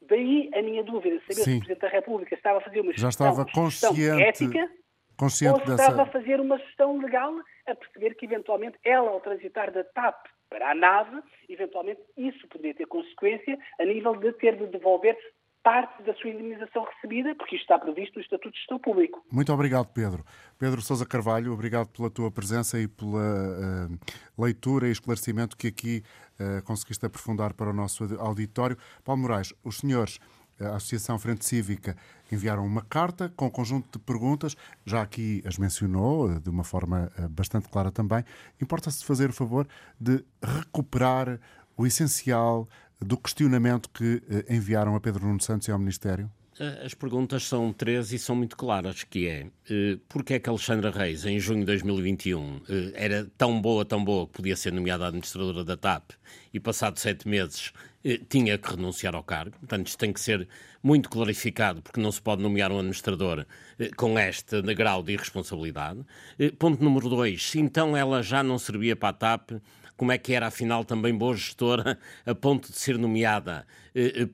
Daí 0.02 0.50
a 0.54 0.60
minha 0.60 0.84
dúvida, 0.84 1.18
saber 1.20 1.34
Sim. 1.34 1.42
se 1.44 1.50
o 1.56 1.58
Presidente 1.60 1.80
da 1.80 1.88
República 1.88 2.34
estava 2.34 2.58
a 2.58 2.60
fazer 2.60 2.80
uma 2.80 2.92
gestão, 2.92 3.02
Já 3.02 3.08
estava 3.08 3.46
consciente 3.50 4.20
ética 4.20 4.70
consciente 5.16 5.62
ou 5.66 5.74
estava 5.74 6.02
a 6.02 6.06
fazer 6.06 6.40
uma 6.40 6.58
gestão 6.58 6.98
legal 6.98 7.32
a 7.66 7.74
perceber 7.74 8.14
que, 8.14 8.26
eventualmente, 8.26 8.78
ela, 8.84 9.10
ao 9.10 9.20
transitar 9.20 9.72
da 9.72 9.82
TAP 9.82 10.26
para 10.48 10.70
a 10.70 10.74
nave, 10.74 11.22
eventualmente 11.48 12.00
isso 12.16 12.46
poderia 12.48 12.74
ter 12.74 12.86
consequência 12.86 13.58
a 13.80 13.84
nível 13.84 14.14
de 14.14 14.32
ter 14.34 14.56
de 14.56 14.66
devolver 14.66 15.16
parte 15.66 16.00
da 16.04 16.14
sua 16.14 16.30
indemnização 16.30 16.84
recebida, 16.84 17.34
porque 17.34 17.56
isto 17.56 17.64
está 17.64 17.76
previsto 17.76 18.14
no 18.14 18.22
Estatuto 18.22 18.52
de 18.52 18.58
Gestão 18.58 18.78
Público. 18.78 19.20
Muito 19.32 19.52
obrigado, 19.52 19.88
Pedro. 19.88 20.24
Pedro 20.56 20.80
Sousa 20.80 21.04
Carvalho, 21.04 21.52
obrigado 21.52 21.88
pela 21.88 22.08
tua 22.08 22.30
presença 22.30 22.78
e 22.78 22.86
pela 22.86 23.18
uh, 23.18 23.98
leitura 24.38 24.86
e 24.86 24.92
esclarecimento 24.92 25.56
que 25.56 25.66
aqui 25.66 26.04
uh, 26.38 26.62
conseguiste 26.62 27.04
aprofundar 27.04 27.52
para 27.52 27.68
o 27.68 27.72
nosso 27.72 28.04
auditório. 28.20 28.76
Paulo 29.04 29.22
Moraes, 29.22 29.52
os 29.64 29.78
senhores 29.78 30.20
a 30.60 30.76
Associação 30.76 31.18
Frente 31.18 31.44
Cívica 31.44 31.96
enviaram 32.30 32.64
uma 32.64 32.82
carta 32.82 33.30
com 33.36 33.46
um 33.46 33.50
conjunto 33.50 33.98
de 33.98 34.04
perguntas, 34.04 34.56
já 34.86 35.02
aqui 35.02 35.42
as 35.44 35.58
mencionou 35.58 36.30
eh, 36.30 36.38
de 36.40 36.48
uma 36.48 36.64
forma 36.64 37.12
eh, 37.18 37.28
bastante 37.28 37.68
clara 37.68 37.90
também. 37.90 38.24
Importa-se 38.58 39.04
fazer 39.04 39.28
o 39.28 39.34
favor 39.34 39.68
de 40.00 40.24
recuperar 40.42 41.38
o 41.76 41.86
essencial 41.86 42.66
do 43.00 43.16
questionamento 43.16 43.90
que 43.90 44.22
eh, 44.28 44.54
enviaram 44.54 44.94
a 44.94 45.00
Pedro 45.00 45.26
Nuno 45.26 45.40
Santos 45.40 45.68
e 45.68 45.70
ao 45.70 45.78
Ministério? 45.78 46.30
As 46.82 46.94
perguntas 46.94 47.42
são 47.42 47.70
três 47.70 48.12
e 48.12 48.18
são 48.18 48.34
muito 48.34 48.56
claras, 48.56 49.04
que 49.04 49.28
é 49.28 49.46
porque 50.08 50.34
é 50.34 50.38
que 50.38 50.48
Alexandra 50.48 50.90
Reis, 50.90 51.26
em 51.26 51.38
junho 51.38 51.60
de 51.60 51.66
2021, 51.66 52.62
era 52.94 53.30
tão 53.36 53.60
boa, 53.60 53.84
tão 53.84 54.02
boa, 54.02 54.26
que 54.26 54.32
podia 54.32 54.56
ser 54.56 54.72
nomeada 54.72 55.06
administradora 55.06 55.62
da 55.62 55.76
TAP 55.76 56.12
e 56.54 56.58
passado 56.58 56.98
sete 56.98 57.28
meses 57.28 57.74
tinha 58.30 58.56
que 58.56 58.70
renunciar 58.70 59.14
ao 59.14 59.22
cargo. 59.22 59.58
Portanto, 59.58 59.88
isto 59.88 59.98
tem 59.98 60.14
que 60.14 60.20
ser 60.20 60.48
muito 60.82 61.10
clarificado, 61.10 61.82
porque 61.82 62.00
não 62.00 62.10
se 62.10 62.22
pode 62.22 62.42
nomear 62.42 62.72
um 62.72 62.78
administrador 62.78 63.44
com 63.96 64.18
este 64.18 64.62
grau 64.74 65.02
de 65.02 65.12
irresponsabilidade. 65.12 66.00
Ponto 66.58 66.82
número 66.82 67.08
dois, 67.10 67.50
se 67.50 67.58
então 67.58 67.94
ela 67.94 68.22
já 68.22 68.42
não 68.42 68.58
servia 68.58 68.96
para 68.96 69.10
a 69.10 69.12
TAP, 69.12 69.50
como 69.96 70.12
é 70.12 70.18
que 70.18 70.32
era 70.32 70.46
afinal 70.46 70.84
também 70.84 71.14
boa 71.14 71.34
gestora 71.34 71.98
a 72.24 72.34
ponto 72.34 72.70
de 72.70 72.78
ser 72.78 72.98
nomeada 72.98 73.66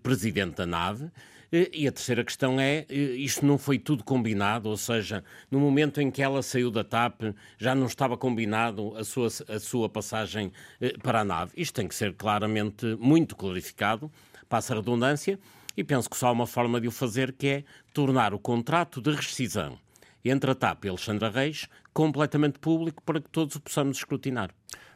presidente 0.02 0.56
da 0.56 0.66
nave? 0.66 1.10
E 1.52 1.86
a 1.86 1.92
terceira 1.92 2.24
questão 2.24 2.58
é: 2.58 2.86
isto 2.90 3.44
não 3.44 3.58
foi 3.58 3.78
tudo 3.78 4.02
combinado, 4.02 4.70
ou 4.70 4.76
seja, 4.76 5.22
no 5.50 5.60
momento 5.60 6.00
em 6.00 6.10
que 6.10 6.22
ela 6.22 6.42
saiu 6.42 6.70
da 6.70 6.82
TAP, 6.82 7.24
já 7.58 7.74
não 7.74 7.84
estava 7.84 8.16
combinado 8.16 8.96
a 8.96 9.04
sua, 9.04 9.26
a 9.26 9.60
sua 9.60 9.86
passagem 9.86 10.50
eh, 10.80 10.94
para 11.02 11.20
a 11.20 11.24
nave. 11.24 11.52
Isto 11.54 11.74
tem 11.74 11.86
que 11.86 11.94
ser 11.94 12.14
claramente 12.14 12.96
muito 12.98 13.36
clarificado, 13.36 14.10
passa 14.48 14.72
a 14.72 14.76
redundância, 14.76 15.38
e 15.76 15.84
penso 15.84 16.08
que 16.08 16.16
só 16.16 16.28
há 16.28 16.32
uma 16.32 16.46
forma 16.46 16.80
de 16.80 16.88
o 16.88 16.90
fazer, 16.90 17.32
que 17.32 17.46
é 17.46 17.64
tornar 17.92 18.32
o 18.32 18.38
contrato 18.38 19.02
de 19.02 19.10
rescisão 19.10 19.78
entre 20.24 20.50
a 20.50 20.54
TAP 20.54 20.86
e 20.86 20.88
Alexandra 20.88 21.28
Reis 21.28 21.68
completamente 21.92 22.58
público 22.58 23.02
para 23.02 23.20
que 23.20 23.28
todos 23.28 23.56
o 23.56 23.60
possamos 23.60 23.98
escrutinar. 23.98 24.50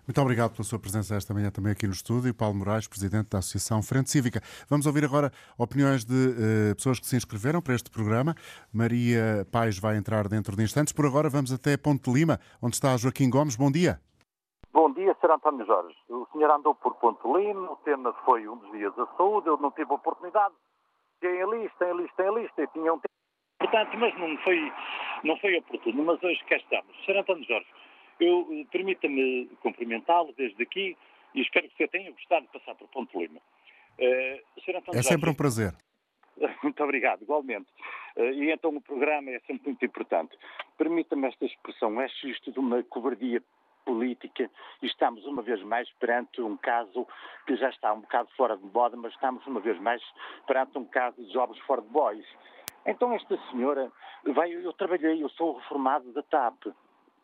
Muito 0.07 0.21
obrigado 0.21 0.53
pela 0.53 0.63
sua 0.63 0.79
presença 0.79 1.17
esta 1.17 1.35
manhã 1.35 1.51
também 1.51 1.73
aqui 1.73 1.85
no 1.85 1.93
estúdio. 1.93 2.33
Paulo 2.33 2.55
Moraes, 2.55 2.87
Presidente 2.87 3.29
da 3.29 3.39
Associação 3.39 3.83
Frente 3.83 4.09
Cívica. 4.09 4.41
Vamos 4.71 4.87
ouvir 4.87 5.05
agora 5.05 5.33
opiniões 5.59 6.05
de 6.05 6.15
uh, 6.15 6.77
pessoas 6.77 7.01
que 7.01 7.07
se 7.07 7.17
inscreveram 7.17 7.61
para 7.61 7.75
este 7.75 7.91
programa. 7.91 8.33
Maria 8.73 9.45
Pais 9.51 9.81
vai 9.81 9.97
entrar 9.97 10.29
dentro 10.29 10.55
de 10.55 10.63
instantes. 10.63 10.93
Por 10.93 11.07
agora 11.07 11.29
vamos 11.29 11.53
até 11.53 11.77
Ponte 11.77 12.09
Lima, 12.09 12.39
onde 12.63 12.77
está 12.77 12.97
Joaquim 12.97 13.29
Gomes. 13.29 13.57
Bom 13.57 13.69
dia. 13.69 13.99
Bom 14.73 14.93
dia, 14.93 15.13
Sr. 15.21 15.33
António 15.33 15.67
Jorge. 15.67 15.97
O 16.09 16.25
senhor 16.33 16.53
andou 16.53 16.77
por 16.77 16.95
Ponte 16.95 17.27
Lima, 17.27 17.73
o 17.73 17.77
tema 17.79 18.13
foi 18.25 18.47
um 18.47 18.59
dos 18.59 18.71
dias 18.71 18.95
da 18.95 19.07
saúde, 19.17 19.49
eu 19.49 19.57
não 19.57 19.73
tive 19.73 19.93
oportunidade. 19.93 20.55
Tem 21.21 21.43
a 21.43 21.47
lista, 21.47 21.79
tem 21.81 21.91
a 21.91 21.95
lista, 21.95 22.15
tem 22.17 22.29
a 22.29 22.33
lista, 22.33 22.63
e 22.63 22.67
tinha 22.69 22.93
um 22.93 23.01
tempo 23.01 23.17
importante, 23.61 23.97
mas 23.97 24.17
não 24.21 24.37
foi, 24.45 24.73
não 25.25 25.37
foi 25.39 25.59
oportuno. 25.59 26.05
Mas 26.05 26.23
hoje 26.23 26.45
cá 26.49 26.57
estamos. 26.59 26.95
Sr. 27.05 27.19
António 27.19 27.45
Jorge, 27.45 27.67
eu 28.21 28.49
eh, 28.51 28.67
permita-me 28.71 29.47
cumprimentá-lo 29.61 30.33
desde 30.37 30.63
aqui 30.63 30.97
e 31.35 31.43
espero 31.43 31.69
que 31.69 31.77
você 31.77 31.89
tenha 31.89 32.11
gostado 32.11 32.47
de 32.47 32.53
passar 32.53 32.75
por 32.75 32.89
Ponte 32.89 33.17
Lima. 33.17 33.41
Uh, 33.99 34.41
é 34.95 35.03
sempre 35.03 35.31
um 35.31 35.35
prazer. 35.35 35.75
Muito 36.63 36.83
obrigado, 36.83 37.23
igualmente. 37.23 37.67
Uh, 38.17 38.33
e 38.33 38.51
então 38.51 38.75
o 38.75 38.81
programa 38.81 39.31
é 39.31 39.41
sempre 39.41 39.69
muito 39.71 39.85
importante. 39.85 40.37
Permita-me 40.77 41.27
esta 41.29 41.45
expressão, 41.45 42.01
é 42.01 42.07
isto 42.25 42.53
de 42.53 42.59
uma 42.59 42.83
covardia 42.85 43.43
política 43.85 44.51
e 44.83 44.87
estamos 44.87 45.25
uma 45.25 45.43
vez 45.43 45.63
mais 45.63 45.89
perante 46.01 46.43
um 46.43 46.57
caso 46.57 47.07
que 47.47 47.57
já 47.57 47.71
está 47.71 47.93
um 47.93 48.01
bocado 48.01 48.29
fora 48.37 48.57
de 48.57 48.65
moda, 48.67 48.97
mas 48.97 49.13
estamos 49.13 49.47
uma 49.47 49.61
vez 49.61 49.79
mais 49.81 50.03
perante 50.47 50.77
um 50.77 50.85
caso 50.85 51.23
de 51.23 51.33
jovens 51.33 51.59
fora 51.61 51.81
de 51.81 51.89
boys. 51.89 52.27
Então 52.85 53.13
esta 53.15 53.39
senhora, 53.51 53.91
vai, 54.25 54.53
eu 54.53 54.73
trabalhei, 54.73 55.23
eu 55.23 55.29
sou 55.31 55.59
reformado 55.59 56.13
da 56.13 56.23
TAP, 56.23 56.67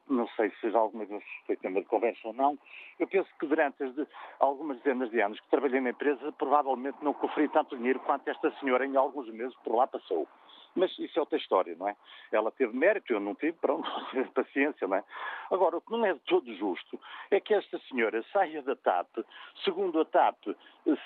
não 0.08 0.26
sei 0.28 0.52
se 0.60 0.66
alguma 0.74 1.04
vez 1.04 1.22
foi 1.46 1.56
tema 1.56 1.80
de 1.80 1.86
conversa 1.86 2.28
ou 2.28 2.34
não, 2.34 2.58
eu 2.98 3.06
penso 3.06 3.28
que 3.38 3.46
durante 3.46 3.84
de, 3.90 4.06
algumas 4.38 4.78
dezenas 4.78 5.10
de 5.10 5.20
anos 5.20 5.40
que 5.40 5.48
trabalhei 5.48 5.80
na 5.80 5.90
empresa, 5.90 6.32
provavelmente 6.32 6.98
não 7.02 7.12
conferi 7.12 7.48
tanto 7.48 7.76
dinheiro 7.76 8.00
quanto 8.00 8.28
esta 8.28 8.50
senhora 8.58 8.86
em 8.86 8.96
alguns 8.96 9.28
meses 9.30 9.54
por 9.64 9.76
lá 9.76 9.86
passou. 9.86 10.28
Mas 10.74 10.96
isso 10.98 11.18
é 11.18 11.20
outra 11.20 11.38
história, 11.38 11.76
não 11.78 11.88
é? 11.88 11.96
Ela 12.30 12.50
teve 12.50 12.76
mérito, 12.76 13.12
eu 13.12 13.20
não 13.20 13.34
tive, 13.34 13.52
pronto, 13.58 13.88
paciência, 14.34 14.86
não 14.88 14.96
é? 14.96 15.04
Agora, 15.50 15.76
o 15.76 15.80
que 15.80 15.92
não 15.92 16.04
é 16.04 16.14
de 16.14 16.20
todo 16.20 16.52
justo 16.54 16.98
é 17.30 17.40
que 17.40 17.52
esta 17.52 17.78
senhora 17.88 18.24
saia 18.32 18.62
da 18.62 18.74
TAP, 18.74 19.18
segundo 19.64 20.00
a 20.00 20.04
TAP, 20.04 20.56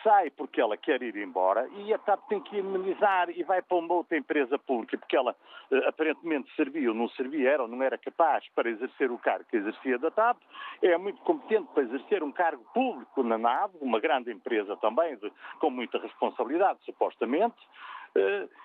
sai 0.02 0.31
porque 0.31 0.61
ela 0.61 0.76
quer 0.76 1.02
ir 1.02 1.16
embora 1.16 1.68
e 1.76 1.92
a 1.92 1.98
TAP 1.98 2.20
tem 2.29 2.40
que 2.40 2.59
indemnizar 2.59 3.29
e 3.31 3.42
vai 3.42 3.61
para 3.61 3.76
uma 3.76 3.94
outra 3.94 4.16
empresa 4.16 4.59
pública 4.59 4.96
porque 4.96 5.16
ela 5.16 5.35
eh, 5.70 5.88
aparentemente 5.88 6.55
servia 6.55 6.88
ou 6.88 6.94
não 6.94 7.09
servia, 7.11 7.50
era 7.50 7.62
ou 7.62 7.68
não 7.68 7.83
era 7.83 7.98
capaz 7.98 8.44
para 8.55 8.70
exercer 8.70 9.11
o 9.11 9.18
cargo 9.18 9.44
que 9.50 9.57
exercia 9.57 9.98
da 9.98 10.11
TAP, 10.11 10.38
é 10.83 10.96
muito 10.96 11.20
competente 11.22 11.68
para 11.74 11.83
exercer 11.83 12.22
um 12.22 12.33
cargo 12.33 12.64
público 12.72 13.22
na 13.22 13.37
NAV, 13.37 13.72
uma 13.81 14.00
grande 14.00 14.33
empresa 14.33 14.76
também, 14.76 15.16
de, 15.16 15.31
com 15.59 15.70
muita 15.70 15.98
responsabilidade, 15.98 16.79
supostamente, 16.85 17.57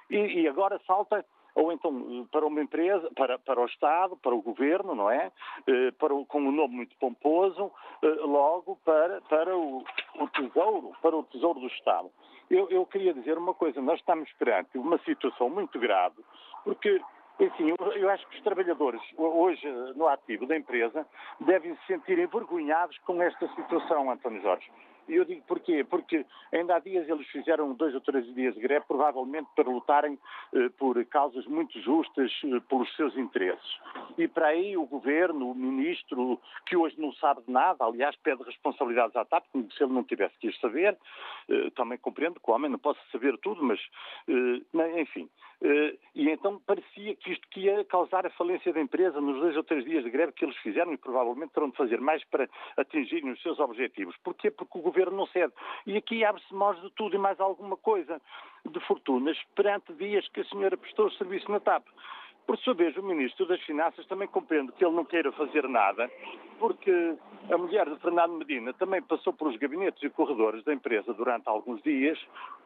e, 0.10 0.42
e, 0.42 0.48
agora 0.48 0.80
salta 0.86 1.26
ou 1.54 1.72
então 1.72 2.28
para 2.32 2.46
uma 2.46 2.62
empresa, 2.62 3.10
para, 3.16 3.38
para 3.38 3.60
o 3.60 3.66
Estado, 3.66 4.16
para 4.18 4.34
o 4.34 4.42
Governo, 4.42 4.96
não 4.96 5.12
é? 5.12 5.32
Para 6.00 6.14
o, 6.14 6.26
com 6.26 6.40
um 6.40 6.52
nome 6.52 6.76
muito 6.76 6.96
pomposo, 6.98 7.72
logo 8.02 8.78
para, 8.86 9.20
para 9.22 9.58
o, 9.58 9.84
o 10.16 10.28
Tesouro, 10.30 10.94
para 11.02 11.16
o 11.16 11.24
Tesouro 11.24 11.60
do 11.60 11.68
Estado. 11.68 12.10
Eu, 12.50 12.70
eu 12.70 12.86
queria 12.86 13.14
dizer 13.14 13.38
uma 13.38 13.54
coisa, 13.54 13.82
nós 13.82 14.00
estamos 14.00 14.32
perante 14.34 14.78
uma 14.78 14.98
situação 15.00 15.50
muito 15.50 15.78
grave, 15.78 16.24
porque 16.64 17.02
enfim, 17.40 17.74
eu 17.96 18.10
acho 18.10 18.28
que 18.28 18.38
os 18.38 18.44
trabalhadores 18.44 19.02
hoje 19.18 19.68
no 19.96 20.08
ativo 20.08 20.46
da 20.46 20.56
empresa 20.56 21.08
devem 21.40 21.76
se 21.76 21.88
sentir 21.88 22.20
envergonhados 22.20 22.98
com 23.00 23.22
esta 23.22 23.48
situação, 23.56 24.12
António 24.12 24.42
Jorge. 24.42 24.72
E 25.12 25.16
eu 25.18 25.26
digo 25.26 25.44
porquê? 25.46 25.84
Porque 25.84 26.26
ainda 26.54 26.78
há 26.78 26.80
dias 26.80 27.08
eles 27.10 27.28
fizeram 27.28 27.74
dois 27.74 27.94
ou 27.94 28.00
três 28.00 28.26
dias 28.34 28.56
de 28.56 28.62
greve, 28.62 28.86
provavelmente 28.88 29.50
para 29.54 29.70
lutarem 29.70 30.18
eh, 30.54 30.70
por 30.78 31.04
causas 31.08 31.46
muito 31.48 31.78
justas 31.82 32.32
eh, 32.46 32.62
pelos 32.70 32.90
seus 32.96 33.18
interesses. 33.18 33.78
E 34.18 34.26
para 34.26 34.48
aí 34.48 34.78
o 34.78 34.86
governo, 34.86 35.52
o 35.52 35.56
ministro, 35.56 36.40
que 36.66 36.78
hoje 36.78 36.96
não 36.98 37.12
sabe 37.16 37.42
de 37.42 37.52
nada, 37.52 37.84
aliás, 37.84 38.16
pede 38.24 38.42
responsabilidades 38.44 39.14
à 39.18 39.26
TAP, 39.26 39.44
como 39.52 39.70
se 39.74 39.84
ele 39.84 39.92
não 39.92 40.06
tivesse 40.06 40.38
que 40.40 40.50
saber. 40.62 40.98
Eh, 41.50 41.70
também 41.76 41.98
compreendo 41.98 42.40
que 42.40 42.50
o 42.50 42.54
homem 42.54 42.72
não 42.72 42.80
possa 42.80 43.02
saber 43.12 43.38
tudo, 43.40 43.62
mas, 43.62 43.82
eh, 44.30 45.02
enfim. 45.02 45.30
Eh, 45.64 45.98
e 46.16 46.30
então 46.30 46.60
parecia 46.66 47.16
que 47.16 47.32
isto 47.32 47.48
que 47.50 47.62
ia 47.62 47.86
causar 47.86 48.26
a 48.26 48.32
falência 48.32 48.74
da 48.74 48.82
empresa 48.82 49.22
nos 49.22 49.40
dois 49.40 49.56
ou 49.56 49.64
três 49.64 49.86
dias 49.86 50.04
de 50.04 50.10
greve 50.10 50.32
que 50.32 50.44
eles 50.44 50.58
fizeram 50.58 50.92
e 50.92 50.98
provavelmente 50.98 51.54
terão 51.54 51.70
de 51.70 51.78
fazer 51.78 52.02
mais 52.02 52.24
para 52.26 52.50
atingirem 52.78 53.32
os 53.32 53.42
seus 53.42 53.60
objetivos. 53.60 54.16
Porquê? 54.24 54.50
Porque 54.50 54.78
o 54.78 54.82
governo 54.82 55.01
não 55.10 55.26
cede. 55.28 55.54
E 55.88 55.98
aqui 55.98 56.24
abre-se 56.24 56.54
mãos 56.54 56.80
de 56.82 56.90
tudo 56.92 57.16
e 57.16 57.20
mais 57.20 57.40
alguma 57.40 57.78
coisa, 57.78 58.22
de 58.70 58.80
fortunas, 58.82 59.38
perante 59.56 59.94
dias 59.94 60.28
que 60.30 60.42
a 60.42 60.46
senhora 60.46 60.78
prestou 60.78 61.10
serviço 61.12 61.50
na 61.50 61.60
TAP. 61.60 61.86
Por 62.46 62.58
sua 62.60 62.74
vez, 62.74 62.96
o 62.98 63.04
Ministro 63.04 63.46
das 63.46 63.62
Finanças 63.62 64.06
também 64.08 64.28
compreende 64.28 64.72
que 64.74 64.84
ele 64.84 64.96
não 64.96 65.06
queira 65.06 65.32
fazer 65.32 65.68
nada, 65.70 66.10
porque 66.60 67.16
a 67.50 67.58
mulher 67.58 67.90
de 67.90 68.00
Fernando 68.00 68.34
Medina 68.34 68.74
também 68.74 69.02
passou 69.02 69.34
pelos 69.34 69.56
gabinetes 69.58 70.02
e 70.04 70.10
corredores 70.10 70.64
da 70.64 70.74
empresa 70.74 71.14
durante 71.14 71.48
alguns 71.48 71.82
dias, 71.82 72.20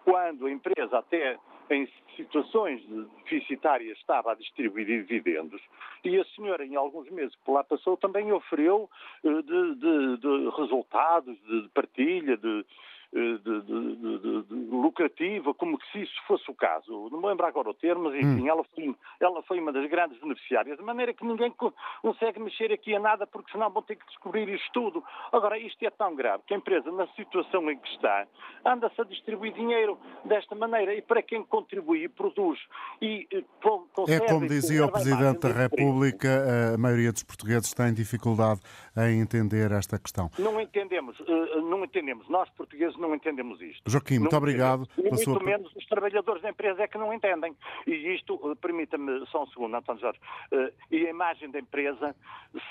quando 0.03 0.47
a 0.47 0.51
empresa 0.51 0.97
até 0.97 1.37
em 1.69 1.87
situações 2.15 2.81
deficitárias 3.23 3.97
estava 3.97 4.31
a 4.31 4.35
distribuir 4.35 4.85
dividendos. 4.85 5.61
E 6.03 6.19
a 6.19 6.25
senhora, 6.35 6.65
em 6.65 6.75
alguns 6.75 7.09
meses 7.09 7.35
que 7.35 7.51
lá 7.51 7.63
passou, 7.63 7.97
também 7.97 8.31
oferiu 8.31 8.89
eh, 9.23 9.41
de, 9.41 9.75
de, 9.75 10.17
de 10.17 10.49
resultados, 10.57 11.35
de 11.43 11.69
partilha, 11.73 12.37
de, 12.37 12.65
de, 13.15 13.37
de, 13.39 13.61
de, 13.61 14.43
de, 14.43 14.53
lucrativa, 14.75 15.53
como 15.53 15.79
se 15.91 16.01
isso 16.01 16.21
fosse 16.27 16.51
o 16.51 16.53
caso. 16.53 17.09
Não 17.09 17.21
me 17.21 17.27
lembro 17.27 17.45
agora 17.45 17.69
o 17.69 17.73
termo, 17.73 18.03
mas 18.03 18.15
enfim, 18.15 18.43
hum. 18.43 18.49
ela, 18.49 18.63
foi, 18.63 18.95
ela 19.21 19.43
foi 19.43 19.59
uma 19.59 19.71
das 19.71 19.89
grandes 19.89 20.19
beneficiárias, 20.19 20.77
de 20.77 20.83
maneira 20.83 21.13
que 21.13 21.25
ninguém 21.25 21.53
consegue 22.01 22.39
mexer 22.39 22.73
aqui 22.73 22.93
a 22.93 22.99
nada, 22.99 23.25
porque 23.25 23.51
senão 23.51 23.69
vão 23.69 23.81
ter 23.81 23.95
que 23.95 24.05
descobrir 24.07 24.49
isto 24.49 24.69
tudo. 24.73 25.03
Agora, 25.31 25.57
isto 25.57 25.81
é 25.85 25.89
tão 25.89 26.13
grave 26.13 26.43
que 26.45 26.53
a 26.53 26.57
empresa, 26.57 26.91
na 26.91 27.07
situação 27.15 27.71
em 27.71 27.77
que 27.77 27.87
está, 27.89 28.27
anda-se 28.65 28.99
a 28.99 29.05
distribuir 29.05 29.53
dinheiro 29.53 29.97
desta 30.25 30.53
maneira 30.53 30.93
e 30.93 31.01
para 31.01 31.21
quem 31.21 31.43
contribui 31.45 32.03
e 32.03 32.09
produz 32.09 32.59
e 33.01 33.27
eh, 33.31 33.43
É 34.09 34.19
como 34.19 34.47
dizia 34.47 34.85
o 34.85 34.91
Presidente 34.91 35.39
da 35.39 35.49
República, 35.49 36.73
a 36.73 36.77
maioria 36.77 37.13
dos 37.13 37.23
portugueses 37.23 37.73
tem 37.73 37.93
dificuldade 37.93 38.59
em 38.97 39.21
entender 39.21 39.71
esta 39.71 39.97
questão. 39.97 40.29
Não 40.37 40.59
entendemos, 40.59 41.17
eh, 41.21 41.61
não 41.61 41.83
entendemos. 41.83 42.27
Nós, 42.27 42.49
portugueses, 42.49 42.97
não 43.07 43.15
entendemos 43.15 43.61
isto. 43.61 43.81
Joaquim, 43.89 44.19
muito 44.19 44.35
obrigado. 44.35 44.87
E 44.97 45.03
muito 45.03 45.23
sua... 45.23 45.43
menos 45.43 45.73
os 45.75 45.85
trabalhadores 45.85 46.41
da 46.41 46.49
empresa 46.49 46.83
é 46.83 46.87
que 46.87 46.97
não 46.97 47.13
entendem. 47.13 47.55
E 47.85 47.91
isto, 48.15 48.39
eh, 48.51 48.55
permita-me 48.55 49.25
só 49.27 49.43
um 49.43 49.47
segundo, 49.47 49.75
António 49.75 50.01
Jorge, 50.01 50.19
uh, 50.51 50.71
e 50.91 51.05
a 51.05 51.09
imagem 51.09 51.49
da 51.51 51.59
empresa 51.59 52.15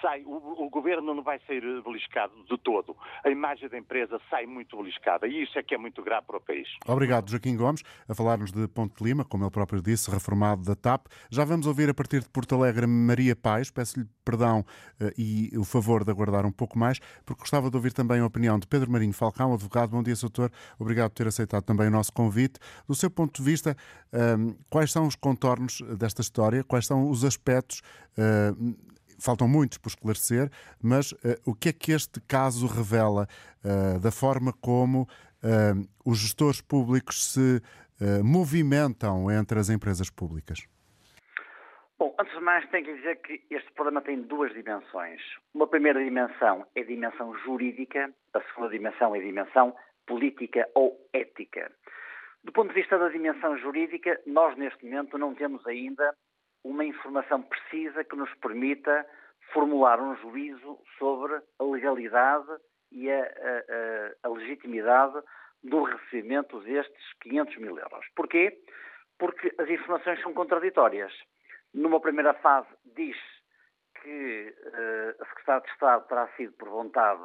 sai, 0.01 0.23
o, 0.25 0.65
o, 0.65 0.71
governo 0.71 1.15
não 1.15 1.23
vai 1.23 1.39
ser 1.47 1.61
beliscado 1.83 2.33
de 2.49 2.59
todo. 2.59 2.97
A 3.25 3.31
imagem 3.31 3.69
da 3.69 3.79
empresa 3.79 4.21
sai 4.31 4.47
muito 4.47 4.77
beliscada 4.77 5.27
e 5.27 5.43
isso 5.43 5.59
é 5.59 5.63
que 5.63 5.75
é 5.75 5.79
muito 5.79 6.03
grave 6.03 6.27
para 6.27 6.37
o 6.37 6.41
país. 6.41 6.69
Obrigado, 6.87 7.31
Joaquim 7.31 7.57
Gomes, 7.57 7.83
a 8.09 8.15
falar-nos 8.15 8.53
de 8.53 8.67
Ponte 8.69 8.97
de 8.97 9.05
Lima, 9.05 9.25
como 9.25 9.45
ele 9.45 9.51
próprio 9.51 9.83
disse, 9.83 10.11
reformado 10.11 10.63
da 10.63 10.75
TAP. 10.75 11.07
Já 11.31 11.45
vamos 11.45 11.67
ouvir 11.67 11.89
a 11.89 11.95
partir 11.95 12.21
de 12.21 12.29
Porto 12.29 12.55
Alegre 12.55 12.87
Maria 12.87 13.37
Paz, 13.37 13.71
peço-lhe 13.71 14.07
perdão 14.25 14.61
uh, 14.61 15.11
e 15.19 15.51
o 15.57 15.65
favor 15.65 16.05
de 16.05 16.11
aguardar 16.11 16.47
um 16.47 16.53
pouco 16.53 16.79
mais, 16.79 16.99
porque 17.25 17.41
gostava 17.41 17.71
de 17.71 17.77
ouvir 17.77 17.93
também 17.93 18.21
a 18.21 18.27
opinião 18.27 18.59
de 18.59 18.67
Pedro 18.67 18.91
Marinho 18.91 19.13
Falcão, 19.13 19.53
advogado. 19.53 19.91
Bom 19.91 20.03
dia, 20.03 20.14
doutor. 20.23 20.51
Obrigado 20.79 21.11
por 21.11 21.17
ter 21.17 21.27
aceitado 21.27 21.63
também 21.65 21.89
o 21.89 21.91
nosso 21.91 22.13
convite. 22.13 22.59
Do 22.87 22.95
seu 22.95 23.11
ponto 23.11 23.43
de 23.43 23.51
vista, 23.51 23.77
um, 24.13 24.55
quais 24.71 24.93
são 24.93 25.07
os 25.07 25.15
contornos 25.15 25.81
desta 25.99 26.21
história? 26.21 26.65
Quais 26.65 26.87
são 26.87 27.11
os 27.11 27.25
aspectos? 27.25 27.83
Uh, 28.19 28.77
faltam 29.19 29.49
muitos 29.49 29.79
por 29.79 29.89
esclarecer, 29.89 30.51
mas 30.83 31.13
uh, 31.13 31.19
o 31.47 31.55
que 31.55 31.69
é 31.69 31.73
que 31.73 31.93
este 31.93 32.21
caso 32.21 32.67
revela 32.67 33.27
da 34.03 34.11
forma 34.11 34.53
como 34.53 35.09
os 36.05 36.19
gestores 36.19 36.61
públicos 36.61 37.33
se 37.33 37.63
movimentam 38.23 39.31
entre 39.31 39.59
as 39.59 39.71
empresas 39.71 40.11
públicas? 40.11 40.67
Bom, 41.99 42.15
antes 42.19 42.35
de 42.35 42.41
mais, 42.41 42.69
tenho 42.71 42.85
que 42.85 42.95
dizer 42.97 43.17
que 43.23 43.43
este 43.51 43.73
problema 43.73 44.03
tem 44.03 44.21
duas 44.23 44.53
dimensões. 44.53 45.21
Uma 45.55 45.67
primeira 45.67 46.03
dimensão 46.03 46.67
é 46.75 46.81
a 46.81 46.85
dimensão 46.85 47.35
jurídica, 47.39 48.13
a 48.35 48.41
segunda 48.43 48.69
dimensão 48.69 49.15
é 49.15 49.19
a 49.19 49.23
dimensão 49.23 49.75
política 50.07 50.69
ou 50.75 50.97
ética. 51.13 51.71
Do 52.43 52.53
ponto 52.53 52.69
de 52.69 52.75
vista 52.75 52.99
da 52.99 53.09
dimensão 53.09 53.57
jurídica, 53.59 54.21
nós 54.27 54.57
neste 54.57 54.85
momento 54.85 55.17
não 55.17 55.35
temos 55.35 55.67
ainda 55.67 56.15
uma 56.63 56.85
informação 56.85 57.43
precisa 57.43 58.05
que 58.05 58.17
nos 58.17 58.33
permita 58.35 59.07
formular 59.53 60.01
um 60.01 60.17
juízo 60.17 60.79
sobre 60.99 61.41
a 61.59 61.65
legalidade 61.65 62.49
e 62.91 63.11
a, 63.11 63.23
a, 63.23 64.29
a 64.29 64.29
legitimidade 64.29 65.21
do 65.63 65.83
recebimento 65.83 66.61
destes 66.61 67.13
500 67.23 67.57
mil 67.59 67.79
euros. 67.79 68.07
Porquê? 68.15 68.59
Porque 69.19 69.53
as 69.59 69.69
informações 69.69 70.21
são 70.23 70.33
contraditórias. 70.33 71.13
Numa 71.73 72.01
primeira 72.01 72.35
fase 72.35 72.69
diz 72.95 73.17
que 74.03 74.55
uh, 74.67 75.23
a 75.23 75.27
Secretaria 75.27 75.63
de 75.63 75.71
Estado 75.71 76.09
terá 76.09 76.29
sido 76.37 76.53
por 76.53 76.69
vontade 76.69 77.23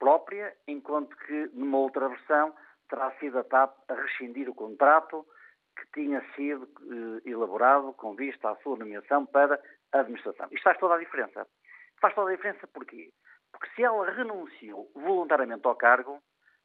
própria, 0.00 0.56
enquanto 0.66 1.14
que 1.16 1.50
numa 1.52 1.78
outra 1.78 2.08
versão 2.08 2.52
terá 2.88 3.12
sido 3.20 3.38
a 3.38 3.44
TAP 3.44 3.72
a 3.88 3.94
rescindir 3.94 4.48
o 4.48 4.54
contrato 4.54 5.24
que 5.76 5.86
tinha 5.92 6.20
sido 6.34 6.66
eh, 6.66 7.30
elaborado 7.30 7.92
com 7.92 8.16
vista 8.16 8.50
à 8.50 8.56
sua 8.56 8.76
nomeação 8.76 9.24
para 9.26 9.60
a 9.92 10.00
administração. 10.00 10.48
Isto 10.50 10.64
faz 10.64 10.78
toda 10.78 10.94
a 10.94 10.98
diferença. 10.98 11.46
Faz 12.00 12.14
toda 12.14 12.30
a 12.30 12.34
diferença 12.34 12.66
porquê? 12.66 13.12
Porque 13.52 13.68
se 13.76 13.82
ela 13.82 14.10
renunciou 14.10 14.90
voluntariamente 14.94 15.66
ao 15.66 15.76
cargo, 15.76 16.20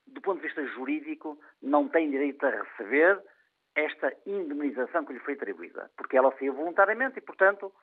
do 0.08 0.22
ponto 0.22 0.42
de 0.42 0.48
vista 0.48 0.66
jurídico, 0.68 1.40
não 1.62 1.88
tem 1.88 2.10
direito 2.10 2.44
a 2.46 2.50
receber 2.50 3.22
esta 3.76 4.14
indemnização 4.26 5.04
que 5.06 5.14
lhe 5.14 5.20
foi 5.20 5.34
atribuída, 5.34 5.92
porque 5.98 6.18
ela 6.18 6.34
saiu 6.38 6.54
voluntariamente 6.54 7.20
e, 7.20 7.22
portanto, 7.22 7.74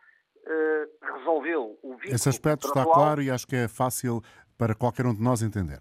eh, 0.47 0.89
resolveu 1.03 1.79
o 1.83 1.95
vínculo 1.95 2.15
Esse 2.15 2.29
aspecto 2.29 2.67
está 2.67 2.85
claro 2.85 3.21
e 3.21 3.31
acho 3.31 3.47
que 3.47 3.57
é 3.57 3.69
fácil 3.69 4.23
para 4.63 4.77
qualquer 4.77 5.05
um 5.07 5.13
de 5.13 5.21
nós 5.21 5.43
entender. 5.43 5.81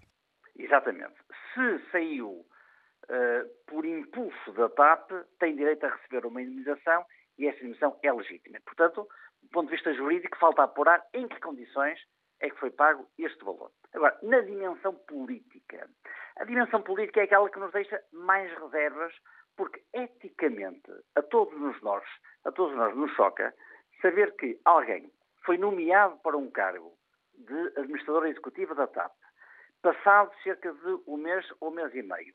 Exatamente. 0.58 1.14
Se 1.54 1.90
saiu 1.92 2.30
uh, 2.30 3.48
por 3.68 3.84
impulso 3.84 4.52
da 4.54 4.68
TAP, 4.70 5.08
tem 5.38 5.54
direito 5.54 5.86
a 5.86 5.94
receber 5.94 6.26
uma 6.26 6.42
indemnização 6.42 7.04
e 7.38 7.46
essa 7.46 7.58
indemnização 7.58 7.96
é 8.02 8.12
legítima. 8.12 8.58
Portanto, 8.64 9.06
do 9.40 9.48
ponto 9.50 9.66
de 9.66 9.76
vista 9.76 9.94
jurídico, 9.94 10.36
falta 10.36 10.64
apurar 10.64 11.00
em 11.14 11.28
que 11.28 11.38
condições 11.38 11.96
é 12.40 12.50
que 12.50 12.58
foi 12.58 12.72
pago 12.72 13.06
este 13.20 13.44
valor. 13.44 13.70
Agora, 13.94 14.18
na 14.20 14.40
dimensão 14.40 14.96
política. 15.06 15.88
A 16.34 16.44
dimensão 16.44 16.82
política 16.82 17.20
é 17.20 17.24
aquela 17.24 17.48
que 17.48 17.60
nos 17.60 17.70
deixa 17.70 18.02
mais 18.12 18.52
reservas, 18.58 19.14
porque 19.56 19.80
eticamente, 19.94 20.90
a 21.14 21.22
todos 21.22 21.80
nós, 21.82 22.02
a 22.44 22.50
todos 22.50 22.76
nós 22.76 22.96
nos 22.96 23.12
choca 23.12 23.54
saber 24.00 24.34
que 24.34 24.58
alguém 24.64 25.08
foi 25.46 25.56
nomeado 25.56 26.16
para 26.16 26.36
um 26.36 26.50
cargo 26.50 26.92
de 27.42 27.78
administradora 27.78 28.28
executiva 28.28 28.74
da 28.74 28.86
TAP, 28.86 29.12
passado 29.82 30.32
cerca 30.42 30.72
de 30.72 31.00
um 31.06 31.16
mês 31.16 31.46
ou 31.60 31.70
um 31.70 31.74
mês 31.74 31.94
e 31.94 32.02
meio, 32.02 32.34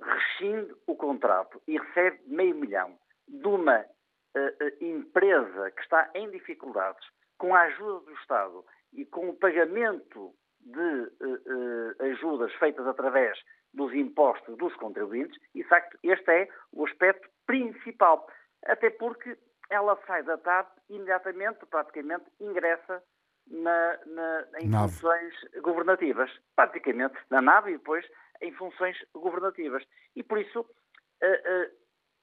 rescinde 0.00 0.74
o 0.86 0.96
contrato 0.96 1.60
e 1.66 1.78
recebe 1.78 2.20
meio 2.26 2.54
milhão 2.54 2.98
de 3.26 3.46
uma 3.46 3.80
uh, 3.80 4.84
empresa 4.84 5.70
que 5.72 5.82
está 5.82 6.10
em 6.14 6.30
dificuldades, 6.30 7.06
com 7.36 7.54
a 7.54 7.62
ajuda 7.62 8.06
do 8.06 8.12
Estado 8.14 8.64
e 8.92 9.04
com 9.04 9.28
o 9.28 9.36
pagamento 9.36 10.34
de 10.60 10.80
uh, 10.80 11.98
uh, 12.00 12.02
ajudas 12.12 12.52
feitas 12.54 12.86
através 12.86 13.38
dos 13.74 13.92
impostos 13.92 14.56
dos 14.56 14.74
contribuintes, 14.76 15.38
e 15.54 15.62
facto 15.64 15.98
este 16.02 16.30
é 16.30 16.48
o 16.72 16.86
aspecto 16.86 17.28
principal. 17.46 18.26
Até 18.64 18.90
porque 18.90 19.36
ela 19.70 19.98
sai 20.06 20.22
da 20.22 20.38
TAP 20.38 20.68
imediatamente, 20.88 21.66
praticamente, 21.66 22.24
ingressa 22.40 23.02
na, 23.50 23.98
na, 24.06 24.46
em 24.60 24.68
nave. 24.68 24.92
funções 24.92 25.34
governativas, 25.62 26.30
praticamente 26.54 27.16
na 27.30 27.40
nave 27.40 27.70
e 27.70 27.78
depois 27.78 28.06
em 28.40 28.52
funções 28.52 28.96
governativas. 29.14 29.84
E 30.14 30.22
por 30.22 30.38
isso 30.38 30.60
uh, 30.60 30.64
uh, 30.64 31.70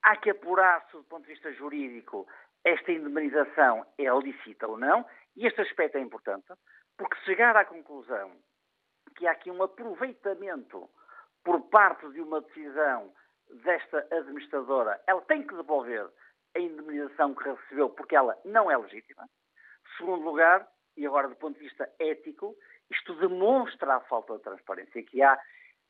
há 0.03 0.15
que 0.17 0.30
apurar-se 0.30 0.91
do 0.93 1.03
ponto 1.03 1.23
de 1.23 1.34
vista 1.34 1.51
jurídico 1.53 2.28
esta 2.63 2.91
indemnização 2.91 3.86
é 3.97 4.09
lícita 4.19 4.67
ou 4.67 4.78
não, 4.78 5.05
e 5.36 5.45
este 5.45 5.61
aspecto 5.61 5.97
é 5.97 6.01
importante, 6.01 6.51
porque 6.97 7.15
chegar 7.23 7.55
à 7.55 7.63
conclusão 7.63 8.32
que 9.15 9.28
há 9.28 9.32
aqui 9.32 9.51
um 9.51 9.61
aproveitamento 9.61 10.89
por 11.43 11.61
parte 11.69 12.09
de 12.09 12.21
uma 12.21 12.41
decisão 12.41 13.13
desta 13.63 13.99
administradora, 14.11 14.99
ela 15.05 15.21
tem 15.21 15.45
que 15.45 15.55
devolver 15.55 16.09
a 16.55 16.59
indemnização 16.59 17.36
que 17.36 17.47
recebeu 17.47 17.89
porque 17.89 18.15
ela 18.15 18.36
não 18.43 18.71
é 18.71 18.78
legítima. 18.78 19.30
Segundo 19.97 20.23
lugar, 20.23 20.67
e 20.98 21.06
agora 21.06 21.28
do 21.28 21.36
ponto 21.36 21.58
de 21.58 21.66
vista 21.66 21.89
ético, 22.00 22.56
isto 22.89 23.14
demonstra 23.16 23.96
a 23.96 24.00
falta 24.02 24.36
de 24.38 24.43
transparência 24.43 25.04
que 25.04 25.22
há 25.22 25.39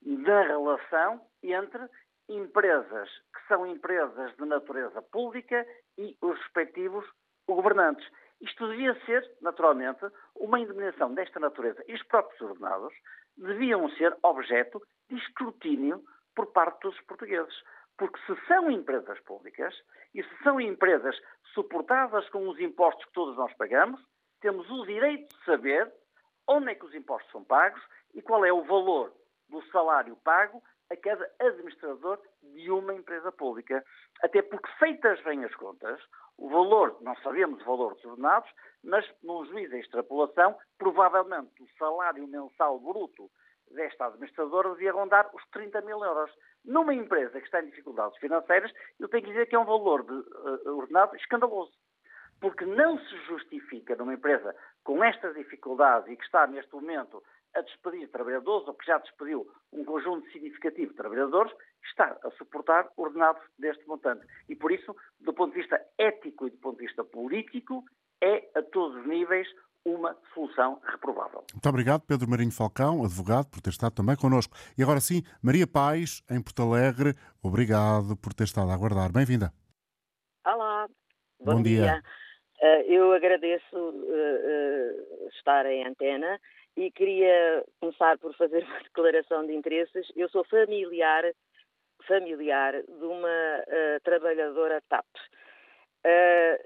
na 0.02 0.42
relação 0.44 1.22
entre 1.44 1.88
empresas 2.30 3.10
que 3.34 3.48
são 3.48 3.66
empresas 3.66 4.36
de 4.36 4.46
natureza 4.46 5.02
pública 5.02 5.66
e 5.98 6.18
os 6.22 6.38
respectivos 6.40 7.06
governantes. 7.48 8.08
Isto 8.42 8.68
devia 8.70 8.94
ser, 9.06 9.30
naturalmente, 9.42 10.06
uma 10.36 10.60
indemnização 10.60 11.14
desta 11.14 11.40
natureza 11.40 11.84
e 11.88 11.94
os 11.94 12.04
próprios 12.04 12.42
ordenados 12.42 12.94
deviam 13.38 13.90
ser 13.92 14.16
objeto 14.24 14.82
de 15.10 15.18
escrutínio 15.18 16.04
por 16.36 16.48
parte 16.48 16.82
dos 16.82 17.00
portugueses. 17.02 17.56
Porque 17.98 18.20
se 18.26 18.48
são 18.48 18.70
empresas 18.70 19.20
públicas 19.22 19.74
e 20.14 20.22
se 20.22 20.44
são 20.44 20.60
empresas 20.60 21.16
suportadas 21.54 22.28
com 22.30 22.50
os 22.50 22.60
impostos 22.60 23.06
que 23.06 23.14
todos 23.14 23.38
nós 23.38 23.54
pagamos, 23.54 24.02
temos 24.46 24.70
o 24.70 24.86
direito 24.86 25.36
de 25.36 25.44
saber 25.44 25.92
onde 26.48 26.70
é 26.70 26.76
que 26.76 26.86
os 26.86 26.94
impostos 26.94 27.32
são 27.32 27.44
pagos 27.44 27.82
e 28.14 28.22
qual 28.22 28.46
é 28.46 28.54
o 28.54 28.62
valor 28.62 29.12
do 29.50 29.60
salário 29.72 30.16
pago 30.18 30.62
a 30.92 30.96
cada 30.96 31.28
administrador 31.40 32.22
de 32.44 32.70
uma 32.70 32.94
empresa 32.94 33.32
pública. 33.32 33.84
Até 34.22 34.44
porque, 34.44 34.70
feitas 34.78 35.20
bem 35.24 35.44
as 35.44 35.56
contas, 35.56 36.00
o 36.38 36.48
valor, 36.48 36.96
não 37.02 37.16
sabemos 37.24 37.60
o 37.60 37.66
valor 37.66 37.96
dos 37.96 38.06
ordenados, 38.06 38.48
mas 38.84 39.04
num 39.24 39.44
juízo 39.46 39.72
de 39.72 39.80
extrapolação, 39.80 40.56
provavelmente 40.78 41.64
o 41.64 41.68
salário 41.80 42.28
mensal 42.28 42.80
bruto 42.80 43.32
desta 43.72 44.06
administradora 44.06 44.70
devia 44.74 44.94
rondar 44.94 45.28
os 45.34 45.44
30 45.50 45.82
mil 45.82 46.04
euros. 46.04 46.30
Numa 46.64 46.94
empresa 46.94 47.40
que 47.40 47.48
está 47.48 47.64
em 47.64 47.70
dificuldades 47.72 48.16
financeiras, 48.20 48.72
eu 49.00 49.10
tenho 49.10 49.24
que 49.24 49.32
dizer 49.32 49.48
que 49.48 49.56
é 49.56 49.60
um 49.60 49.66
valor 49.66 50.04
de 50.04 50.14
uh, 50.14 50.78
ordenado 50.78 51.16
escandaloso. 51.16 51.74
Porque 52.46 52.64
não 52.64 53.00
se 53.00 53.18
justifica 53.26 53.96
numa 53.96 54.14
empresa 54.14 54.56
com 54.84 55.04
estas 55.04 55.34
dificuldades 55.34 56.08
e 56.12 56.16
que 56.16 56.24
está 56.24 56.46
neste 56.46 56.72
momento 56.76 57.24
a 57.56 57.62
despedir 57.62 58.08
trabalhadores, 58.12 58.68
ou 58.68 58.76
que 58.76 58.86
já 58.86 59.00
despediu 59.00 59.52
um 59.74 59.84
conjunto 59.84 60.30
significativo 60.32 60.92
de 60.92 60.96
trabalhadores, 60.96 61.52
está 61.84 62.16
a 62.24 62.30
suportar 62.38 62.88
ordenados 62.98 63.42
deste 63.58 63.84
montante. 63.88 64.24
E 64.48 64.56
por 64.56 64.72
isso, 64.72 64.96
do 65.20 65.34
ponto 65.34 65.56
de 65.56 65.62
vista 65.62 65.82
ético 65.98 66.46
e 66.46 66.52
do 66.52 66.58
ponto 66.58 66.78
de 66.78 66.86
vista 66.86 67.04
político, 67.04 67.84
é 68.22 68.48
a 68.54 68.62
todos 68.62 68.96
os 69.00 69.08
níveis 69.08 69.48
uma 69.84 70.16
solução 70.36 70.80
reprovável. 70.84 71.44
Muito 71.52 71.68
obrigado, 71.68 72.02
Pedro 72.02 72.30
Marinho 72.30 72.52
Falcão, 72.52 73.04
advogado, 73.04 73.50
por 73.50 73.60
ter 73.60 73.72
estado 73.72 73.96
também 73.96 74.16
connosco. 74.16 74.56
E 74.78 74.84
agora 74.84 75.00
sim, 75.00 75.24
Maria 75.42 75.66
Paz, 75.66 76.22
em 76.30 76.40
Porto 76.44 76.62
Alegre, 76.62 77.16
obrigado 77.42 78.16
por 78.18 78.36
ter 78.36 78.44
estado 78.44 78.70
a 78.70 78.76
aguardar. 78.76 79.12
Bem-vinda. 79.12 79.52
Olá, 80.46 80.88
bom, 81.40 81.56
bom 81.56 81.64
dia. 81.64 81.82
dia. 81.82 82.04
Uh, 82.66 82.82
eu 82.88 83.12
agradeço 83.14 83.78
uh, 83.78 83.90
uh, 83.90 85.28
estar 85.38 85.68
em 85.68 85.86
antena 85.86 86.42
e 86.76 86.90
queria 86.90 87.64
começar 87.80 88.18
por 88.18 88.36
fazer 88.36 88.64
uma 88.66 88.80
declaração 88.80 89.46
de 89.46 89.54
interesses. 89.54 90.12
Eu 90.16 90.28
sou 90.30 90.44
familiar, 90.46 91.32
familiar 92.08 92.82
de 92.82 93.06
uma 93.06 93.64
trabalhadora 94.04 94.82
TAP. 94.90 95.06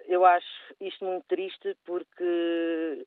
Eu 0.07 0.25
acho 0.25 0.47
isto 0.81 1.03
muito 1.05 1.25
triste 1.27 1.75
porque 1.85 3.05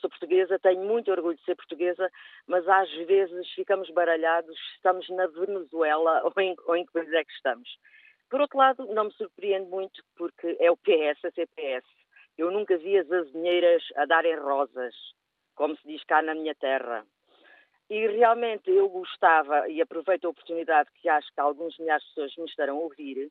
sou 0.00 0.10
portuguesa, 0.10 0.58
tenho 0.58 0.82
muito 0.82 1.10
orgulho 1.10 1.36
de 1.36 1.44
ser 1.44 1.56
portuguesa, 1.56 2.10
mas 2.46 2.66
às 2.68 2.90
vezes 3.06 3.50
ficamos 3.52 3.88
baralhados, 3.90 4.56
estamos 4.74 5.08
na 5.10 5.26
Venezuela 5.26 6.22
ou 6.36 6.42
em, 6.42 6.56
ou 6.66 6.76
em 6.76 6.84
que 6.84 6.92
país 6.92 7.12
é 7.12 7.24
que 7.24 7.32
estamos. 7.32 7.68
Por 8.28 8.40
outro 8.40 8.58
lado, 8.58 8.86
não 8.86 9.04
me 9.04 9.12
surpreende 9.12 9.68
muito 9.70 10.02
porque 10.16 10.56
é 10.60 10.70
o 10.70 10.76
PS 10.76 11.24
a 11.24 11.30
CPS. 11.30 11.86
Eu 12.36 12.50
nunca 12.50 12.76
vi 12.76 12.98
as 12.98 13.10
azinheiras 13.10 13.82
a 13.96 14.04
darem 14.04 14.36
rosas, 14.36 14.94
como 15.54 15.76
se 15.76 15.86
diz 15.86 16.02
cá 16.04 16.20
na 16.22 16.34
minha 16.34 16.54
terra. 16.54 17.06
E 17.88 18.06
realmente 18.08 18.68
eu 18.68 18.88
gostava, 18.88 19.68
e 19.68 19.80
aproveito 19.80 20.24
a 20.24 20.30
oportunidade 20.30 20.90
que 20.96 21.08
acho 21.08 21.32
que 21.32 21.40
alguns 21.40 21.78
milhares 21.78 22.02
de 22.04 22.08
pessoas 22.10 22.36
me 22.36 22.44
estarão 22.46 22.76
a 22.78 22.80
ouvir, 22.80 23.30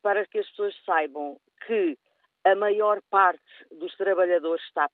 para 0.00 0.24
que 0.26 0.38
as 0.38 0.48
pessoas 0.50 0.74
saibam 0.84 1.38
que 1.66 1.98
a 2.44 2.54
maior 2.54 3.02
parte 3.10 3.42
dos 3.72 3.94
trabalhadores 3.96 4.62
TAP 4.72 4.92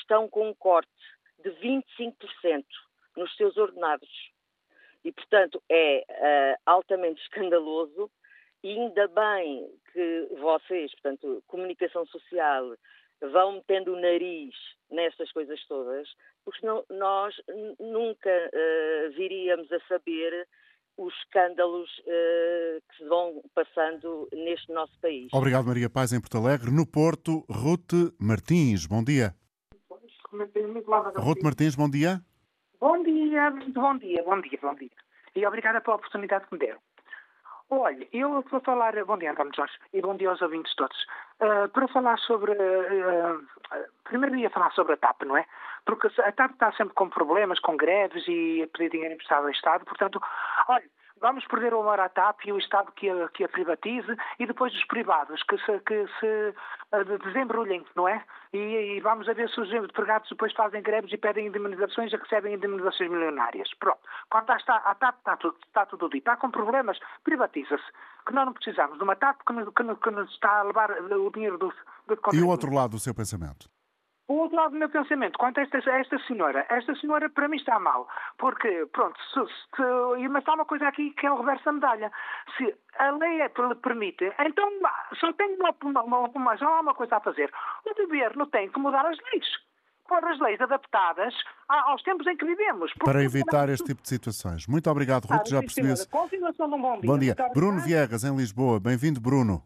estão 0.00 0.28
com 0.28 0.48
um 0.48 0.54
corte 0.54 0.90
de 1.38 1.50
25% 1.50 2.64
nos 3.16 3.34
seus 3.36 3.56
ordenados. 3.56 4.10
E, 5.04 5.12
portanto, 5.12 5.62
é 5.70 6.04
uh, 6.08 6.62
altamente 6.66 7.22
escandaloso 7.22 8.10
e 8.62 8.70
ainda 8.70 9.08
bem 9.08 9.68
que 9.92 10.28
vocês, 10.40 10.92
portanto, 10.92 11.42
comunicação 11.46 12.06
social, 12.06 12.74
vão 13.32 13.52
metendo 13.54 13.92
o 13.92 14.00
nariz 14.00 14.54
nestas 14.90 15.30
coisas 15.32 15.60
todas, 15.66 16.08
porque 16.44 16.64
não, 16.66 16.84
nós 16.90 17.34
nunca 17.78 18.30
uh, 18.30 19.10
viríamos 19.12 19.70
a 19.72 19.80
saber 19.86 20.46
os 20.96 21.14
escândalos 21.14 21.88
uh, 22.00 22.82
que 22.88 22.96
se 22.98 23.04
vão 23.08 23.42
passando 23.54 24.28
neste 24.32 24.70
nosso 24.72 24.92
país. 25.00 25.28
Obrigado, 25.32 25.66
Maria 25.66 25.88
Paz, 25.88 26.12
em 26.12 26.20
Porto 26.20 26.38
Alegre. 26.38 26.70
No 26.70 26.86
Porto, 26.86 27.44
Ruth 27.48 28.14
Martins, 28.20 28.86
bom 28.86 29.02
dia. 29.02 29.34
Ruth 31.16 31.42
Martins, 31.42 31.74
bom 31.76 31.90
dia. 31.90 32.20
Bom 32.80 33.02
dia, 33.02 33.50
bom 33.50 33.98
dia, 33.98 34.22
bom 34.24 34.40
dia, 34.40 34.58
bom 34.60 34.74
dia. 34.74 34.90
E 35.34 35.46
obrigada 35.46 35.80
pela 35.80 35.96
oportunidade 35.96 36.46
que 36.46 36.54
me 36.54 36.58
deram. 36.58 36.80
Olha, 37.74 38.06
eu 38.12 38.42
vou 38.42 38.60
falar. 38.60 39.02
Bom 39.06 39.16
dia, 39.16 39.30
António 39.30 39.50
Jorge, 39.56 39.72
e 39.94 40.02
bom 40.02 40.14
dia 40.14 40.28
aos 40.28 40.42
ouvintes 40.42 40.74
todos. 40.74 41.06
Uh, 41.40 41.66
para 41.70 41.88
falar 41.88 42.18
sobre. 42.18 42.52
Uh, 42.52 43.38
uh, 43.38 43.84
primeiro 44.04 44.36
ia 44.36 44.50
falar 44.50 44.70
sobre 44.72 44.92
a 44.92 44.96
TAP, 44.98 45.22
não 45.22 45.38
é? 45.38 45.46
Porque 45.86 46.08
a 46.20 46.32
TAP 46.32 46.50
está 46.50 46.70
sempre 46.72 46.92
com 46.92 47.08
problemas, 47.08 47.58
com 47.60 47.74
greves 47.74 48.28
e 48.28 48.62
a 48.62 48.66
pedir 48.66 48.90
dinheiro 48.90 49.14
emprestado 49.14 49.44
ao 49.44 49.50
Estado. 49.50 49.86
Portanto, 49.86 50.20
olha, 50.68 50.84
vamos 51.22 51.46
perder 51.46 51.72
o 51.72 51.80
amor 51.80 52.00
à 52.00 52.08
TAP 52.08 52.44
e 52.46 52.52
o 52.52 52.58
Estado 52.58 52.92
que 52.92 53.08
a, 53.08 53.28
que 53.28 53.44
a 53.44 53.48
privatize 53.48 54.14
e 54.38 54.46
depois 54.46 54.74
os 54.74 54.84
privados 54.86 55.42
que 55.44 55.56
se, 55.58 55.78
que 55.80 56.06
se 56.18 56.54
desembrulhem, 57.24 57.86
não 57.94 58.06
é? 58.08 58.22
E, 58.52 58.58
e, 58.58 59.00
vamos 59.00 59.26
a 59.28 59.32
ver 59.32 59.48
se 59.48 59.60
os 59.60 59.72
empregados 59.72 60.28
depois 60.28 60.52
fazem 60.52 60.82
greves 60.82 61.10
e 61.12 61.16
pedem 61.16 61.46
indemnizações 61.46 62.12
e 62.12 62.16
recebem 62.16 62.54
indemnizações 62.54 63.10
milionárias. 63.10 63.72
Pronto. 63.78 64.00
Quanto 64.28 64.50
à, 64.50 64.56
à 64.56 64.94
TAP, 64.94 65.18
está 65.18 65.36
tudo, 65.36 65.56
está 65.66 65.86
tudo 65.86 66.08
dito. 66.10 66.18
Está 66.18 66.36
com 66.36 66.50
problemas, 66.50 66.98
privatiza-se. 67.24 67.84
Que 68.26 68.34
nós 68.34 68.44
não 68.44 68.52
precisamos 68.52 68.98
de 68.98 69.04
uma 69.04 69.16
TAP 69.16 69.40
que 69.46 69.52
nos, 69.52 69.68
que, 69.72 69.94
que 69.94 70.10
nos 70.10 70.30
está 70.30 70.58
a 70.58 70.62
levar 70.64 70.90
o 70.90 71.30
dinheiro 71.30 71.56
do, 71.56 71.72
do 72.06 72.18
E 72.34 72.40
o 72.42 72.48
outro 72.48 72.74
lado 72.74 72.90
do 72.90 72.98
seu 72.98 73.14
pensamento? 73.14 73.70
O 74.28 74.34
outro 74.34 74.56
lado 74.56 74.70
do 74.70 74.78
meu 74.78 74.88
pensamento, 74.88 75.36
quanto 75.36 75.58
a 75.58 75.62
esta, 75.62 75.78
a 75.78 75.98
esta 75.98 76.18
senhora, 76.20 76.64
esta 76.70 76.94
senhora 76.96 77.28
para 77.28 77.48
mim 77.48 77.56
está 77.56 77.78
mal, 77.78 78.08
porque, 78.38 78.86
pronto, 78.92 79.18
se, 79.32 79.40
se, 79.76 80.28
mas 80.28 80.46
há 80.46 80.54
uma 80.54 80.64
coisa 80.64 80.88
aqui 80.88 81.10
que 81.10 81.26
é 81.26 81.32
o 81.32 81.38
reverso 81.38 81.64
da 81.64 81.72
medalha. 81.72 82.12
Se 82.56 82.74
a 82.98 83.10
lei 83.10 83.40
é, 83.40 83.46
lhe 83.46 83.74
permite, 83.82 84.32
então 84.38 84.70
só 85.18 85.32
tem 85.32 85.56
uma, 85.56 85.74
uma, 85.82 86.28
uma, 86.28 86.56
só 86.56 86.66
há 86.66 86.80
uma 86.80 86.94
coisa 86.94 87.16
a 87.16 87.20
fazer. 87.20 87.52
O 87.84 87.94
governo 87.94 88.46
tem 88.46 88.70
que 88.70 88.78
mudar 88.78 89.04
as 89.06 89.18
leis 89.32 89.46
pôr 90.08 90.24
as 90.24 90.38
leis 90.40 90.60
adaptadas 90.60 91.34
aos 91.68 92.02
tempos 92.02 92.26
em 92.26 92.36
que 92.36 92.44
vivemos. 92.44 92.92
Para 93.02 93.22
evitar 93.22 93.68
este 93.70 93.86
tipo 93.86 94.02
de 94.02 94.08
situações. 94.08 94.66
Muito 94.66 94.90
obrigado, 94.90 95.24
Ruth. 95.24 95.40
Ah, 95.40 95.48
já 95.48 95.60
percebi. 95.60 95.88
Continuação 96.10 96.68
de 96.68 96.74
um 96.74 96.82
bom 96.82 97.00
dia. 97.00 97.10
Bom 97.10 97.18
dia. 97.18 97.34
Bruno 97.54 97.80
Viegas, 97.80 98.24
em 98.24 98.36
Lisboa. 98.36 98.78
Bem-vindo, 98.78 99.20
Bruno. 99.20 99.62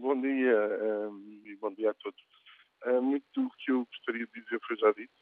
Bom 0.00 0.20
dia 0.20 1.10
um, 1.10 1.42
e 1.44 1.56
bom 1.56 1.70
dia 1.72 1.90
a 1.90 1.94
todos. 1.94 2.37
Uh, 2.88 3.02
muito 3.02 3.26
do 3.34 3.50
que 3.58 3.70
eu 3.70 3.84
gostaria 3.84 4.26
de 4.26 4.40
dizer 4.40 4.58
foi 4.66 4.76
já 4.76 4.90
dito. 4.92 5.12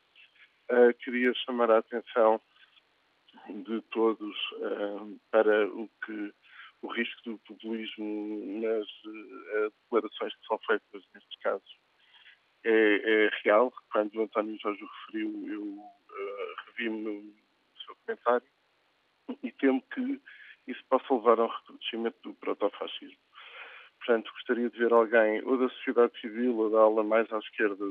Uh, 0.71 0.95
queria 1.03 1.35
chamar 1.35 1.71
a 1.71 1.79
atenção 1.79 2.41
de 3.49 3.81
todos 3.91 4.37
uh, 4.53 5.21
para 5.31 5.67
o 5.69 5.89
que 6.05 6.33
o 6.83 6.89
risco 6.89 7.23
do 7.25 7.39
populismo 7.39 8.61
nas 8.61 8.87
declarações 9.83 10.35
que 10.37 10.47
são 10.47 10.59
feitas 10.59 11.03
nestes 11.14 11.41
casos 11.41 11.79
é, 12.64 12.71
é 12.71 13.31
real. 13.43 13.73
Quando 13.91 14.14
o 14.14 14.23
António 14.23 14.59
Jorge 14.61 14.85
o 14.85 14.87
referiu, 14.87 15.49
eu 15.49 15.79
revi-me 16.67 17.01
no 17.01 17.35
seu 17.85 17.97
comentário 18.05 18.47
e 19.43 19.51
temo 19.53 19.83
que 19.93 20.21
isso 20.69 20.85
possa 20.89 21.14
levar 21.14 21.41
ao 21.41 21.49
recrudescimento 21.49 22.19
do 22.23 22.35
protofascismo. 22.35 23.26
Portanto, 24.07 24.31
gostaria 24.35 24.71
de 24.71 24.79
ver 24.79 24.93
alguém, 24.93 25.43
ou 25.45 25.59
da 25.59 25.69
sociedade 25.69 26.13
civil, 26.21 26.57
ou 26.57 26.71
da 26.71 26.79
ala 26.79 27.03
mais 27.03 27.31
à 27.33 27.39
esquerda 27.39 27.85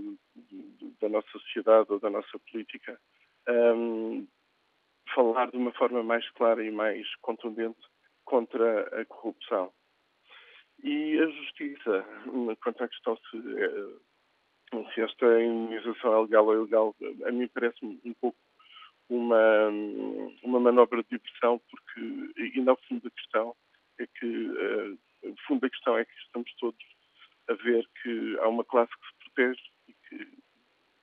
da 1.01 1.09
nossa 1.09 1.29
sociedade 1.29 1.91
ou 1.91 1.99
da 1.99 2.09
nossa 2.09 2.39
política, 2.39 2.97
um, 3.49 4.25
falar 5.13 5.51
de 5.51 5.57
uma 5.57 5.73
forma 5.73 6.01
mais 6.03 6.27
clara 6.31 6.63
e 6.63 6.71
mais 6.71 7.05
contundente 7.17 7.81
contra 8.23 9.01
a 9.01 9.05
corrupção. 9.05 9.73
E 10.81 11.19
a 11.19 11.27
Justiça, 11.27 12.05
quanto 12.63 12.85
à 12.85 12.87
questão 12.87 13.17
se, 13.17 13.37
eh, 13.37 14.83
se 14.93 15.01
esta 15.01 15.43
indenização 15.43 16.13
é 16.13 16.21
legal 16.21 16.45
ou 16.45 16.55
ilegal, 16.55 16.95
a 17.25 17.31
mim 17.31 17.49
parece-me 17.49 17.99
um 18.05 18.13
pouco 18.13 18.37
uma, 19.09 19.67
uma 20.43 20.61
manobra 20.61 21.03
de 21.03 21.09
diversão, 21.09 21.59
porque 21.69 22.51
ainda 22.55 22.71
ao 22.71 22.79
fundo 22.87 23.03
da 23.03 23.09
questão 23.09 23.53
é 23.99 24.07
que 24.07 24.25
uh, 24.25 24.97
o 25.29 25.35
fundo 25.47 25.61
da 25.61 25.69
questão 25.69 25.97
é 25.97 26.05
que 26.05 26.13
estamos 26.25 26.51
todos 26.59 26.85
a 27.49 27.53
ver 27.53 27.87
que 28.01 28.37
há 28.39 28.47
uma 28.47 28.63
classe 28.63 28.91
que 28.91 29.07
se 29.07 29.33
protege 29.33 29.61
e 29.87 29.93
que 29.93 30.37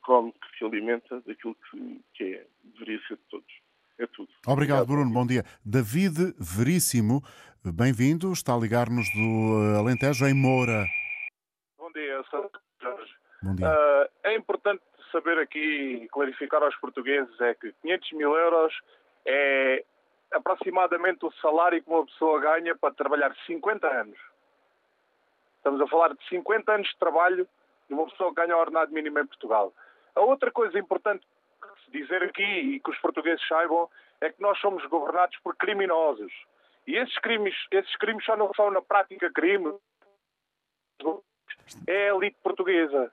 come, 0.02 0.32
que 0.32 0.58
se 0.58 0.64
alimenta 0.64 1.20
daquilo 1.26 1.56
que, 1.70 2.04
que 2.14 2.24
é, 2.34 2.46
deveria 2.64 3.00
ser 3.06 3.16
de 3.16 3.22
todos. 3.30 3.52
É 3.98 4.06
tudo. 4.06 4.28
Obrigado, 4.46 4.86
Bruno. 4.86 5.12
Bom 5.12 5.26
dia. 5.26 5.44
David 5.64 6.34
Veríssimo, 6.38 7.22
bem-vindo. 7.64 8.32
Está 8.32 8.54
a 8.54 8.58
ligar-nos 8.58 9.06
do 9.12 9.78
Alentejo, 9.78 10.26
em 10.26 10.34
Moura. 10.34 10.86
Bom 11.78 11.92
dia, 11.92 12.22
Jorge. 12.30 13.14
Bom 13.42 13.54
dia. 13.54 13.68
Uh, 13.68 14.08
é 14.24 14.34
importante 14.34 14.82
saber 15.12 15.38
aqui 15.38 15.58
e 16.04 16.08
clarificar 16.08 16.62
aos 16.62 16.74
portugueses 16.76 17.38
é 17.40 17.54
que 17.54 17.72
500 17.82 18.12
mil 18.12 18.34
euros 18.34 18.72
é 19.26 19.84
aproximadamente 20.32 21.24
o 21.24 21.32
salário 21.40 21.82
que 21.82 21.90
uma 21.90 22.04
pessoa 22.04 22.40
ganha 22.40 22.76
para 22.76 22.94
trabalhar 22.94 23.34
50 23.46 23.86
anos. 23.86 24.18
Estamos 25.56 25.80
a 25.80 25.86
falar 25.86 26.14
de 26.14 26.28
50 26.28 26.72
anos 26.72 26.88
de 26.88 26.98
trabalho 26.98 27.48
de 27.88 27.94
uma 27.94 28.06
pessoa 28.06 28.30
que 28.30 28.36
ganha 28.36 28.56
o 28.56 28.60
ordenado 28.60 28.92
mínimo 28.92 29.18
em 29.18 29.26
Portugal. 29.26 29.72
A 30.14 30.20
outra 30.20 30.50
coisa 30.50 30.78
importante 30.78 31.26
dizer 31.88 32.22
aqui 32.22 32.42
e 32.42 32.80
que 32.80 32.90
os 32.90 32.98
portugueses 32.98 33.46
saibam 33.46 33.88
é 34.20 34.30
que 34.30 34.40
nós 34.40 34.58
somos 34.58 34.84
governados 34.86 35.36
por 35.38 35.54
criminosos. 35.56 36.32
E 36.86 36.96
esses 36.96 37.16
crimes, 37.18 37.54
esses 37.70 37.94
crimes 37.96 38.24
só 38.24 38.36
não 38.36 38.52
são 38.54 38.70
na 38.70 38.82
prática 38.82 39.30
crime. 39.30 39.72
É 41.86 42.10
a 42.10 42.14
elite 42.14 42.36
portuguesa. 42.42 43.12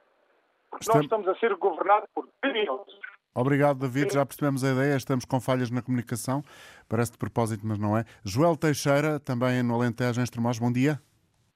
Porque 0.70 0.88
nós 0.88 1.04
estamos 1.04 1.28
a 1.28 1.36
ser 1.36 1.56
governados 1.56 2.10
por 2.14 2.28
criminosos. 2.42 3.00
Obrigado, 3.40 3.80
David. 3.80 4.14
Já 4.14 4.26
percebemos 4.26 4.66
a 4.66 4.74
ideia. 4.74 4.98
Estamos 4.98 5.24
com 5.24 5.40
falhas 5.40 5.72
na 5.72 5.82
comunicação. 5.82 6.44
Parece 6.90 7.14
de 7.14 7.18
propósito, 7.18 7.66
mas 7.66 7.80
não 7.80 7.98
é. 7.98 8.04
Joel 8.22 8.58
Teixeira, 8.58 9.18
também 9.18 9.64
no 9.64 9.76
Alentejo, 9.76 10.20
em 10.20 10.24
Estremoz. 10.26 10.60
Bom 10.60 10.70
dia. 10.70 11.00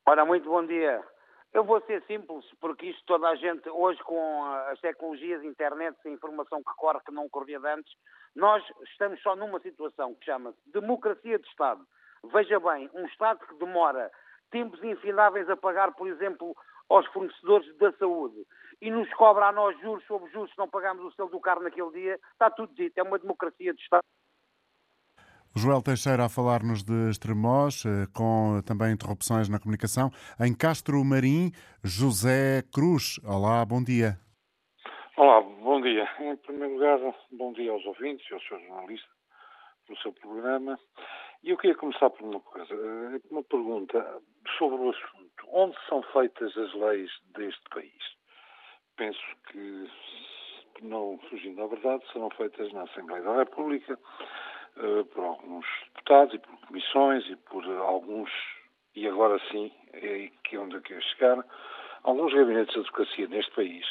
Ora, 0.06 0.24
muito 0.24 0.50
bom 0.50 0.66
dia. 0.66 1.04
Eu 1.54 1.66
vou 1.66 1.82
ser 1.82 2.02
simples, 2.08 2.46
porque 2.62 2.86
isto 2.86 3.04
toda 3.06 3.28
a 3.28 3.36
gente, 3.36 3.70
hoje 3.70 4.02
com 4.04 4.46
as 4.72 4.80
tecnologias, 4.80 5.44
internet, 5.44 5.98
a 6.06 6.10
informação 6.10 6.64
que 6.64 6.74
corre, 6.78 7.02
que 7.06 7.12
não 7.12 7.28
corria 7.28 7.60
de 7.60 7.68
antes, 7.68 7.94
nós 8.34 8.64
estamos 8.90 9.22
só 9.22 9.36
numa 9.36 9.60
situação 9.60 10.16
que 10.16 10.24
chama-se 10.24 10.58
democracia 10.72 11.38
de 11.38 11.48
Estado. 11.50 11.86
Veja 12.32 12.62
bem, 12.62 12.90
um 12.94 13.06
Estado 13.08 13.46
que 13.46 13.56
demora 13.56 14.10
tempos 14.52 14.82
infindáveis 14.82 15.50
a 15.50 15.58
pagar, 15.58 15.92
por 15.92 16.08
exemplo, 16.08 16.56
aos 16.90 17.06
fornecedores 17.08 17.76
da 17.78 17.92
saúde 17.94 18.46
e 18.82 18.92
nos 18.92 19.12
cobra 19.14 19.48
a 19.48 19.52
nós 19.52 19.80
juros 19.82 20.06
sobre 20.06 20.30
juros 20.32 20.52
se 20.52 20.58
não 20.58 20.68
pagamos 20.68 21.04
o 21.06 21.12
selo 21.16 21.30
do 21.30 21.40
carro 21.40 21.64
naquele 21.64 21.92
dia, 21.92 22.20
está 22.32 22.50
tudo 22.50 22.74
dito, 22.74 22.98
é 22.98 23.04
uma 23.04 23.18
democracia 23.18 23.74
de 23.74 23.82
Estado. 23.82 24.04
O 25.56 25.60
Joel 25.60 25.84
Teixeira 25.84 26.26
a 26.26 26.30
falar-nos 26.30 26.84
de 26.84 27.12
Estremoz, 27.12 27.86
eh, 27.86 28.08
com 28.12 28.60
também 28.66 28.92
interrupções 28.92 29.48
na 29.48 29.60
comunicação. 29.60 30.10
Em 30.40 30.52
Castro 30.52 31.04
Marim, 31.06 31.52
José 31.84 32.64
Cruz. 32.74 33.20
Olá, 33.24 33.64
bom 33.64 33.84
dia. 33.84 34.18
Olá, 35.16 35.42
bom 35.42 35.80
dia. 35.80 36.10
Em 36.20 36.36
primeiro 36.38 36.74
lugar, 36.74 37.00
bom 37.32 37.54
dia 37.54 37.72
aos 37.72 37.86
ouvintes 37.86 38.28
e 38.32 38.34
aos 38.34 38.48
seus 38.48 38.62
jornalistas 38.68 39.12
pelo 39.86 40.00
seu 40.00 40.12
programa. 40.14 40.80
E 41.44 41.50
eu 41.50 41.58
queria 41.58 41.76
começar 41.76 42.10
por 42.10 42.24
uma 42.24 42.40
coisa, 42.40 42.74
eh, 42.74 43.20
uma 43.30 43.44
pergunta 43.44 44.22
sobre 44.58 44.78
o 44.78 44.90
assunto. 44.92 45.46
Onde 45.50 45.76
são 45.90 46.02
feitas 46.02 46.58
as 46.58 46.74
leis 46.74 47.12
deste 47.36 47.62
país? 47.70 48.04
Penso 48.96 49.20
que, 49.52 49.90
não 50.84 51.20
fugindo 51.30 51.58
da 51.58 51.68
verdade, 51.68 52.02
serão 52.14 52.30
feitas 52.30 52.72
na 52.72 52.84
Assembleia 52.84 53.24
da 53.24 53.40
República, 53.40 54.00
eh, 54.78 55.04
por 55.14 55.26
alguns 55.26 55.66
deputados 55.96 56.34
e 56.34 56.40
por 56.40 56.58
comissões 56.68 57.30
e 57.30 57.36
por 57.36 57.66
alguns, 57.66 58.32
e 58.96 59.06
agora 59.06 59.38
sim, 59.52 59.70
é 59.92 60.32
que 60.46 60.58
onde 60.58 60.76
eu 60.76 60.82
quero 60.82 61.02
chegar, 61.02 61.46
alguns 62.04 62.34
gabinetes 62.34 62.74
de 62.74 62.80
advocacia 62.80 63.28
neste 63.28 63.52
país 63.52 63.86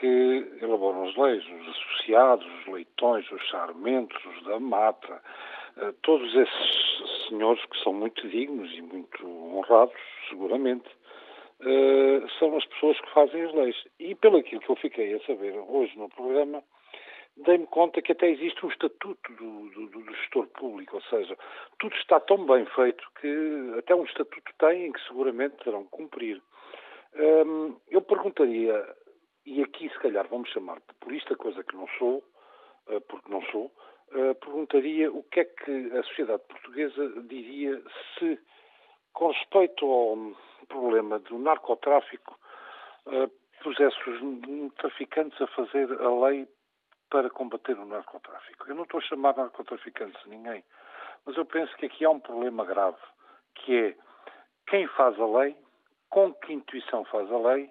que 0.00 0.58
elaboram 0.62 1.08
as 1.08 1.16
leis, 1.16 1.44
os 1.44 1.68
associados, 1.68 2.46
os 2.60 2.66
leitões, 2.68 3.30
os 3.30 3.50
sarmentos, 3.50 4.24
os 4.24 4.44
da 4.44 4.58
mata, 4.60 5.22
todos 6.02 6.34
esses 6.34 7.28
senhores 7.28 7.64
que 7.66 7.82
são 7.82 7.92
muito 7.92 8.26
dignos 8.28 8.72
e 8.72 8.82
muito 8.82 9.26
honrados, 9.26 9.94
seguramente, 10.28 10.88
eh, 11.60 12.22
são 12.38 12.56
as 12.56 12.64
pessoas 12.66 13.00
que 13.00 13.10
fazem 13.10 13.42
as 13.42 13.52
leis. 13.52 13.76
E 13.98 14.14
pelo 14.14 14.38
aquilo 14.38 14.60
que 14.60 14.70
eu 14.70 14.76
fiquei 14.76 15.14
a 15.14 15.20
saber 15.26 15.54
hoje 15.56 15.96
no 15.98 16.08
programa, 16.08 16.62
dei-me 17.36 17.66
conta 17.66 18.00
que 18.00 18.12
até 18.12 18.30
existe 18.30 18.64
um 18.64 18.70
estatuto 18.70 19.32
do, 19.32 19.68
do, 19.70 19.86
do, 19.88 20.14
gestor 20.14 20.46
público, 20.48 20.96
ou 20.96 21.02
seja, 21.02 21.36
tudo 21.78 21.94
está 21.96 22.20
tão 22.20 22.44
bem 22.46 22.64
feito 22.66 23.04
que 23.20 23.74
até 23.78 23.94
um 23.94 24.04
estatuto 24.04 24.52
tem 24.58 24.92
que 24.92 25.00
seguramente 25.06 25.56
terão 25.64 25.84
que 25.84 25.90
cumprir. 25.90 26.40
Hum, 27.16 27.76
eu 27.88 28.02
perguntaria, 28.02 28.84
e 29.44 29.62
aqui 29.62 29.88
se 29.88 29.98
calhar 29.98 30.26
vamos 30.28 30.50
chamar 30.50 30.80
populista, 30.80 31.36
coisa 31.36 31.64
que 31.64 31.76
não 31.76 31.88
sou, 31.98 32.22
uh, 32.88 33.00
porque 33.08 33.30
não 33.30 33.42
sou, 33.46 33.72
uh, 34.12 34.34
perguntaria 34.36 35.10
o 35.12 35.22
que 35.24 35.40
é 35.40 35.44
que 35.44 35.92
a 35.96 36.02
sociedade 36.04 36.42
portuguesa 36.48 37.22
diria 37.22 37.82
se, 38.18 38.38
com 39.12 39.28
respeito 39.28 39.84
ao 39.86 40.16
problema 40.68 41.18
do 41.18 41.38
narcotráfico, 41.38 42.38
uh, 43.06 43.30
pusesse 43.62 43.96
os 44.10 44.74
traficantes 44.74 45.40
a 45.40 45.46
fazer 45.48 45.90
a 46.00 46.26
lei 46.26 46.48
para 47.10 47.30
combater 47.30 47.78
o 47.78 47.86
narcotráfico. 47.86 48.68
Eu 48.68 48.74
não 48.74 48.84
estou 48.84 49.00
a 49.00 49.02
chamar 49.02 49.36
narcotraficantes 49.36 50.24
ninguém, 50.26 50.62
mas 51.24 51.36
eu 51.36 51.44
penso 51.44 51.74
que 51.76 51.86
aqui 51.86 52.04
há 52.04 52.10
um 52.10 52.20
problema 52.20 52.64
grave, 52.64 52.98
que 53.54 53.76
é 53.76 53.96
quem 54.68 54.86
faz 54.88 55.18
a 55.18 55.26
lei, 55.26 55.56
com 56.10 56.32
que 56.34 56.52
intuição 56.52 57.04
faz 57.06 57.30
a 57.30 57.38
lei 57.38 57.70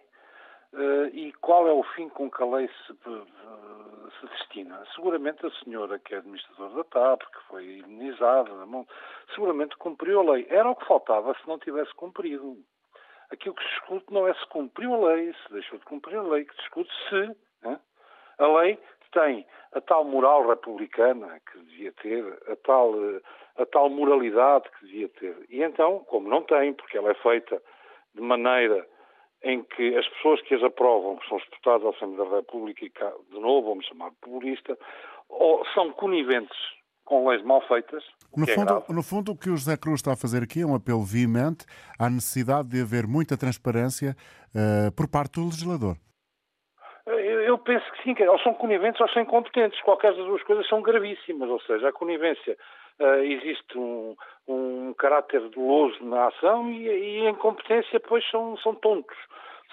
uh, 0.74 1.08
e 1.14 1.32
qual 1.34 1.68
é 1.68 1.72
o 1.72 1.84
fim 1.84 2.10
com 2.10 2.30
que 2.30 2.42
a 2.42 2.46
lei 2.46 2.68
se, 2.68 2.92
uh, 2.92 3.28
se 4.12 4.28
destina. 4.28 4.84
Seguramente 4.96 5.46
a 5.46 5.52
senhora 5.64 6.00
que 6.00 6.16
é 6.16 6.18
administradora 6.18 6.76
da 6.76 6.84
TAP, 6.86 7.22
que 7.22 7.48
foi 7.48 7.66
imunizada, 7.66 8.52
seguramente 9.34 9.78
cumpriu 9.78 10.20
a 10.20 10.34
lei. 10.34 10.48
Era 10.50 10.70
o 10.70 10.76
que 10.76 10.86
faltava 10.86 11.34
se 11.36 11.48
não 11.48 11.60
tivesse 11.60 11.94
cumprido. 11.96 12.58
Aquilo 13.32 13.56
que 13.56 13.64
se 13.64 13.70
discute 13.70 14.14
não 14.14 14.28
é 14.28 14.34
se 14.34 14.48
cumpriu 14.48 14.94
a 14.94 15.10
lei, 15.10 15.34
se 15.34 15.54
deixou 15.54 15.78
de 15.78 15.86
cumprir 15.86 16.18
a 16.18 16.24
lei, 16.24 16.46
que 16.46 16.56
se 16.56 16.62
discute 16.62 16.92
se 17.10 17.36
né, 17.62 17.80
a 18.38 18.48
lei 18.48 18.80
tem 19.12 19.46
a 19.74 19.82
tal 19.82 20.04
moral 20.04 20.48
republicana 20.48 21.40
que 21.52 21.60
devia 21.60 21.92
ter, 21.94 22.24
a 22.52 22.56
tal, 22.58 22.94
a 23.58 23.66
tal 23.66 23.90
moralidade 23.90 24.70
que 24.72 24.86
devia 24.86 25.10
ter. 25.10 25.36
E 25.50 25.64
então, 25.64 26.00
como 26.06 26.30
não 26.30 26.44
tem, 26.44 26.74
porque 26.74 26.98
ela 26.98 27.12
é 27.12 27.16
feita 27.16 27.62
de 28.14 28.22
maneira 28.22 28.88
em 29.44 29.64
que 29.64 29.96
as 29.96 30.08
pessoas 30.10 30.42
que 30.42 30.56
as 30.56 30.64
aprovam, 30.64 31.18
que 31.18 31.28
são 31.28 31.38
deputados 31.38 31.84
da 31.84 31.90
Assembleia 31.90 32.30
da 32.30 32.38
República, 32.38 32.86
e 32.86 32.90
cá, 32.90 33.12
de 33.32 33.40
novo 33.40 33.70
vamos 33.70 33.86
chamar 33.86 34.10
de 34.10 34.16
populista, 34.18 34.78
ou 35.30 35.66
são 35.74 35.92
coniventes 35.92 36.58
com 37.06 37.28
leis 37.30 37.42
mal 37.44 37.62
feitas. 37.68 38.04
No 38.36 38.44
é 38.44 38.54
fundo, 38.54 38.84
no 38.90 39.04
fundo, 39.04 39.32
o 39.32 39.38
que 39.38 39.50
o 39.50 39.56
José 39.56 39.78
Cruz 39.78 40.00
está 40.00 40.14
a 40.14 40.18
fazer 40.18 40.44
aqui 40.44 40.62
é 40.62 40.66
um 40.66 40.76
apelo 40.76 41.04
veemente 41.04 41.66
à 41.98 42.10
necessidade 42.10 42.68
de 42.68 42.82
haver 42.82 43.08
muita 43.08 43.38
transparência 43.38 44.16
uh, 44.54 44.92
por 44.92 45.10
parte 45.10 45.40
do 45.40 45.46
legislador. 45.46 45.96
Eu 47.08 47.58
penso 47.58 47.90
que 47.94 48.04
sim, 48.04 48.14
que 48.14 48.28
ou 48.28 48.38
são 48.40 48.54
coniventes 48.54 49.00
ou 49.00 49.08
são 49.10 49.22
incompetentes. 49.22 49.82
Qualquer 49.82 50.14
das 50.14 50.26
duas 50.26 50.44
coisas 50.44 50.68
são 50.68 50.82
gravíssimas. 50.82 51.50
Ou 51.50 51.62
seja, 51.62 51.88
a 51.88 51.94
conivência 51.94 52.58
uh, 53.00 53.24
existe 53.24 53.78
um, 53.78 54.16
um 54.48 54.94
caráter 54.94 55.42
doloso 55.50 56.04
na 56.04 56.28
ação 56.28 56.70
e, 56.72 56.88
e 56.88 57.28
a 57.28 57.30
incompetência, 57.30 58.00
pois, 58.00 58.28
são, 58.30 58.58
são 58.58 58.76
tontos. 58.76 59.18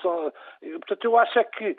São, 0.02 0.32
portanto, 0.60 1.04
eu 1.04 1.18
acho 1.18 1.38
é 1.38 1.44
que 1.44 1.76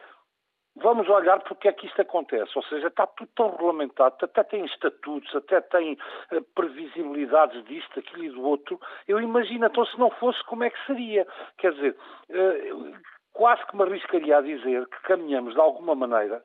vamos 0.78 1.08
olhar 1.08 1.39
porque 1.41 1.68
é 1.68 1.74
que 1.74 1.88
isto 1.88 2.02
acontece. 2.02 2.52
Ou 2.56 2.64
seja, 2.64 2.88
está 2.88 3.08
tudo 3.08 3.30
tão 3.36 3.52
regulamentado, 3.52 4.16
até 4.22 4.43
tem 4.43 4.66
estatutos, 4.66 5.34
até 5.36 5.62
tem 5.62 5.98
uh, 6.32 6.41
previsibilidades 6.54 7.64
disto, 7.66 8.00
aquilo 8.00 8.24
e 8.24 8.30
do 8.30 8.43
outro. 8.43 8.80
Eu 9.08 9.20
imagino, 9.20 9.66
então, 9.66 9.86
se 9.86 9.98
não 9.98 10.10
fosse, 10.12 10.43
como 10.46 10.64
é 10.64 10.70
que 10.70 10.86
seria? 10.86 11.26
Quer 11.58 11.74
dizer, 11.74 11.96
uh, 12.30 12.93
quase 13.34 13.66
que 13.68 13.76
me 13.76 13.84
arriscaria 13.84 14.38
a 14.38 14.41
dizer 14.41 14.88
que 14.88 15.02
caminhamos 15.04 15.54
de 15.54 15.60
alguma 15.60 15.96
maneira 15.96 16.43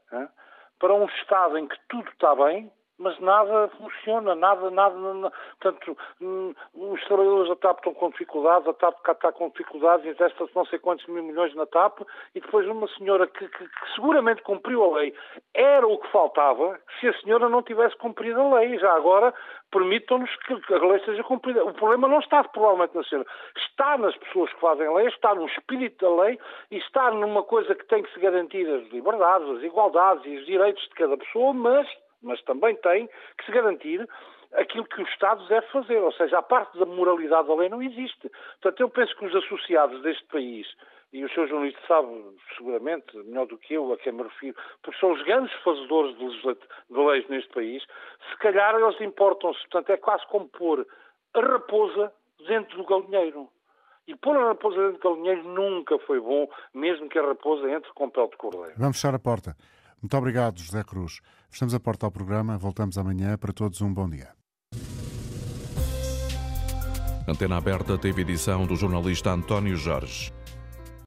para 0.78 0.94
um 0.94 1.07
Estado 1.07 1.59
em 1.59 1.68
que 1.68 1.76
tudo 1.88 2.09
está 2.11 2.34
bem, 2.34 2.70
mas 3.01 3.18
nada 3.18 3.68
funciona, 3.78 4.34
nada, 4.34 4.70
nada, 4.70 4.94
nada 4.94 5.32
portanto, 5.59 5.96
os 6.74 7.05
trabalhadores 7.07 7.48
da 7.48 7.57
TAP 7.57 7.78
estão 7.78 7.94
com 7.94 8.11
dificuldades, 8.11 8.68
a 8.68 8.74
TAP 8.74 9.01
cá 9.03 9.12
está 9.12 9.32
com 9.32 9.48
dificuldades, 9.48 10.05
investe-se 10.05 10.55
não 10.55 10.66
sei 10.66 10.78
quantos 10.78 11.07
mil 11.07 11.22
milhões 11.22 11.55
na 11.55 11.64
TAP, 11.64 12.01
e 12.34 12.40
depois 12.40 12.68
uma 12.68 12.86
senhora 12.98 13.26
que, 13.26 13.48
que, 13.48 13.68
que, 13.68 13.94
seguramente 13.94 14.42
cumpriu 14.42 14.84
a 14.84 14.98
lei, 14.98 15.14
era 15.55 15.86
o 15.86 15.96
que 15.96 16.12
faltava, 16.12 16.78
se 17.01 17.09
a 17.09 17.18
senhora 17.20 17.48
não 17.48 17.62
tivesse 17.62 17.96
cumprido 17.96 18.38
a 18.38 18.61
lei, 18.61 18.78
já 18.78 18.92
agora 18.92 19.32
permitam-nos 19.70 20.30
que 20.36 20.74
a 20.74 20.78
lei 20.78 20.98
seja 21.05 21.22
cumprida. 21.22 21.64
O 21.64 21.72
problema 21.72 22.09
não 22.09 22.18
está 22.18 22.42
provavelmente 22.44 22.94
na 22.94 23.05
senhora, 23.05 23.26
está 23.57 23.96
nas 23.96 24.16
pessoas 24.16 24.53
que 24.53 24.61
fazem 24.61 24.86
a 24.86 24.92
lei, 24.92 25.07
está 25.07 25.34
no 25.34 25.46
espírito 25.46 26.05
da 26.05 26.22
lei 26.22 26.38
e 26.70 26.76
está 26.76 27.11
numa 27.12 27.42
coisa 27.44 27.74
que 27.74 27.86
tem 27.86 28.03
que 28.03 28.12
se 28.12 28.20
garantir 28.20 28.68
as 28.68 28.86
liberdades, 28.90 29.48
as 29.48 29.62
igualdades 29.62 30.24
e 30.26 30.36
os 30.36 30.44
direitos 30.44 30.82
de 30.82 30.90
cada 30.90 31.16
pessoa, 31.16 31.55
mas 31.55 31.88
mas 32.22 32.40
também 32.42 32.76
tem 32.76 33.08
que 33.38 33.44
se 33.46 33.52
garantir 33.52 34.08
aquilo 34.54 34.84
que 34.84 35.00
o 35.00 35.06
Estado 35.06 35.46
deve 35.48 35.66
fazer, 35.68 35.98
ou 35.98 36.12
seja, 36.12 36.38
a 36.38 36.42
parte 36.42 36.78
da 36.78 36.86
moralidade 36.86 37.48
da 37.48 37.54
lei 37.54 37.68
não 37.68 37.82
existe. 37.82 38.30
Portanto, 38.60 38.80
eu 38.80 38.90
penso 38.90 39.16
que 39.16 39.26
os 39.26 39.34
associados 39.34 40.02
deste 40.02 40.24
país, 40.26 40.66
e 41.12 41.24
o 41.24 41.28
Sr. 41.28 41.48
jornalista 41.48 41.80
sabe 41.86 42.08
seguramente, 42.56 43.16
melhor 43.16 43.46
do 43.46 43.58
que 43.58 43.74
eu, 43.74 43.92
a 43.92 43.98
quem 43.98 44.12
me 44.12 44.22
refiro, 44.22 44.56
porque 44.82 44.98
são 44.98 45.12
os 45.12 45.22
grandes 45.22 45.52
fazedores 45.62 46.16
de, 46.16 46.54
de 46.90 47.00
leis 47.00 47.28
neste 47.28 47.52
país, 47.52 47.82
se 48.30 48.36
calhar 48.38 48.74
eles 48.74 49.00
importam-se, 49.00 49.60
portanto, 49.60 49.90
é 49.90 49.96
quase 49.96 50.26
como 50.26 50.48
pôr 50.48 50.86
a 51.34 51.40
raposa 51.40 52.12
dentro 52.46 52.76
do 52.76 52.84
galinheiro. 52.84 53.48
E 54.06 54.16
pôr 54.16 54.36
a 54.36 54.48
raposa 54.48 54.76
dentro 54.76 54.98
do 54.98 55.14
galinheiro 55.14 55.48
nunca 55.48 55.98
foi 56.00 56.20
bom, 56.20 56.48
mesmo 56.74 57.08
que 57.08 57.18
a 57.18 57.26
raposa 57.26 57.70
entre 57.70 57.92
com 57.92 58.10
pele 58.10 58.28
de 58.28 58.36
cordeiro. 58.36 58.72
Vamos 58.76 59.00
fechar 59.00 59.14
a 59.14 59.18
porta. 59.18 59.56
Muito 60.02 60.16
obrigado, 60.16 60.58
José 60.58 60.82
Cruz. 60.82 61.20
Fechamos 61.51 61.74
a 61.74 61.80
porta 61.80 62.07
ao 62.07 62.12
programa. 62.12 62.57
Voltamos 62.57 62.96
amanhã. 62.96 63.36
Para 63.36 63.53
todos, 63.53 63.80
um 63.80 63.92
bom 63.92 64.09
dia. 64.09 64.28
Antena 67.28 67.57
Aberta 67.57 67.98
teve 67.98 68.22
edição 68.22 68.66
do 68.66 68.76
jornalista 68.76 69.30
António 69.30 69.76
Jorge. 69.76 70.32